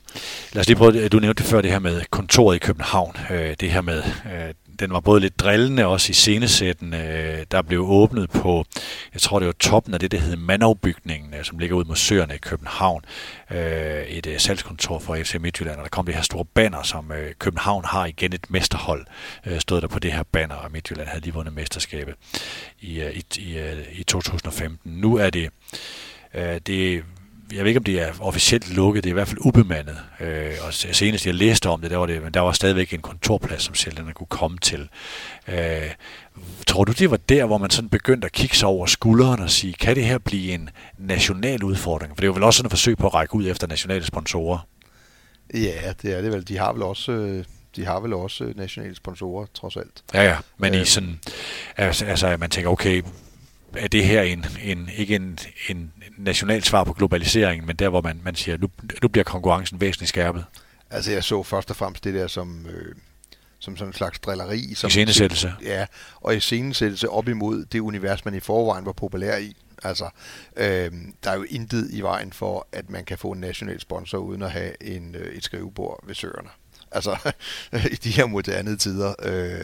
[0.53, 3.17] Lad os lige prøve, du nævnte før det her med kontoret i København.
[3.31, 6.93] Øh, det her med øh, den var både lidt drillende også i scenesætten.
[6.93, 8.65] Øh, der blev åbnet på,
[9.13, 11.95] jeg tror det var toppen af det, der hedder Manavbygningen, øh, som ligger ud mod
[11.95, 13.01] søerne i København.
[13.51, 17.11] Øh, et øh, salgskontor for FC Midtjylland, og der kom det her store banner, som
[17.11, 19.05] øh, København har igen et mesterhold,
[19.45, 22.15] øh, stod der på det her banner, og Midtjylland havde lige vundet mesterskabet
[22.81, 24.91] i, øh, i, i, øh, i 2015.
[24.91, 25.49] Nu er det,
[26.33, 27.03] øh, det
[27.55, 29.97] jeg ved ikke, om det er officielt lukket, det er i hvert fald ubemandet.
[30.19, 33.01] Øh, og senest jeg læste om det, der var, det, men der var stadigvæk en
[33.01, 34.89] kontorplads, som sjældent kunne komme til.
[35.47, 35.91] Øh,
[36.67, 39.49] tror du, det var der, hvor man sådan begyndte at kigge sig over skulderen og
[39.49, 42.11] sige, kan det her blive en national udfordring?
[42.11, 44.05] For det er jo vel også sådan et forsøg på at række ud efter nationale
[44.05, 44.67] sponsorer.
[45.53, 46.47] Ja, det er det vel.
[46.47, 47.11] De har vel også...
[47.11, 50.03] Øh de har vel også nationale sponsorer, trods alt.
[50.13, 51.19] Ja, ja, men øh, i sådan,
[51.77, 53.03] altså, altså, man tænker, okay,
[53.77, 55.39] er det her en, en ikke en,
[55.69, 58.69] en national svar på globaliseringen, men der, hvor man, man siger, nu,
[59.01, 60.45] nu bliver konkurrencen væsentligt skærpet?
[60.89, 62.95] Altså, jeg så først og fremmest det der som, øh,
[63.59, 64.73] som sådan en slags drilleri.
[64.73, 65.53] Som scenesættelse.
[65.61, 65.85] Ja,
[66.15, 69.55] og i scenesættelse op imod det univers, man i forvejen var populær i.
[69.83, 70.09] Altså,
[70.57, 70.91] øh,
[71.23, 74.41] der er jo intet i vejen for, at man kan få en national sponsor uden
[74.41, 76.49] at have en, øh, et skrivebord ved søerne.
[76.93, 77.33] Altså,
[77.91, 79.61] i de her moderne tider, øh,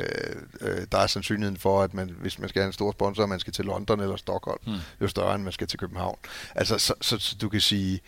[0.62, 3.40] øh, der er sandsynligheden for, at man, hvis man skal have en stor sponsor, man
[3.40, 4.74] skal til London eller Stockholm, mm.
[5.02, 6.18] jo større end man skal til København.
[6.56, 8.02] Altså, så, så, så du kan sige,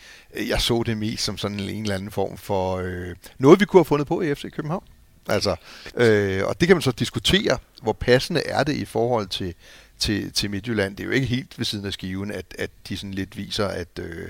[0.47, 3.79] jeg så det mest som sådan en eller anden form for øh, noget, vi kunne
[3.79, 4.83] have fundet på i FC København.
[5.27, 5.55] Altså,
[5.95, 9.53] øh, og det kan man så diskutere, hvor passende er det i forhold til,
[9.99, 10.95] til, til Midtjylland.
[10.95, 13.67] Det er jo ikke helt ved siden af skiven, at, at de sådan lidt viser,
[13.67, 14.29] at, øh,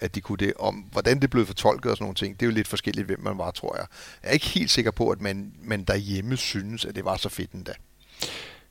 [0.00, 0.52] at de kunne det.
[0.58, 3.20] Om hvordan det blev fortolket og sådan nogle ting, det er jo lidt forskelligt, hvem
[3.20, 3.86] man var, tror jeg.
[4.22, 7.28] Jeg er ikke helt sikker på, at man, man derhjemme synes, at det var så
[7.28, 7.72] fedt endda.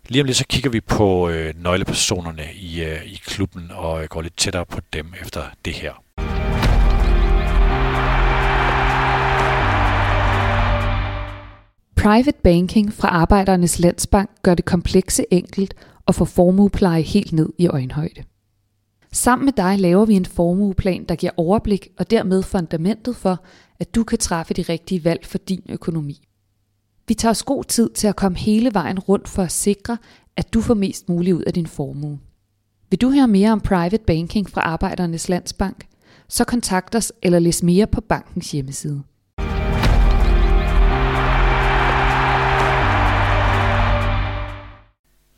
[0.07, 4.09] Lige om lidt så kigger vi på øh, nøglepersonerne i, øh, i klubben og øh,
[4.09, 5.93] går lidt tættere på dem efter det her.
[11.95, 15.73] Private banking fra Arbejdernes Landsbank gør det komplekse enkelt
[16.05, 18.23] og får formuepleje helt ned i øjenhøjde.
[19.11, 23.43] Sammen med dig laver vi en formueplan, der giver overblik og dermed fundamentet for,
[23.79, 26.27] at du kan træffe de rigtige valg for din økonomi.
[27.07, 29.97] Vi tager os god tid til at komme hele vejen rundt for at sikre,
[30.35, 32.19] at du får mest muligt ud af din formue.
[32.89, 35.88] Vil du høre mere om private banking fra Arbejdernes Landsbank?
[36.27, 39.03] Så kontakt os eller læs mere på bankens hjemmeside.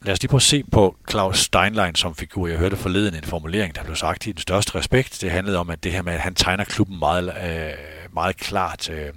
[0.01, 2.47] Lad os lige prøve at se på Claus Steinlein som figur.
[2.47, 5.17] Jeg hørte forleden en formulering, der blev sagt i den største respekt.
[5.21, 7.73] Det handlede om, at det her med, at han tegner klubben meget, øh,
[8.13, 8.89] meget klart.
[8.89, 9.09] Øh,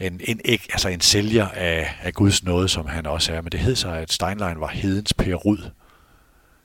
[0.00, 3.40] en, en, ikke, altså en sælger af, af Guds nåde, som han også er.
[3.40, 5.70] Men det hed sig, at Steinlein var hedens Per Rud.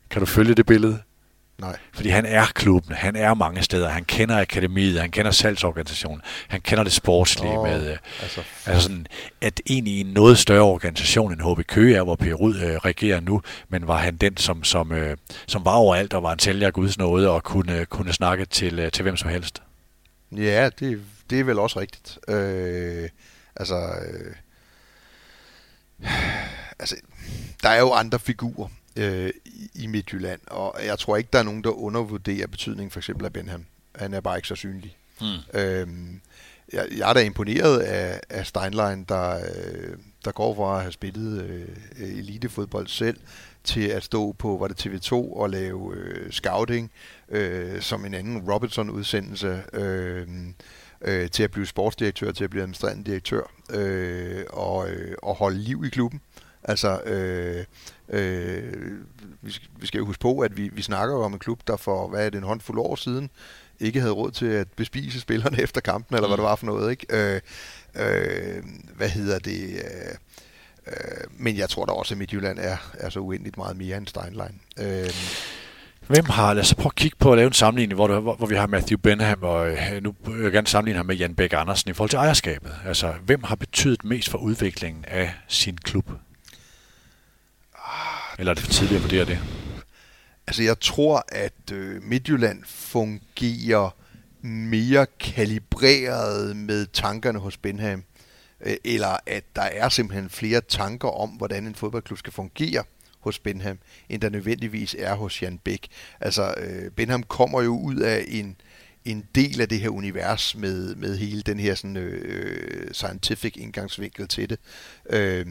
[0.09, 0.99] Kan du følge det billede?
[1.61, 1.77] Nej.
[1.93, 6.61] Fordi han er klubben, han er mange steder, han kender akademiet, han kender salgsorganisationen, han
[6.61, 9.07] kender det sportslige oh, med, øh, altså, altså sådan,
[9.41, 13.19] at egentlig en noget større organisation end HB Køge er, hvor Per Rud øh, regerer
[13.19, 15.17] nu, men var han den, som, som, øh,
[15.47, 18.79] som var overalt og var en sælger af Guds nåde og kunne, kunne snakke til,
[18.79, 19.61] øh, til hvem som helst.
[20.31, 22.19] Ja, det, det er vel også rigtigt.
[22.27, 23.09] Øh,
[23.55, 24.35] altså, øh,
[26.79, 26.95] altså,
[27.63, 29.31] der er jo andre figurer øh,
[29.75, 33.33] i Midtjylland, og jeg tror ikke, der er nogen, der undervurderer betydningen for eksempel af
[33.33, 33.65] Benham.
[33.95, 34.97] Han er bare ikke så synlig.
[35.21, 35.59] Mm.
[35.59, 36.21] Øhm,
[36.73, 40.91] jeg, jeg er da imponeret af, af Steinlein, der, øh, der går fra at have
[40.91, 43.17] spillet øh, elitefodbold selv,
[43.63, 46.91] til at stå på, var det TV2, og lave øh, scouting,
[47.29, 50.27] øh, som en anden Robertson-udsendelse, øh,
[51.01, 55.57] øh, til at blive sportsdirektør, til at blive administrerende direktør, øh, og, øh, og holde
[55.57, 56.21] liv i klubben.
[56.63, 57.65] Altså, øh,
[58.11, 58.73] øh,
[59.41, 61.77] vi, vi skal jo huske på, at vi, vi snakker jo om en klub, der
[61.77, 63.29] for, hvad er det, en håndfuld år siden,
[63.79, 66.31] ikke havde råd til at bespise spillerne efter kampen, eller mm.
[66.31, 67.05] hvad det var for noget, ikke?
[67.09, 67.41] Øh,
[67.95, 68.63] øh,
[68.95, 69.69] hvad hedder det?
[69.69, 70.15] Øh,
[70.87, 70.93] øh,
[71.37, 74.61] men jeg tror da også, at Midtjylland er, er så uendeligt meget mere end Steinlein.
[74.79, 75.09] Øh,
[76.07, 78.35] Hvem har, lad os prøve at kigge på at lave en sammenligning, hvor, du, hvor,
[78.35, 81.35] hvor vi har Matthew Benham, og øh, nu vil jeg gerne sammenligne ham med Jan
[81.35, 82.71] Bæk Andersen i forhold til ejerskabet.
[82.85, 86.11] Altså, hvem har betydet mest for udviklingen af sin klub?
[88.39, 89.39] Eller er det for tidligt at vurdere det?
[90.47, 93.95] Altså, jeg tror, at øh, Midtjylland fungerer
[94.45, 98.03] mere kalibreret med tankerne hos Benham,
[98.61, 102.83] øh, eller at der er simpelthen flere tanker om, hvordan en fodboldklub skal fungere
[103.19, 103.77] hos Benham,
[104.09, 105.87] end der nødvendigvis er hos Jan Bæk.
[106.19, 108.70] Altså, øh, Benham kommer jo ud af en øh,
[109.05, 114.27] en del af det her univers med, med hele den her sådan, øh, scientific indgangsvinkel
[114.27, 114.59] til det.
[115.09, 115.45] Øh,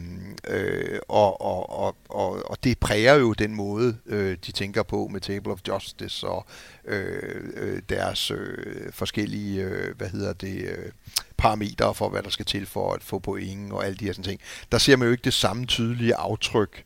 [0.47, 5.07] øh, og, og, og, og, og det præger jo den måde, øh, de tænker på
[5.11, 6.45] med Table of Justice og
[6.85, 10.91] øh, øh, deres øh, forskellige, øh, hvad hedder det, øh,
[11.37, 14.23] parametre for, hvad der skal til for at få point og alle de her sådan
[14.23, 14.41] ting.
[14.71, 16.83] Der ser man jo ikke det samme tydelige aftryk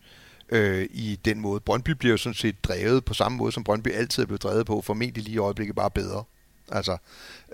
[0.50, 1.60] øh, i den måde.
[1.60, 4.66] Brøndby bliver jo sådan set drevet på samme måde, som Brøndby altid er blevet drevet
[4.66, 6.24] på, formentlig lige i øjeblikket bare bedre.
[6.72, 6.98] Altså,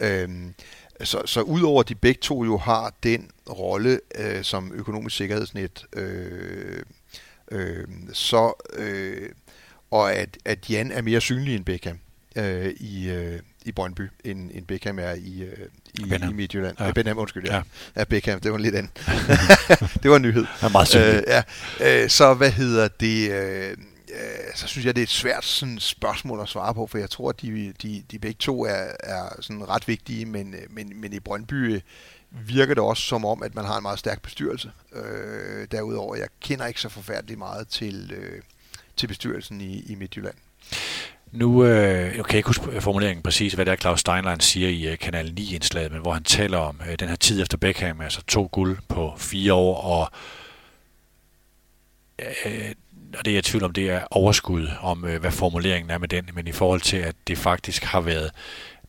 [0.02, 0.54] øhm,
[1.04, 5.86] så, så udover at de begge to jo har den rolle øh, som økonomisk sikkerhedsnet,
[5.94, 6.84] øh,
[7.52, 9.30] øh, så øh,
[9.92, 12.00] og at, at Jan er mere synlig end Beckham
[12.36, 16.76] øh, i, øh, i Brøndby, end, end Beckham er i, øh, i, i Midtjylland.
[16.80, 16.92] Ja.
[16.92, 17.56] Benham, undskyld, ja.
[17.56, 17.62] ja.
[17.96, 18.92] ja Beckham, det var lidt andet.
[20.04, 20.46] det var en nyhed.
[20.62, 21.08] Ja, meget synlig.
[21.08, 22.04] Øh, ja.
[22.04, 23.32] øh, så hvad hedder det...
[23.32, 23.78] Øh,
[24.12, 27.10] øh, så synes jeg, det er et svært sådan, spørgsmål at svare på, for jeg
[27.10, 31.02] tror, at de, de, de begge to er, er sådan ret vigtige, men, øh, men,
[31.02, 31.82] men i Brøndby øh,
[32.32, 34.72] virker det også som om, at man har en meget stærk bestyrelse.
[34.94, 38.42] Øh, derudover, jeg kender ikke så forfærdeligt meget til, øh,
[38.98, 40.36] til bestyrelsen i, i Midtjylland.
[41.32, 44.88] Nu øh, jeg kan ikke huske formuleringen præcis, hvad det er, Claus Steinlein siger i
[44.88, 48.22] øh, Kanal 9-indslaget, men hvor han taler om øh, den her tid efter Beckham, altså
[48.28, 50.12] to guld på fire år, og
[52.46, 52.72] øh,
[53.18, 56.08] og det er jeg tvivl om, det er overskud, om øh, hvad formuleringen er med
[56.08, 58.32] den, men i forhold til, at det faktisk har været,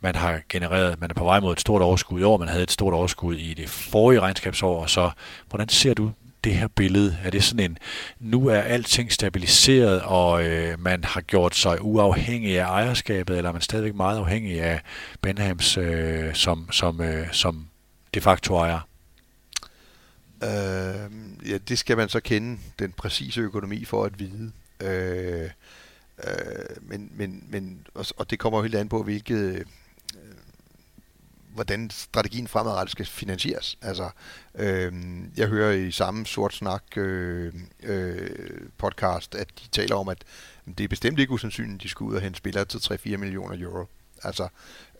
[0.01, 2.63] man har genereret, man er på vej mod et stort overskud i år, man havde
[2.63, 5.11] et stort overskud i det forrige regnskabsår, og så
[5.49, 6.11] hvordan ser du
[6.43, 7.17] det her billede?
[7.23, 7.77] Er det sådan en,
[8.19, 13.53] nu er alting stabiliseret, og øh, man har gjort sig uafhængig af ejerskabet, eller er
[13.53, 14.81] man stadigvæk meget afhængig af
[15.21, 17.67] Benhams øh, som, som, øh, som
[18.13, 18.79] de facto ejer?
[20.43, 21.11] Øh,
[21.49, 24.51] ja, det skal man så kende den præcise økonomi for at vide.
[24.81, 25.49] Øh,
[26.23, 29.65] øh, men, men, men, og, og det kommer jo helt an på, hvilket, øh,
[31.53, 33.77] hvordan strategien fremadrettet skal finansieres.
[33.81, 34.09] Altså,
[34.55, 34.93] øh,
[35.37, 37.53] jeg hører i samme sort snak øh,
[37.83, 38.29] øh,
[38.77, 40.23] podcast, at de taler om, at
[40.77, 43.57] det er bestemt ikke usandsynligt, at de skal ud og hente spillere til 3-4 millioner
[43.59, 43.85] euro.
[44.23, 44.47] Altså,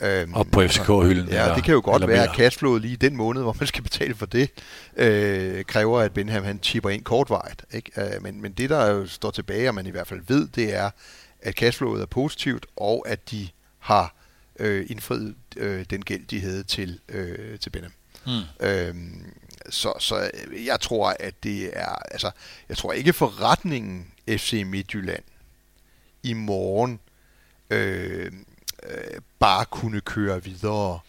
[0.02, 1.30] øhm, Op på FCK-hylden.
[1.30, 3.84] Ja, eller, det kan jo godt være, at cashflowet lige den måned, hvor man skal
[3.84, 4.50] betale for det,
[4.95, 7.64] øh, kræver, at Benham han chipper ind kortvejet.
[7.74, 7.91] Ikke?
[8.16, 10.76] Øh, men, men det, der jo står tilbage, og man i hvert fald ved, det
[10.76, 10.90] er,
[11.41, 13.48] at cashflowet er positivt, og at de
[13.80, 14.16] har
[14.60, 17.91] øh, indfriet øh, den gæld, de havde til, øh, til Benham.
[18.26, 18.68] Hmm.
[18.68, 19.26] Øhm,
[19.70, 20.32] så, så
[20.66, 22.32] jeg tror, at det er, altså,
[22.70, 25.24] jeg tror ikke forretningen FC Midtjylland
[26.24, 27.00] i morgen
[27.70, 28.32] øh,
[28.89, 30.99] øh, bare kunne køre videre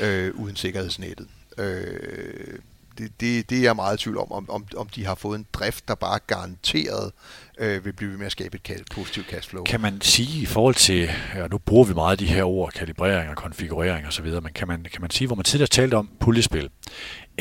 [0.00, 1.26] øh, uden sikkerhedsnettet.
[1.58, 2.58] Øh,
[2.98, 5.38] det, det, det er jeg meget i tvivl om, om, om, om de har fået
[5.38, 7.12] en drift, der bare garanteret
[7.58, 9.64] øh, vil blive med at skabe et positivt cashflow.
[9.64, 13.30] Kan man sige i forhold til, ja, nu bruger vi meget de her ord, kalibrering
[13.30, 16.70] og konfigurering osv., men kan man, kan man sige, hvor man tidligere talte om puljespil,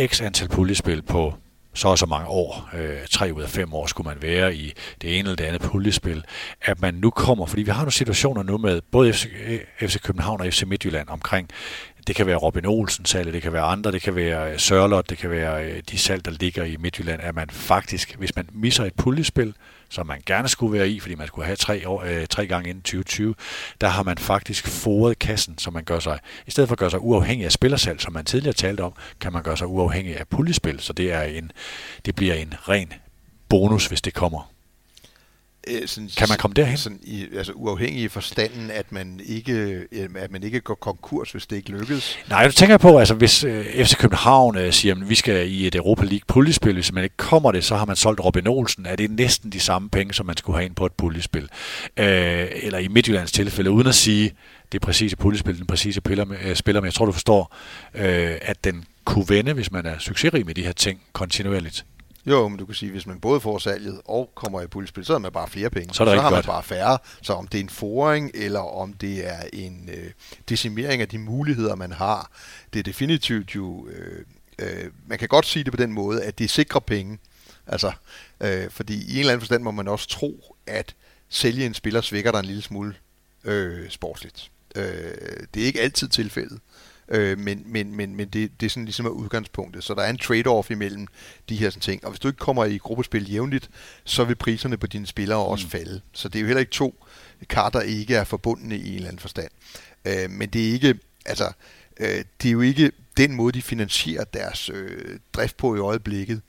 [0.07, 1.33] x antal puljespil på
[1.77, 4.73] så og så mange år, øh, tre ud af fem år skulle man være i
[5.01, 6.23] det ene eller det andet puljespil,
[6.61, 9.27] at man nu kommer, fordi vi har nogle situationer nu med både FC,
[9.79, 11.49] FC København og FC Midtjylland omkring,
[12.07, 15.09] det kan være Robin Olsen salg, det kan være andre, det kan være øh, Sørlot,
[15.09, 18.49] det kan være øh, de salg, der ligger i Midtjylland, at man faktisk, hvis man
[18.51, 19.53] misser et puljespil,
[19.89, 22.69] som man gerne skulle være i, fordi man skulle have tre, år, øh, tre gange
[22.69, 23.35] inden 2020,
[23.81, 26.89] der har man faktisk foret kassen, som man gør sig, i stedet for at gøre
[26.89, 30.27] sig uafhængig af spillersalg, som man tidligere talte om, kan man gøre sig uafhængig af
[30.27, 31.51] puljespil, så det, er en,
[32.05, 32.93] det bliver en ren
[33.49, 34.56] bonus, hvis det kommer.
[35.69, 36.77] Øh, sådan, kan man komme derhen?
[36.77, 39.53] Sådan i, altså uafhængig i forstanden, at man ikke
[39.91, 42.17] øh, at man ikke går konkurs, hvis det ikke lykkes?
[42.29, 45.67] Nej, jeg tænker på, altså hvis øh, FC København øh, siger, at vi skal i
[45.67, 48.85] et Europa League puljespil, hvis man ikke kommer det, så har man solgt Robin Olsen.
[48.85, 51.49] Er det næsten de samme penge, som man skulle have ind på et puljespil?
[51.97, 54.31] Øh, eller i Midtjyllands tilfælde, uden at sige
[54.71, 57.55] det præcise puljespil, den præcise piller med, øh, spiller, men jeg tror, du forstår,
[57.93, 61.85] øh, at den kunne vende, hvis man er succesrig med de her ting kontinuerligt.
[62.27, 65.13] Jo, men du kan sige, hvis man både får salget og kommer i puljespil, så
[65.13, 65.93] har man bare flere penge.
[65.93, 66.45] Så, er det så har man godt.
[66.45, 66.97] bare færre.
[67.21, 70.11] Så om det er en foring, eller om det er en øh,
[70.49, 72.31] decimering af de muligheder, man har,
[72.73, 73.87] det er definitivt jo...
[73.87, 74.25] Øh,
[74.59, 77.19] øh, man kan godt sige det på den måde, at det er sikre penge.
[77.67, 77.91] Altså,
[78.41, 80.95] øh, fordi i en eller anden forstand må man også tro, at
[81.29, 82.95] sælge en spiller svækker der en lille smule
[83.43, 84.51] øh, sportsligt.
[84.75, 84.83] Øh,
[85.53, 86.59] det er ikke altid tilfældet.
[87.09, 89.83] Øh, men men, men, men det, det er sådan ligesom er udgangspunktet.
[89.83, 91.07] Så der er en trade-off imellem
[91.49, 92.05] de her sådan ting.
[92.05, 93.69] Og hvis du ikke kommer i gruppespil jævnligt,
[94.03, 95.69] så vil priserne på dine spillere også mm.
[95.69, 96.01] falde.
[96.13, 97.05] Så det er jo heller ikke to
[97.49, 99.49] kar, der ikke er forbundne i en eller anden forstand.
[100.05, 101.51] Øh, men det er ikke, altså,
[101.99, 106.41] øh, det er jo ikke den måde, de finansierer deres øh, drift på i øjeblikket,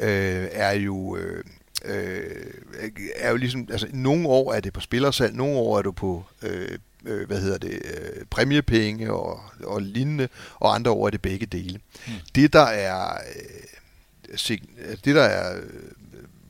[0.00, 1.16] øh, er jo...
[1.16, 1.44] Øh,
[1.84, 2.30] øh,
[3.16, 6.24] er jo ligesom, altså nogle år er det på spillersalg, nogle år er du på
[6.42, 11.22] øh, øh, hvad hedder det, øh, præmiepenge og, og lignende, og andre år er det
[11.22, 11.80] begge dele.
[12.06, 12.14] Hmm.
[12.34, 13.18] Det, der er,
[14.32, 14.58] øh,
[15.04, 15.62] det, der er øh,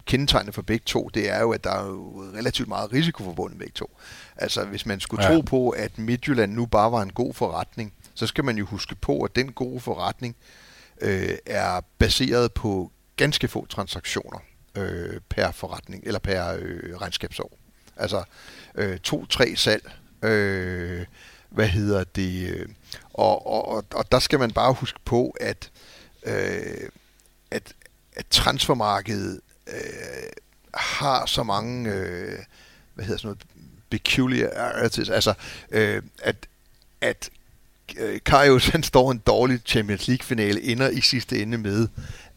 [0.07, 3.59] kendetegnet for begge to, det er jo, at der er jo relativt meget risiko forbundet
[3.59, 3.99] med begge to.
[4.37, 5.35] Altså, hvis man skulle ja.
[5.35, 8.95] tro på, at Midtjylland nu bare var en god forretning, så skal man jo huske
[8.95, 10.37] på, at den gode forretning
[11.01, 14.39] øh, er baseret på ganske få transaktioner
[14.75, 17.59] øh, per forretning, eller per øh, regnskabsår.
[17.97, 18.23] Altså
[18.75, 19.93] øh, to-tre salg
[20.25, 21.07] Øh,
[21.51, 22.67] hvad hedder det?
[23.13, 25.71] Og, og, og, og der skal man bare huske på, at,
[26.27, 26.89] øh,
[27.51, 27.73] at,
[28.17, 30.33] at transfermarkedet øh,
[30.75, 32.39] har så mange, øh,
[32.95, 33.45] hvad hedder sådan noget,
[33.91, 35.35] peculiarities, altså
[35.71, 36.37] øh, at,
[37.01, 37.31] at
[37.99, 41.89] øh, Karius han står en dårlig Champions League finale ender i sidste ende med,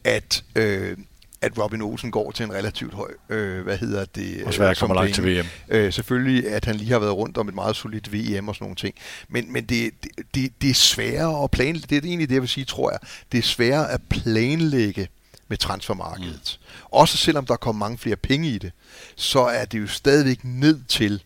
[0.03, 0.97] at øh,
[1.41, 4.43] at Robin Olsen går til en relativt høj, øh, hvad hedder det?
[4.43, 5.45] Og Sverige kommer langt til VM.
[5.69, 8.65] Øh, selvfølgelig, at han lige har været rundt om et meget solidt VM og sådan
[8.65, 8.95] nogle ting.
[9.30, 9.91] Men, men det,
[10.35, 12.99] det, det er sværere at planlægge, det er egentlig det, jeg vil sige, tror jeg.
[13.31, 15.07] Det er sværere at planlægge
[15.47, 16.59] med transfermarkedet.
[16.61, 16.88] Mm.
[16.91, 18.72] Også selvom der kommer mange flere penge i det,
[19.15, 21.23] så er det jo stadigvæk ned til,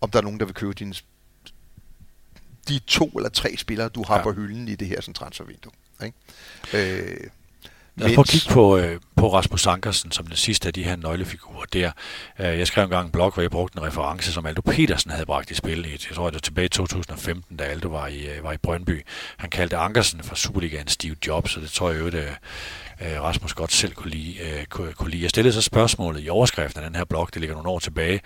[0.00, 0.94] om der er nogen, der vil købe dine
[2.68, 4.22] de to eller tre spillere, du har ja.
[4.22, 5.72] på hylden i det her sådan transfervindue.
[6.04, 6.16] Ikke?
[6.74, 7.30] Øh,
[7.98, 10.82] Lad os prøve at kigge på, øh, på Rasmus Ankersen som den sidste af de
[10.82, 11.90] her nøglefigurer der.
[12.38, 15.26] Øh, jeg skrev engang en blog, hvor jeg brugte en reference, som Aldo Petersen havde
[15.26, 15.86] bragt i spil.
[15.90, 19.06] Jeg tror, det var tilbage i 2015, da Aldo var i, øh, var i Brøndby.
[19.36, 22.24] Han kaldte Ankersen for Superligaen Steve Jobs, og det tror jeg jo, det
[23.02, 24.36] øh, Rasmus godt selv kunne lide,
[24.68, 25.22] kunne, lide.
[25.22, 28.20] Jeg stillede så spørgsmålet i overskriften af den her blog, det ligger nogle år tilbage,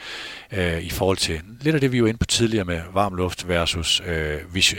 [0.81, 4.03] i forhold til lidt af det, vi var inde på tidligere med varm luft versus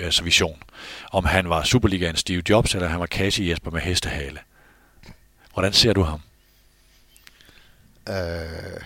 [0.01, 0.59] altså vision.
[1.11, 4.39] Om han var Superligaen Steve Jobs, eller han var Casey Jesper med hestehale.
[5.53, 6.21] Hvordan ser du ham?
[8.09, 8.81] Øh,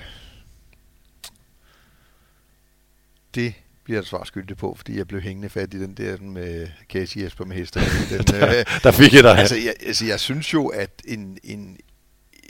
[3.35, 6.67] det bliver jeg svar skyldig på, fordi jeg blev hængende fat i den der med
[6.89, 7.81] Casey Jesper med hester.
[8.17, 9.37] Den, der, øh, der fik jeg dig.
[9.37, 11.77] Altså, jeg, altså, jeg synes jo, at en, en,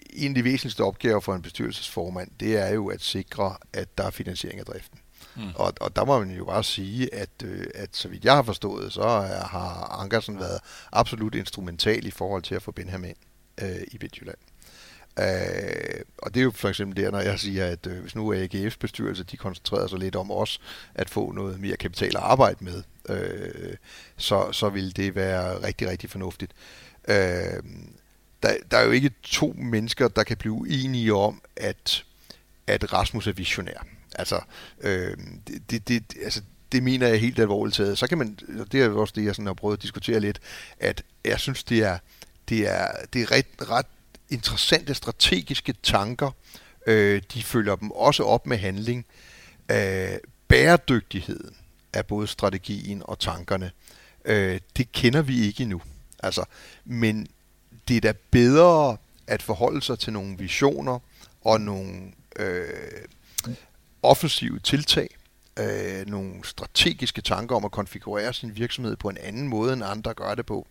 [0.09, 4.03] en af de væsentligste opgaver for en bestyrelsesformand, det er jo at sikre, at der
[4.03, 4.99] er finansiering af driften.
[5.35, 5.43] Mm.
[5.55, 8.43] Og, og der må man jo bare sige, at, øh, at så vidt jeg har
[8.43, 9.01] forstået, så
[9.51, 10.59] har Ankersen været
[10.91, 13.15] absolut instrumental i forhold til at få Benham ind
[13.61, 14.37] øh, i Midtjylland.
[15.19, 18.33] Øh, og det er jo for eksempel der, når jeg siger, at øh, hvis nu
[18.33, 20.61] AGF's bestyrelse, de koncentrerer sig lidt om os,
[20.95, 23.75] at få noget mere kapital at arbejde med, øh,
[24.17, 26.51] så, så vil det være rigtig, rigtig fornuftigt.
[27.07, 27.63] Øh,
[28.43, 32.05] der, der er jo ikke to mennesker, der kan blive enige om, at,
[32.67, 33.85] at Rasmus er visionær.
[34.15, 34.41] Altså,
[34.81, 35.17] øh,
[35.47, 36.41] det, det, det, altså,
[36.71, 37.97] det mener jeg helt alvorligt taget.
[37.97, 38.39] Så kan man,
[38.71, 40.39] det er også det, jeg sådan har prøvet at diskutere lidt,
[40.79, 41.97] at jeg synes, det er,
[42.49, 43.85] det er, det er ret, ret
[44.29, 46.31] interessante strategiske tanker.
[46.87, 49.05] Øh, de følger dem også op med handling.
[49.71, 50.17] Øh,
[50.47, 51.55] bæredygtigheden
[51.93, 53.71] af både strategien og tankerne,
[54.25, 55.81] øh, det kender vi ikke endnu.
[56.19, 56.45] Altså,
[56.85, 57.27] men
[57.87, 58.97] det er da bedre
[59.27, 60.99] at forholde sig til nogle visioner
[61.41, 62.67] og nogle øh,
[64.03, 65.09] offensive tiltag,
[65.59, 70.13] øh, nogle strategiske tanker om at konfigurere sin virksomhed på en anden måde, end andre
[70.13, 70.67] gør det på,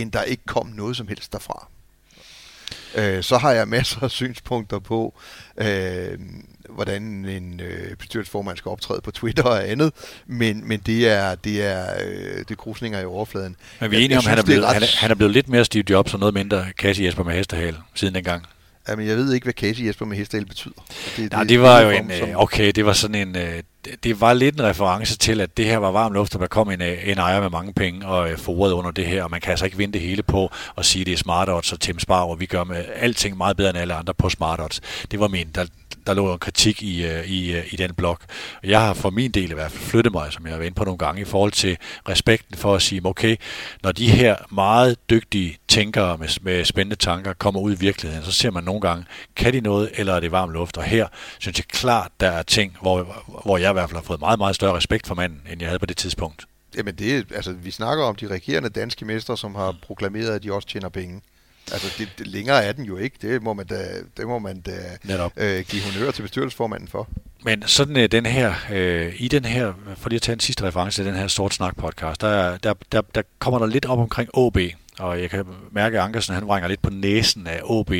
[0.00, 1.68] end der ikke kom noget som helst derfra.
[2.94, 5.14] Øh, så har jeg masser af synspunkter på,
[5.58, 6.18] øh,
[6.68, 9.92] hvordan en øh, bestyrelsesformand skal optræde på Twitter og andet,
[10.26, 13.56] men, men det er det er øh, det krusninger i overfladen.
[13.80, 14.72] Men vi er enige om, han er, blevet, ret...
[14.72, 17.34] han, er, han er blevet lidt mere Steve Jobs og noget mindre Cassie Jesper med
[17.34, 18.46] hestehal siden dengang.
[18.88, 20.74] Jamen, jeg ved ikke, hvad Casey Jesper med hestehale betyder.
[21.16, 22.28] Det, Nej, det, det var jo en, som...
[22.34, 23.62] okay, det var sådan en, øh,
[24.02, 26.70] det var lidt en reference til, at det her var varm luft, og der kom
[26.70, 29.50] en, øh, en ejer med mange penge og øh, under det her, og man kan
[29.50, 31.98] altså ikke vinde det hele på at sige, at det er smart odds og Tim
[31.98, 34.80] Spar, og vi gør med alting meget bedre end alle andre på smart odds.
[35.10, 35.66] Det var min, der,
[36.08, 38.24] der lå en kritik i, øh, i, øh, i den blok.
[38.64, 40.76] Jeg har for min del i hvert fald flyttet mig, som jeg har været inde
[40.76, 41.78] på nogle gange, i forhold til
[42.08, 43.36] respekten for at sige, okay,
[43.82, 48.32] når de her meget dygtige tænkere med, med spændende tanker kommer ud i virkeligheden, så
[48.32, 49.04] ser man nogle gange,
[49.36, 50.76] kan de noget, eller er det varm luft?
[50.76, 51.06] Og her
[51.38, 54.38] synes jeg klart, der er ting, hvor, hvor jeg i hvert fald har fået meget,
[54.38, 56.44] meget større respekt for manden, end jeg havde på det tidspunkt.
[56.76, 60.52] Jamen det, altså vi snakker om de regerende danske mestre, som har proklameret, at de
[60.52, 61.20] også tjener penge.
[61.72, 63.16] Altså, det, det, længere er den jo ikke.
[63.22, 63.84] Det må man da,
[64.16, 64.72] det må man da
[65.36, 67.08] øh, give honør til bestyrelsesformanden for.
[67.44, 70.64] Men sådan øh, den her, øh, i den her, for lige at tage en sidste
[70.64, 73.98] reference til den her Sort Snak podcast, der, der, der, der kommer der lidt op
[73.98, 74.58] omkring OB,
[74.98, 77.92] og jeg kan mærke, at Ankersen han vrænger lidt på næsen af OB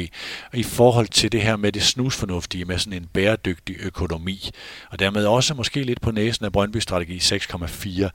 [0.55, 4.51] i forhold til det her med det snusfornuftige med sådan en bæredygtig økonomi,
[4.91, 8.09] og dermed også måske lidt på næsen af Brøndby Strategi 6,4.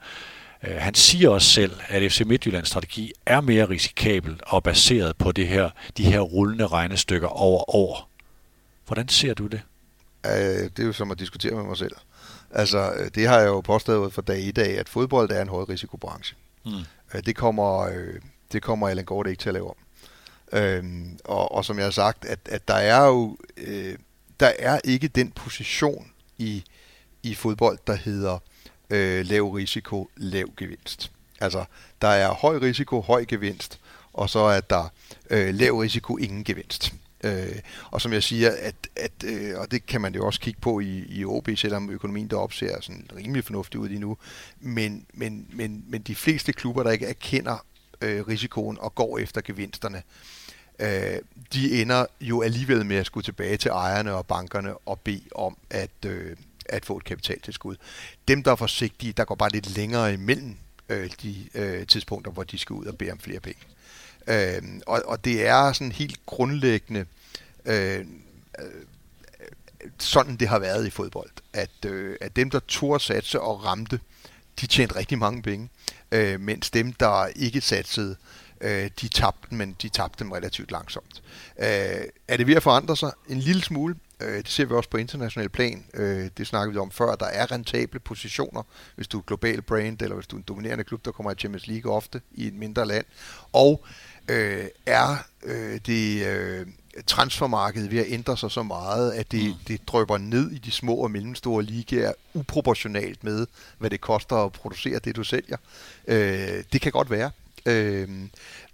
[0.66, 5.32] Øh, han siger også selv, at FC Midtjyllands strategi er mere risikabel og baseret på
[5.32, 8.10] det her, de her rullende regnestykker over år.
[8.86, 9.60] Hvordan ser du det?
[10.26, 11.96] Øh, det er jo som at diskutere med mig selv.
[12.50, 15.48] Altså, øh, det har jeg jo påstået for dag i dag, at fodbold er en
[15.48, 16.36] højrisikobranche.
[16.66, 16.72] Mm.
[17.26, 17.90] Det kommer,
[18.52, 19.76] det kommer Allan Gård ikke til at lave om.
[20.52, 23.94] Øhm, og, og som jeg har sagt, at, at der er jo øh,
[24.40, 26.64] der er ikke den position i,
[27.22, 28.38] i fodbold, der hedder
[28.90, 31.10] øh, lav risiko, lav gevinst.
[31.40, 31.64] Altså,
[32.02, 33.80] der er høj risiko, høj gevinst,
[34.12, 34.92] og så er der
[35.30, 36.94] øh, lav risiko, ingen gevinst.
[37.24, 37.58] Øh,
[37.90, 40.80] og som jeg siger, at, at øh, og det kan man jo også kigge på
[40.80, 44.16] i, i OB, selvom økonomien deroppe ser sådan rimelig fornuftig ud lige nu,
[44.60, 47.64] men, men, men, men de fleste klubber, der ikke erkender
[48.00, 50.02] øh, risikoen og går efter gevinsterne,
[50.78, 51.18] øh,
[51.52, 55.56] de ender jo alligevel med at skulle tilbage til ejerne og bankerne og bede om
[55.70, 57.76] at, øh, at få et kapitaltilskud.
[58.28, 60.56] Dem, der er forsigtige, der går bare lidt længere imellem
[60.88, 63.60] øh, de øh, tidspunkter, hvor de skal ud og bede om flere penge.
[64.26, 67.06] Øh, og, og det er sådan helt grundlæggende
[67.64, 68.00] øh,
[68.58, 68.84] øh,
[69.98, 71.30] sådan, det har været i fodbold.
[71.52, 74.00] At, øh, at dem, der tog satse og ramte,
[74.60, 75.68] de tjente rigtig mange penge,
[76.12, 78.16] øh, mens dem, der ikke satsede,
[78.60, 81.22] øh, de tabte dem, men de tabte dem relativt langsomt.
[81.58, 83.94] Øh, er det ved at forandre sig en lille smule?
[84.20, 85.84] Øh, det ser vi også på international plan.
[85.94, 87.14] Øh, det snakkede vi om før.
[87.14, 88.62] Der er rentable positioner,
[88.94, 91.34] hvis du er global brand, eller hvis du er en dominerende klub, der kommer i
[91.34, 93.04] Champions League ofte i et mindre land.
[93.52, 93.84] Og
[94.28, 96.66] øh, er øh, det øh,
[97.06, 99.54] transfermarkedet ved at ændre sig så meget, at det, mm.
[99.68, 103.46] det drøber ned i de små og mellemstore ligaer uproportionalt med,
[103.78, 105.56] hvad det koster at producere det, du sælger.
[106.06, 107.30] Øh, det kan godt være.
[107.66, 108.08] Øh,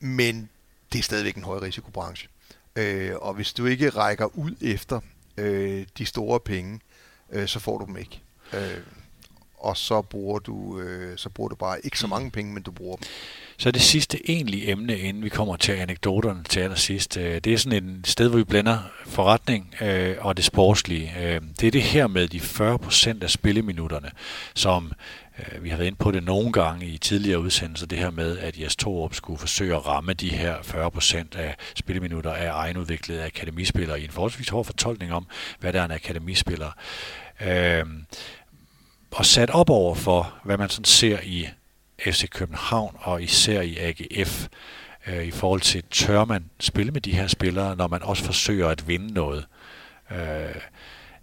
[0.00, 0.48] men
[0.92, 2.28] det er stadigvæk en høj risikobranche.
[2.76, 5.00] Øh, og hvis du ikke rækker ud efter
[5.40, 6.80] øh, de store penge,
[7.32, 8.22] øh, så får du dem ikke.
[8.52, 8.80] Øh,
[9.60, 12.70] og så bruger du øh, så bruger du bare ikke så mange penge, men du
[12.70, 13.06] bruger dem.
[13.58, 17.58] Så det sidste egentlige emne, inden vi kommer til anekdoterne til allersidst, øh, det er
[17.58, 21.14] sådan et sted, hvor vi blander forretning øh, og det sportslige.
[21.20, 24.10] Øh, det er det her med de 40% af spilleminutterne,
[24.54, 24.92] som
[25.40, 28.38] Øh, vi har været inde på det nogle gange i tidligere udsendelser, det her med,
[28.38, 34.00] at Jes Torup skulle forsøge at ramme de her 40% af spilleminutter af egenudviklede akademispillere
[34.00, 35.26] i en forholdsvis hård fortolkning om,
[35.60, 36.70] hvad der er en akademispiller.
[37.40, 37.84] Øh,
[39.10, 41.48] og sat op over for, hvad man sådan ser i
[42.00, 44.48] FC København og især i AGF
[45.06, 48.68] øh, i forhold til, tør man spille med de her spillere, når man også forsøger
[48.68, 49.46] at vinde noget.
[50.10, 50.54] Øh,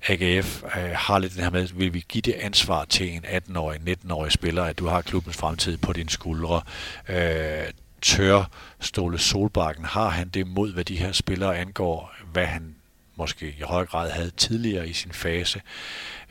[0.07, 3.79] AGF øh, har lidt den her med, vil vi give det ansvar til en 18-årig,
[3.87, 6.61] 19-årig spiller, at du har klubbens fremtid på dine skuldre.
[7.09, 7.67] Øh,
[8.01, 8.49] tør
[8.79, 12.75] Ståle Solbakken, har han det mod, hvad de her spillere angår, hvad han
[13.15, 15.61] måske i høj grad havde tidligere i sin fase,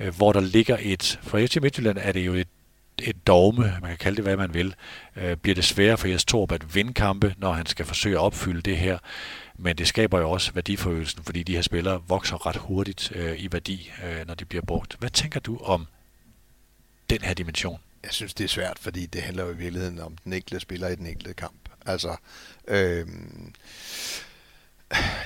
[0.00, 2.48] øh, hvor der ligger et, for FC Midtjylland er det jo et
[3.02, 4.74] et dogme, man kan kalde det, hvad man vil,
[5.16, 8.20] øh, bliver det sværere for Jes Torp at vinde kampe, når han skal forsøge at
[8.20, 8.98] opfylde det her.
[9.58, 13.48] Men det skaber jo også værdiforøgelsen, fordi de her spillere vokser ret hurtigt øh, i
[13.52, 14.96] værdi, øh, når de bliver brugt.
[14.98, 15.86] Hvad tænker du om
[17.10, 17.80] den her dimension?
[18.02, 20.88] Jeg synes, det er svært, fordi det handler jo i virkeligheden om den enkelte spiller
[20.88, 21.68] i den enkelte kamp.
[21.86, 22.16] Altså,
[22.68, 23.06] øh,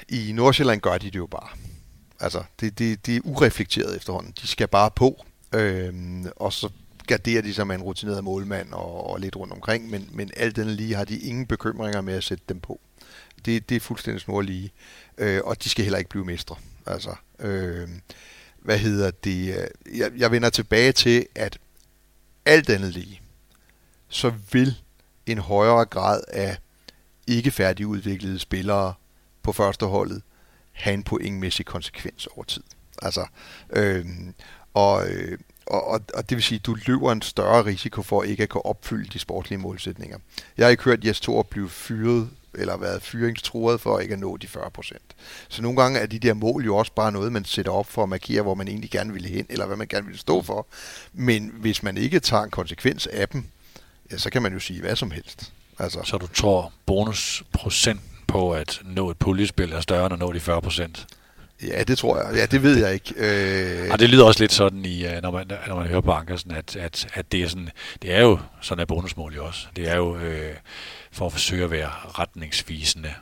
[0.08, 1.48] i Nordsjælland gør de det jo bare.
[2.20, 4.34] Altså, det, det, det er ureflekteret efterhånden.
[4.40, 5.24] De skal bare på,
[5.54, 5.94] øh,
[6.36, 6.68] og så
[7.06, 10.56] garderer de sig med en rutineret målmand og, og lidt rundt omkring, men, men alt
[10.56, 12.80] den lige har de ingen bekymringer med at sætte dem på.
[13.44, 14.72] Det, det er fuldstændig snorlige,
[15.18, 16.56] øh, og de skal heller ikke blive mestre.
[16.86, 17.88] Altså, øh,
[18.58, 19.68] hvad hedder det?
[19.94, 21.58] Jeg, jeg vender tilbage til, at
[22.44, 23.20] alt andet lige,
[24.08, 24.74] så vil
[25.26, 26.58] en højere grad af
[27.26, 28.94] ikke færdigudviklede spillere
[29.42, 30.22] på førsteholdet
[30.72, 32.62] have en pointmæssig konsekvens over tid.
[33.02, 33.26] Altså,
[33.70, 34.06] øh,
[34.74, 38.22] og, øh, og, og, og det vil sige, at du løber en større risiko for
[38.22, 40.18] ikke at kunne opfylde de sportlige målsætninger.
[40.56, 44.36] Jeg har ikke hørt Jes Thor blive fyret eller været fyringstruet for ikke at nå
[44.36, 45.16] de 40 procent.
[45.48, 48.02] Så nogle gange er de der mål jo også bare noget, man sætter op for
[48.02, 50.66] at markere, hvor man egentlig gerne vil hen, eller hvad man gerne vil stå for.
[51.12, 53.44] Men hvis man ikke tager en konsekvens af dem,
[54.12, 55.52] ja, så kan man jo sige hvad som helst.
[55.78, 56.00] Altså.
[56.04, 60.40] Så du tror, bonusprocent på at nå et puljespil er større end at nå de
[60.40, 61.06] 40 procent?
[61.62, 62.36] Ja, det tror jeg.
[62.36, 63.14] Ja, det ved jeg ikke.
[63.16, 63.90] Øh...
[63.90, 66.50] Og det lyder også lidt sådan, i, øh, når, man, når man hører på Ankersen,
[66.50, 67.68] at, at, at det, er sådan,
[68.02, 69.66] det er jo sådan er bonusmål jo også.
[69.76, 70.54] Det er jo øh,
[71.12, 73.12] for at forsøge at være retningsvisende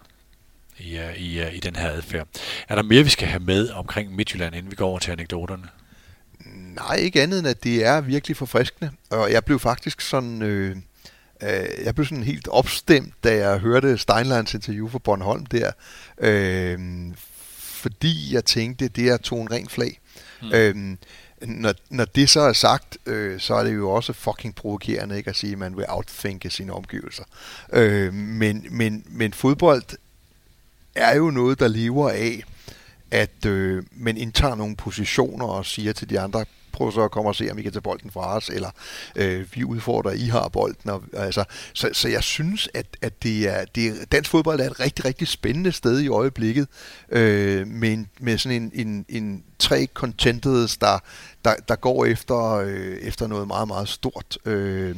[0.79, 2.29] i, øh, i, øh, i den her adfærd.
[2.69, 5.69] Er der mere, vi skal have med omkring Midtjylland, inden vi går over til anekdoterne?
[6.75, 8.91] Nej, ikke andet end, at det er virkelig forfriskende.
[9.11, 10.43] Og jeg blev faktisk sådan...
[10.43, 10.77] Øh,
[11.43, 15.73] øh, jeg blev sådan helt opstemt, da jeg hørte Steinleins interview for Bornholm der.
[16.19, 16.79] Øh,
[17.93, 20.01] fordi jeg tænkte, det er to en ren flag.
[20.43, 20.53] Mm.
[20.53, 20.99] Øhm,
[21.41, 25.31] når, når det så er sagt, øh, så er det jo også fucking provokerende ikke
[25.31, 27.25] at sige, at man vil outthinke sine omgivelser.
[27.73, 29.83] Øh, men, men, men fodbold
[30.95, 32.45] er jo noget, der lever af,
[33.11, 36.45] at øh, man indtager nogle positioner og siger til de andre,
[36.79, 38.71] prøv så at komme og se, om I kan tage bolden fra os, eller
[39.17, 40.91] øh, vi udfordrer, I har bolden.
[40.91, 44.71] Og, altså, så, så jeg synes, at, at det er, det er, dansk fodbold er
[44.71, 46.69] et rigtig, rigtig spændende sted i øjeblikket,
[47.09, 50.99] øh, med, med sådan en, en, en tre contenteds, der,
[51.45, 54.39] der, der går efter, øh, efter noget meget, meget stort.
[54.45, 54.97] Øh,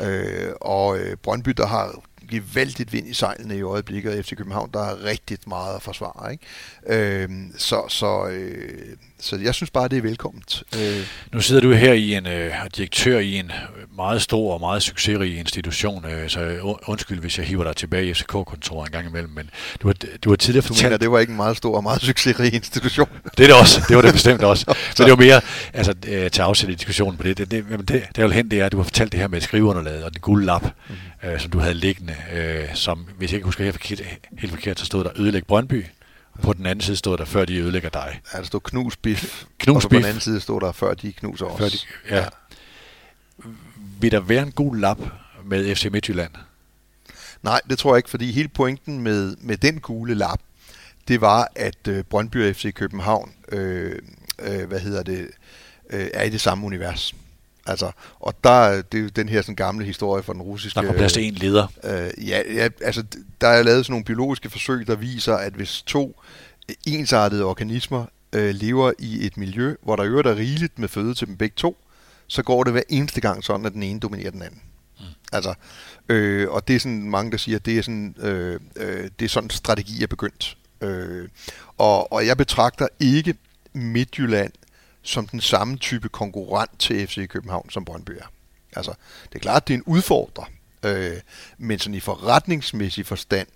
[0.00, 4.70] øh, og øh, Brøndby, der har gevaldigt vind i sejlene i øjeblikket, og FC København,
[4.74, 6.32] der har rigtig meget at forsvare.
[6.32, 6.44] Ikke?
[6.86, 10.62] Øh, så, så, øh, så jeg synes bare, det er velkomment.
[10.76, 11.06] Øh.
[11.32, 13.52] Nu sidder du her i en øh, direktør i en
[13.96, 18.14] meget stor og meget succesrig institution, øh, så undskyld, hvis jeg hiver dig tilbage i
[18.14, 19.50] FCK-kontoret en gang imellem, men
[19.82, 20.82] du har, du har tidligere fortalt...
[20.82, 23.08] Du mener, det var ikke en meget stor og meget succesrig institution?
[23.38, 24.64] det er det også, det var det bestemt også.
[24.96, 25.40] så det var mere,
[25.72, 28.28] altså øh, til afsæt i diskussionen på det, det, det, det, det, det er jo
[28.28, 30.64] hen, det er, at du har fortalt det her med skriveunderlaget og den gulde lap,
[30.64, 31.28] mm.
[31.28, 34.00] øh, som du havde liggende, øh, som, hvis jeg ikke husker helt forkert,
[34.38, 35.84] helt forkert, så stod der ødelæg Brøndby,
[36.42, 38.20] på den anden side stod der, før de ødelægger dig.
[38.32, 39.44] Ja, der stod knus biff.
[39.58, 41.58] Knus og på den anden side stod der, før de knuser os.
[41.58, 41.78] Før de,
[42.10, 42.16] ja.
[42.16, 42.28] ja.
[44.00, 44.98] Vil der være en god lap
[45.44, 46.32] med FC Midtjylland?
[47.42, 50.40] Nej, det tror jeg ikke, fordi hele pointen med, med den gule lap,
[51.08, 53.98] det var, at øh, Brøndby og FC København, øh,
[54.38, 55.28] øh, hvad hedder det,
[55.90, 57.14] øh, er i det samme univers.
[57.68, 57.90] Altså,
[58.20, 60.74] og der det er jo den her sådan gamle historie fra den russiske...
[60.74, 61.66] Der kommer plads til en leder.
[61.84, 63.04] Øh, ja, ja, altså
[63.40, 66.20] der er lavet sådan nogle biologiske forsøg, der viser, at hvis to
[66.86, 71.26] ensartede organismer øh, lever i et miljø, hvor der øvrigt er rigeligt med føde til
[71.26, 71.76] dem begge to,
[72.26, 74.60] så går det hver eneste gang sådan, at den ene dominerer den anden.
[74.98, 75.04] Mm.
[75.32, 75.54] Altså,
[76.08, 79.24] øh, og det er sådan mange, der siger, at det er sådan, øh, øh, det
[79.24, 80.56] er sådan strategi er begyndt.
[80.80, 81.28] Øh,
[81.78, 83.34] og, og jeg betragter ikke
[83.72, 84.52] Midtjylland
[85.08, 88.26] som den samme type konkurrent til FC København, som Brøndby er.
[88.76, 88.92] Altså,
[89.24, 90.44] det er klart, det er en udfordrer,
[90.82, 91.16] øh,
[91.58, 93.48] men sådan i forretningsmæssig forstand,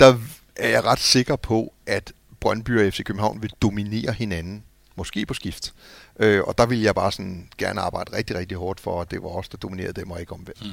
[0.00, 0.18] der
[0.56, 4.62] er jeg ret sikker på, at Brøndby og FC København vil dominere hinanden,
[4.96, 5.74] måske på skift.
[6.18, 9.22] Øh, og der vil jeg bare sådan gerne arbejde rigtig, rigtig hårdt for, at det
[9.22, 10.62] var os, der dominerede dem, og ikke omvendt.
[10.62, 10.70] Mm.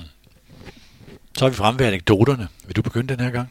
[1.38, 2.48] Så er vi fremme ved anekdoterne.
[2.66, 3.50] Vil du begynde den her gang?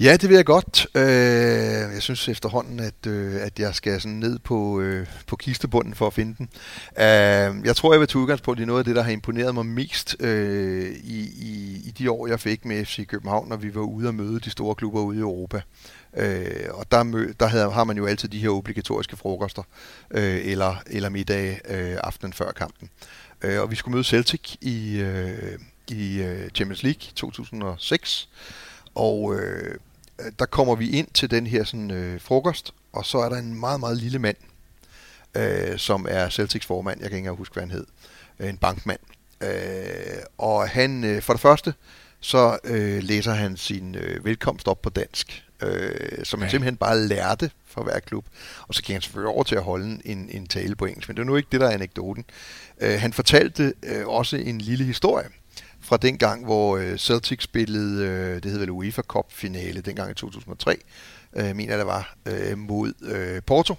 [0.00, 0.86] Ja, det vil jeg godt.
[0.94, 5.94] Øh, jeg synes efterhånden, at, øh, at jeg skal sådan ned på, øh, på kistebunden
[5.94, 6.48] for at finde den.
[6.98, 9.66] Øh, jeg tror, jeg vil tage udgangspunkt i noget af det, der har imponeret mig
[9.66, 13.80] mest øh, i, i, i de år, jeg fik med FC København, når vi var
[13.80, 15.60] ude og møde de store klubber ude i Europa.
[16.16, 19.62] Øh, og der, mø, der havde, har man jo altid de her obligatoriske frokoster,
[20.10, 22.90] øh, eller, eller middag øh, aftenen før kampen.
[23.42, 25.58] Øh, og vi skulle møde Celtic i, øh,
[25.90, 28.28] i øh, Champions League 2006,
[28.94, 29.78] og øh,
[30.38, 33.60] der kommer vi ind til den her sådan, øh, frokost, og så er der en
[33.60, 34.36] meget, meget lille mand,
[35.34, 37.86] øh, som er Celtics formand, jeg kan ikke huske, hvad han hed,
[38.38, 39.00] øh, en bankmand.
[39.40, 41.74] Øh, og han, øh, for det første,
[42.20, 47.00] så øh, læser han sin øh, velkomst op på dansk, øh, som han simpelthen bare
[47.00, 48.24] lærte for hver klub.
[48.68, 51.16] Og så gik han selvfølgelig over til at holde en, en tale på engelsk, men
[51.16, 52.24] det er nu ikke det, der er anekdoten.
[52.80, 55.28] Øh, han fortalte øh, også en lille historie
[55.84, 60.10] fra den gang, hvor øh, Celtic spillede, øh, det hed vel UEFA Cup finale, dengang
[60.10, 60.76] i 2003,
[61.36, 63.74] øh, mener det var, øh, mod øh, Porto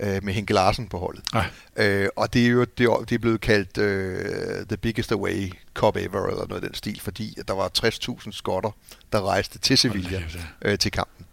[0.00, 1.24] øh, med Henke Larsen på holdet.
[1.34, 1.46] Ej.
[1.76, 5.96] Øh, og det er jo det, det er blevet kaldt øh, The Biggest Away Cup
[5.96, 8.70] Ever, eller noget af den stil, fordi at der var 60.000 skotter,
[9.12, 10.22] der rejste til Sevilla
[10.62, 11.26] øh, til kampen.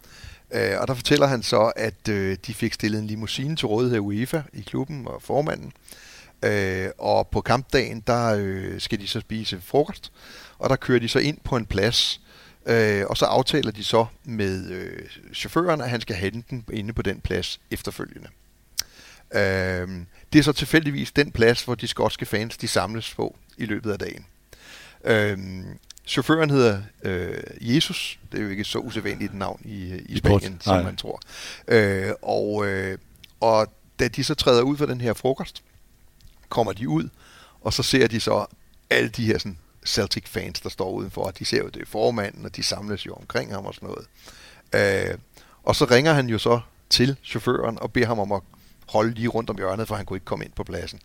[0.51, 3.95] Øh, og der fortæller han så, at øh, de fik stillet en limousine til rådighed
[3.95, 6.06] af UEFA i klubben og formanden, Øh,
[6.97, 10.11] og på kampdagen, der øh, skal de så spise frokost,
[10.57, 12.21] og der kører de så ind på en plads,
[12.65, 16.93] øh, og så aftaler de så med øh, chaufføren, at han skal hente den inde
[16.93, 18.29] på den plads efterfølgende.
[19.33, 19.87] Øh,
[20.33, 23.91] det er så tilfældigvis den plads, hvor de skotske fans de samles på i løbet
[23.91, 24.25] af dagen.
[25.03, 25.37] Øh,
[26.07, 28.19] chaufføren hedder øh, Jesus.
[28.31, 31.21] Det er jo ikke så usædvanligt et navn i, i Spanien, som man tror.
[31.67, 32.97] Øh, og, øh,
[33.39, 33.67] og
[33.99, 35.63] da de så træder ud for den her frokost,
[36.49, 37.09] kommer de ud,
[37.61, 38.45] og så ser de så
[38.89, 42.45] alle de her sådan, Celtic-fans, der står udenfor, og de ser jo det er formanden,
[42.45, 44.07] og de samles jo omkring ham og sådan noget.
[45.11, 45.17] Øh,
[45.63, 46.59] og så ringer han jo så
[46.89, 48.41] til chaufføren og beder ham om at
[48.87, 50.99] holde lige rundt om hjørnet, for han kunne ikke komme ind på pladsen.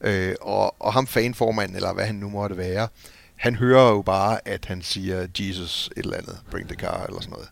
[0.00, 2.88] Øh, og, og ham fanformanden, eller hvad han nu måtte være,
[3.36, 7.20] han hører jo bare, at han siger, Jesus et eller andet, bring the car, eller
[7.20, 7.48] sådan noget.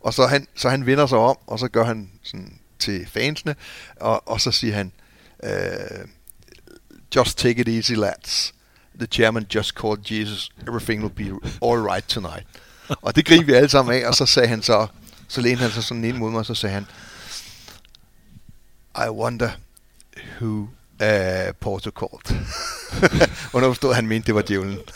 [0.00, 3.56] Og så han, så han vender sig om, og så gør han sådan til fansene,
[3.96, 4.92] og, og så siger han,
[5.44, 6.06] øh,
[7.16, 8.54] just take it easy, lads.
[8.98, 10.50] The chairman just called Jesus.
[10.68, 11.30] Everything will be
[11.62, 12.46] all right tonight.
[13.02, 14.86] og det griner vi alle sammen af, og så sagde han så,
[15.28, 16.86] så lænede han sig sådan ind mod mig, og så sagde han,
[18.96, 19.50] I wonder
[20.40, 20.68] who
[21.00, 22.42] uh, Porto called.
[23.52, 24.78] og nu forstod han mente, det var djævlen.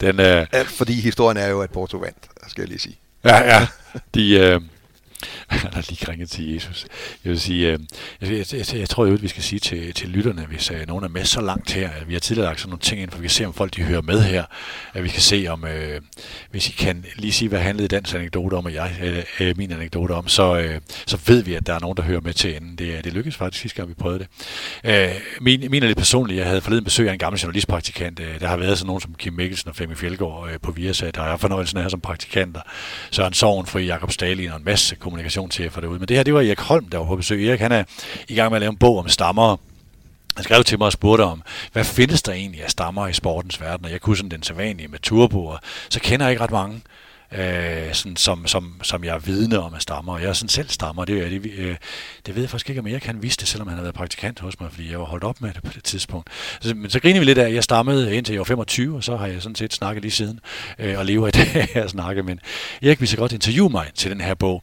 [0.00, 0.26] Den, uh...
[0.26, 2.98] Ja, fordi historien er jo, at Porto vandt, skal jeg lige sige.
[3.24, 3.66] Ja, ja.
[4.14, 4.62] De, uh,
[5.48, 6.86] han har lige ringet til Jesus.
[7.24, 7.78] Jeg vil sige, øh,
[8.20, 10.86] jeg, jeg, jeg, jeg tror jo, at vi skal sige til, til lytterne, hvis øh,
[10.88, 13.10] nogen er med så langt her, at vi har tidligere lagt sådan nogle ting ind,
[13.10, 14.44] for vi kan se, om folk de hører med her,
[14.94, 16.00] at vi kan se, om øh,
[16.50, 19.72] hvis I kan lige sige, hvad handlede dansk anekdote om, og jeg, øh, øh, min
[19.72, 22.56] anekdote om, så, øh, så ved vi, at der er nogen, der hører med til
[22.56, 22.76] enden.
[22.76, 24.28] Det, det lykkedes faktisk sidste gang, vi prøvede det.
[24.84, 26.38] Øh, min, min er lidt personligt.
[26.38, 28.20] Jeg havde forleden besøg af en gammel journalistpraktikant.
[28.20, 31.14] Øh, der har været sådan nogen som Kim Mikkelsen og Flemming Fjeldgaard øh, på Viasat.
[31.14, 32.60] Der har fornøjelsen af som praktikanter.
[33.10, 35.98] Søren Soven, Jakob Stalin og en masse kommunikationschefer derude.
[35.98, 37.48] Men det her, det var Erik Holm, der var på besøg.
[37.48, 37.84] Erik, han er
[38.28, 39.56] i gang med at lave en bog om stammer.
[40.36, 43.60] Han skrev til mig og spurgte om, hvad findes der egentlig af stammer i sportens
[43.60, 43.84] verden?
[43.84, 45.58] Og jeg kunne sådan den sædvanlige med turboer.
[45.88, 46.80] Så kender jeg ikke ret mange
[47.32, 50.12] øh, sådan, som, som, som jeg er vidne om at stammer.
[50.12, 51.04] Og jeg er sådan selv stammer.
[51.04, 51.76] Det, det, øh,
[52.26, 54.40] det ved jeg faktisk ikke, om jeg kan vise det, selvom han har været praktikant
[54.40, 56.28] hos mig, fordi jeg var holdt op med det på det tidspunkt.
[56.60, 59.04] Så, men så griner vi lidt af, at jeg stammede indtil jeg var 25, og
[59.04, 60.40] så har jeg sådan set snakket lige siden,
[60.78, 62.22] øh, og lever i dag af at snakke.
[62.22, 62.40] Men
[62.82, 64.62] Erik vil så godt interviewe mig til den her bog.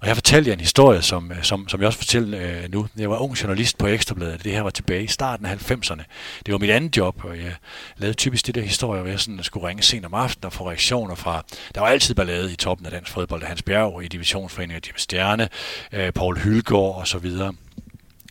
[0.00, 2.86] Og jeg fortalte jer en historie, som, øh, som, som jeg også fortæller øh, nu.
[2.96, 4.44] Jeg var ung journalist på Ekstrabladet.
[4.44, 6.02] Det her var tilbage i starten af 90'erne.
[6.46, 7.54] Det var mit andet job, og jeg
[7.96, 10.68] lavede typisk det der historie, hvor jeg sådan skulle ringe sent om aftenen og få
[10.68, 11.44] reaktioner fra...
[11.74, 13.42] Der var altid ballade i toppen af dansk fodbold.
[13.42, 15.48] Hans Bjerg i divisionsforeningen Jim Stjerne,
[15.92, 17.54] øh, Paul Hylgaard og så videre.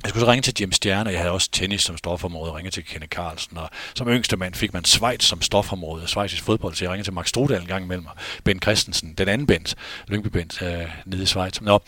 [0.03, 2.56] Jeg skulle så ringe til Jim Stjerne, og jeg havde også tennis som stofområde, og
[2.56, 6.76] ringe til Kenneth Carlsen, og som yngste mand fik man Schweiz som stofområde, Schweizisk fodbold,
[6.76, 9.76] så jeg ringede til Max Strudal en gang imellem, og Ben Christensen, den anden Bent,
[10.07, 11.61] Lyngby Bent, øh, nede i Schweiz.
[11.61, 11.80] Nå,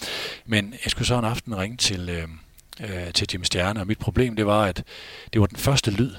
[0.45, 2.27] men jeg skulle så en aften ringe til, øh,
[2.79, 4.83] øh, til Jim Stjerne, og mit problem det var, at
[5.33, 6.15] det var den første lyd,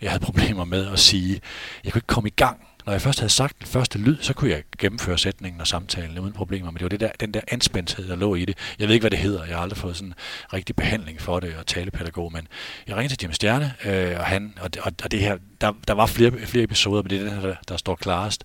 [0.00, 1.40] jeg havde problemer med at sige.
[1.84, 4.34] Jeg kunne ikke komme i gang når jeg først havde sagt den første lyd, så
[4.34, 7.40] kunne jeg gennemføre sætningen og samtalen uden problemer, men det var det der, den der
[7.48, 8.58] anspændthed, der lå i det.
[8.78, 9.44] Jeg ved ikke, hvad det hedder.
[9.44, 10.14] Jeg har aldrig fået sådan
[10.52, 12.48] rigtig behandling for det og talepædagog, men
[12.86, 15.94] jeg ringede til Jim Stjerne, øh, og han, og, og, og det her, der, der
[15.94, 18.44] var flere, flere episoder, men det er den her, der, der står klarest,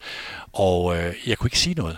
[0.54, 1.98] og øh, jeg kunne ikke sige noget.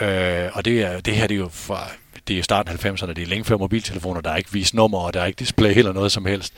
[0.00, 1.88] Øh, og det, er, det her det er jo fra
[2.28, 4.98] det er starten af 90'erne, det er længe før mobiltelefoner, der er ikke vist nummer,
[4.98, 6.54] og der er ikke display eller noget som helst.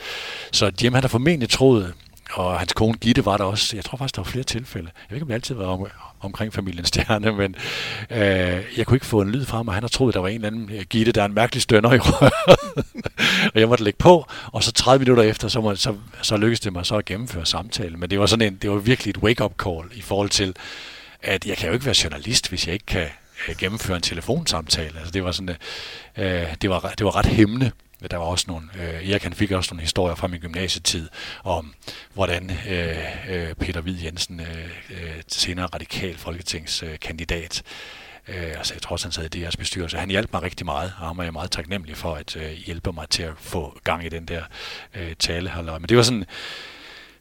[0.51, 1.93] Så Jim han har formentlig troet,
[2.35, 3.75] og hans kone Gitte var der også.
[3.75, 4.91] Jeg tror faktisk, der var flere tilfælde.
[4.95, 5.87] Jeg ved ikke, om det altid var om,
[6.19, 7.55] omkring familien Stjerne, men
[8.09, 10.35] øh, jeg kunne ikke få en lyd fra og Han har troet, der var en
[10.35, 12.33] eller anden øh, Gitte, der er en mærkelig stønner i røret.
[13.53, 16.59] og jeg måtte lægge på, og så 30 minutter efter, så, må, så, så lykkedes
[16.59, 17.99] det mig så at gennemføre samtalen.
[17.99, 20.55] Men det var, sådan en, det var virkelig et wake-up call i forhold til,
[21.21, 23.07] at jeg kan jo ikke være journalist, hvis jeg ikke kan
[23.49, 24.97] øh, gennemføre en telefonsamtale.
[24.97, 25.55] Altså, det var sådan,
[26.17, 27.71] øh, øh det, var, det var ret hæmmende.
[28.11, 31.09] Der var også nogle, øh, Erik han fik også nogle historier fra min gymnasietid
[31.43, 31.73] om,
[32.13, 32.97] hvordan øh,
[33.29, 37.63] øh, Peter Hvid Jensen, øh, øh senere radikal folketingskandidat,
[38.27, 39.97] øh, altså jeg tror også, han sad i deres bestyrelse.
[39.97, 42.91] Han hjalp mig rigtig meget, og han er jeg meget taknemmelig for at øh, hjælpe
[42.91, 44.43] mig til at få gang i den der
[44.95, 45.51] øh, tale.
[45.63, 46.25] Men det var sådan,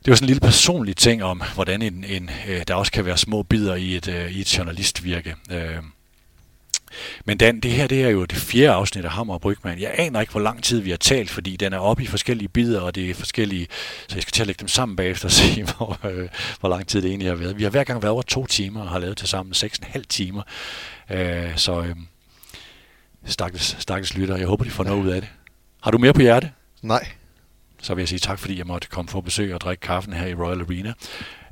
[0.05, 3.05] det var sådan en lille personlig ting om, hvordan en, en, øh, der også kan
[3.05, 5.35] være små bidder i et, øh, i et journalistvirke.
[5.51, 5.77] Øh,
[7.25, 9.81] men Dan, det her det er jo det fjerde afsnit af Hammer og Brygman.
[9.81, 12.49] Jeg aner ikke, hvor lang tid vi har talt, fordi den er oppe i forskellige
[12.49, 13.67] bidder, og det er forskellige...
[14.09, 16.29] Så jeg skal til at lægge dem sammen bagefter og se, hvor, øh,
[16.61, 17.59] hvor lang tid det egentlig har været.
[17.59, 19.87] Vi har hver gang været over to timer og har lavet til sammen seks og
[19.87, 20.43] en halv timer.
[21.11, 21.97] Øh, så øh,
[23.25, 25.31] stakkels, stakkels lytter, jeg håber, de får noget ud af det.
[25.83, 26.51] Har du mere på hjerte?
[26.83, 27.09] Nej.
[27.83, 30.27] Så vil jeg sige tak, fordi jeg måtte komme for besøg og drikke kaffen her
[30.27, 30.93] i Royal Arena.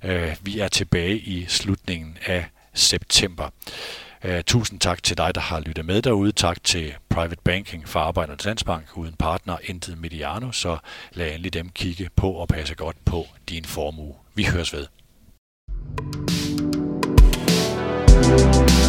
[0.04, 2.44] Øh, vi er tilbage i slutningen af
[2.74, 3.48] september.
[4.24, 6.32] Uh, tusind tak til dig, der har lyttet med derude.
[6.32, 8.96] Tak til Private Banking for Arbejdernes Landsbank.
[8.96, 10.78] Uden partner, intet mediano, så
[11.12, 14.14] lad endelig dem kigge på og passe godt på din formue.
[14.34, 14.86] Vi høres ved.
[18.22, 18.81] thank you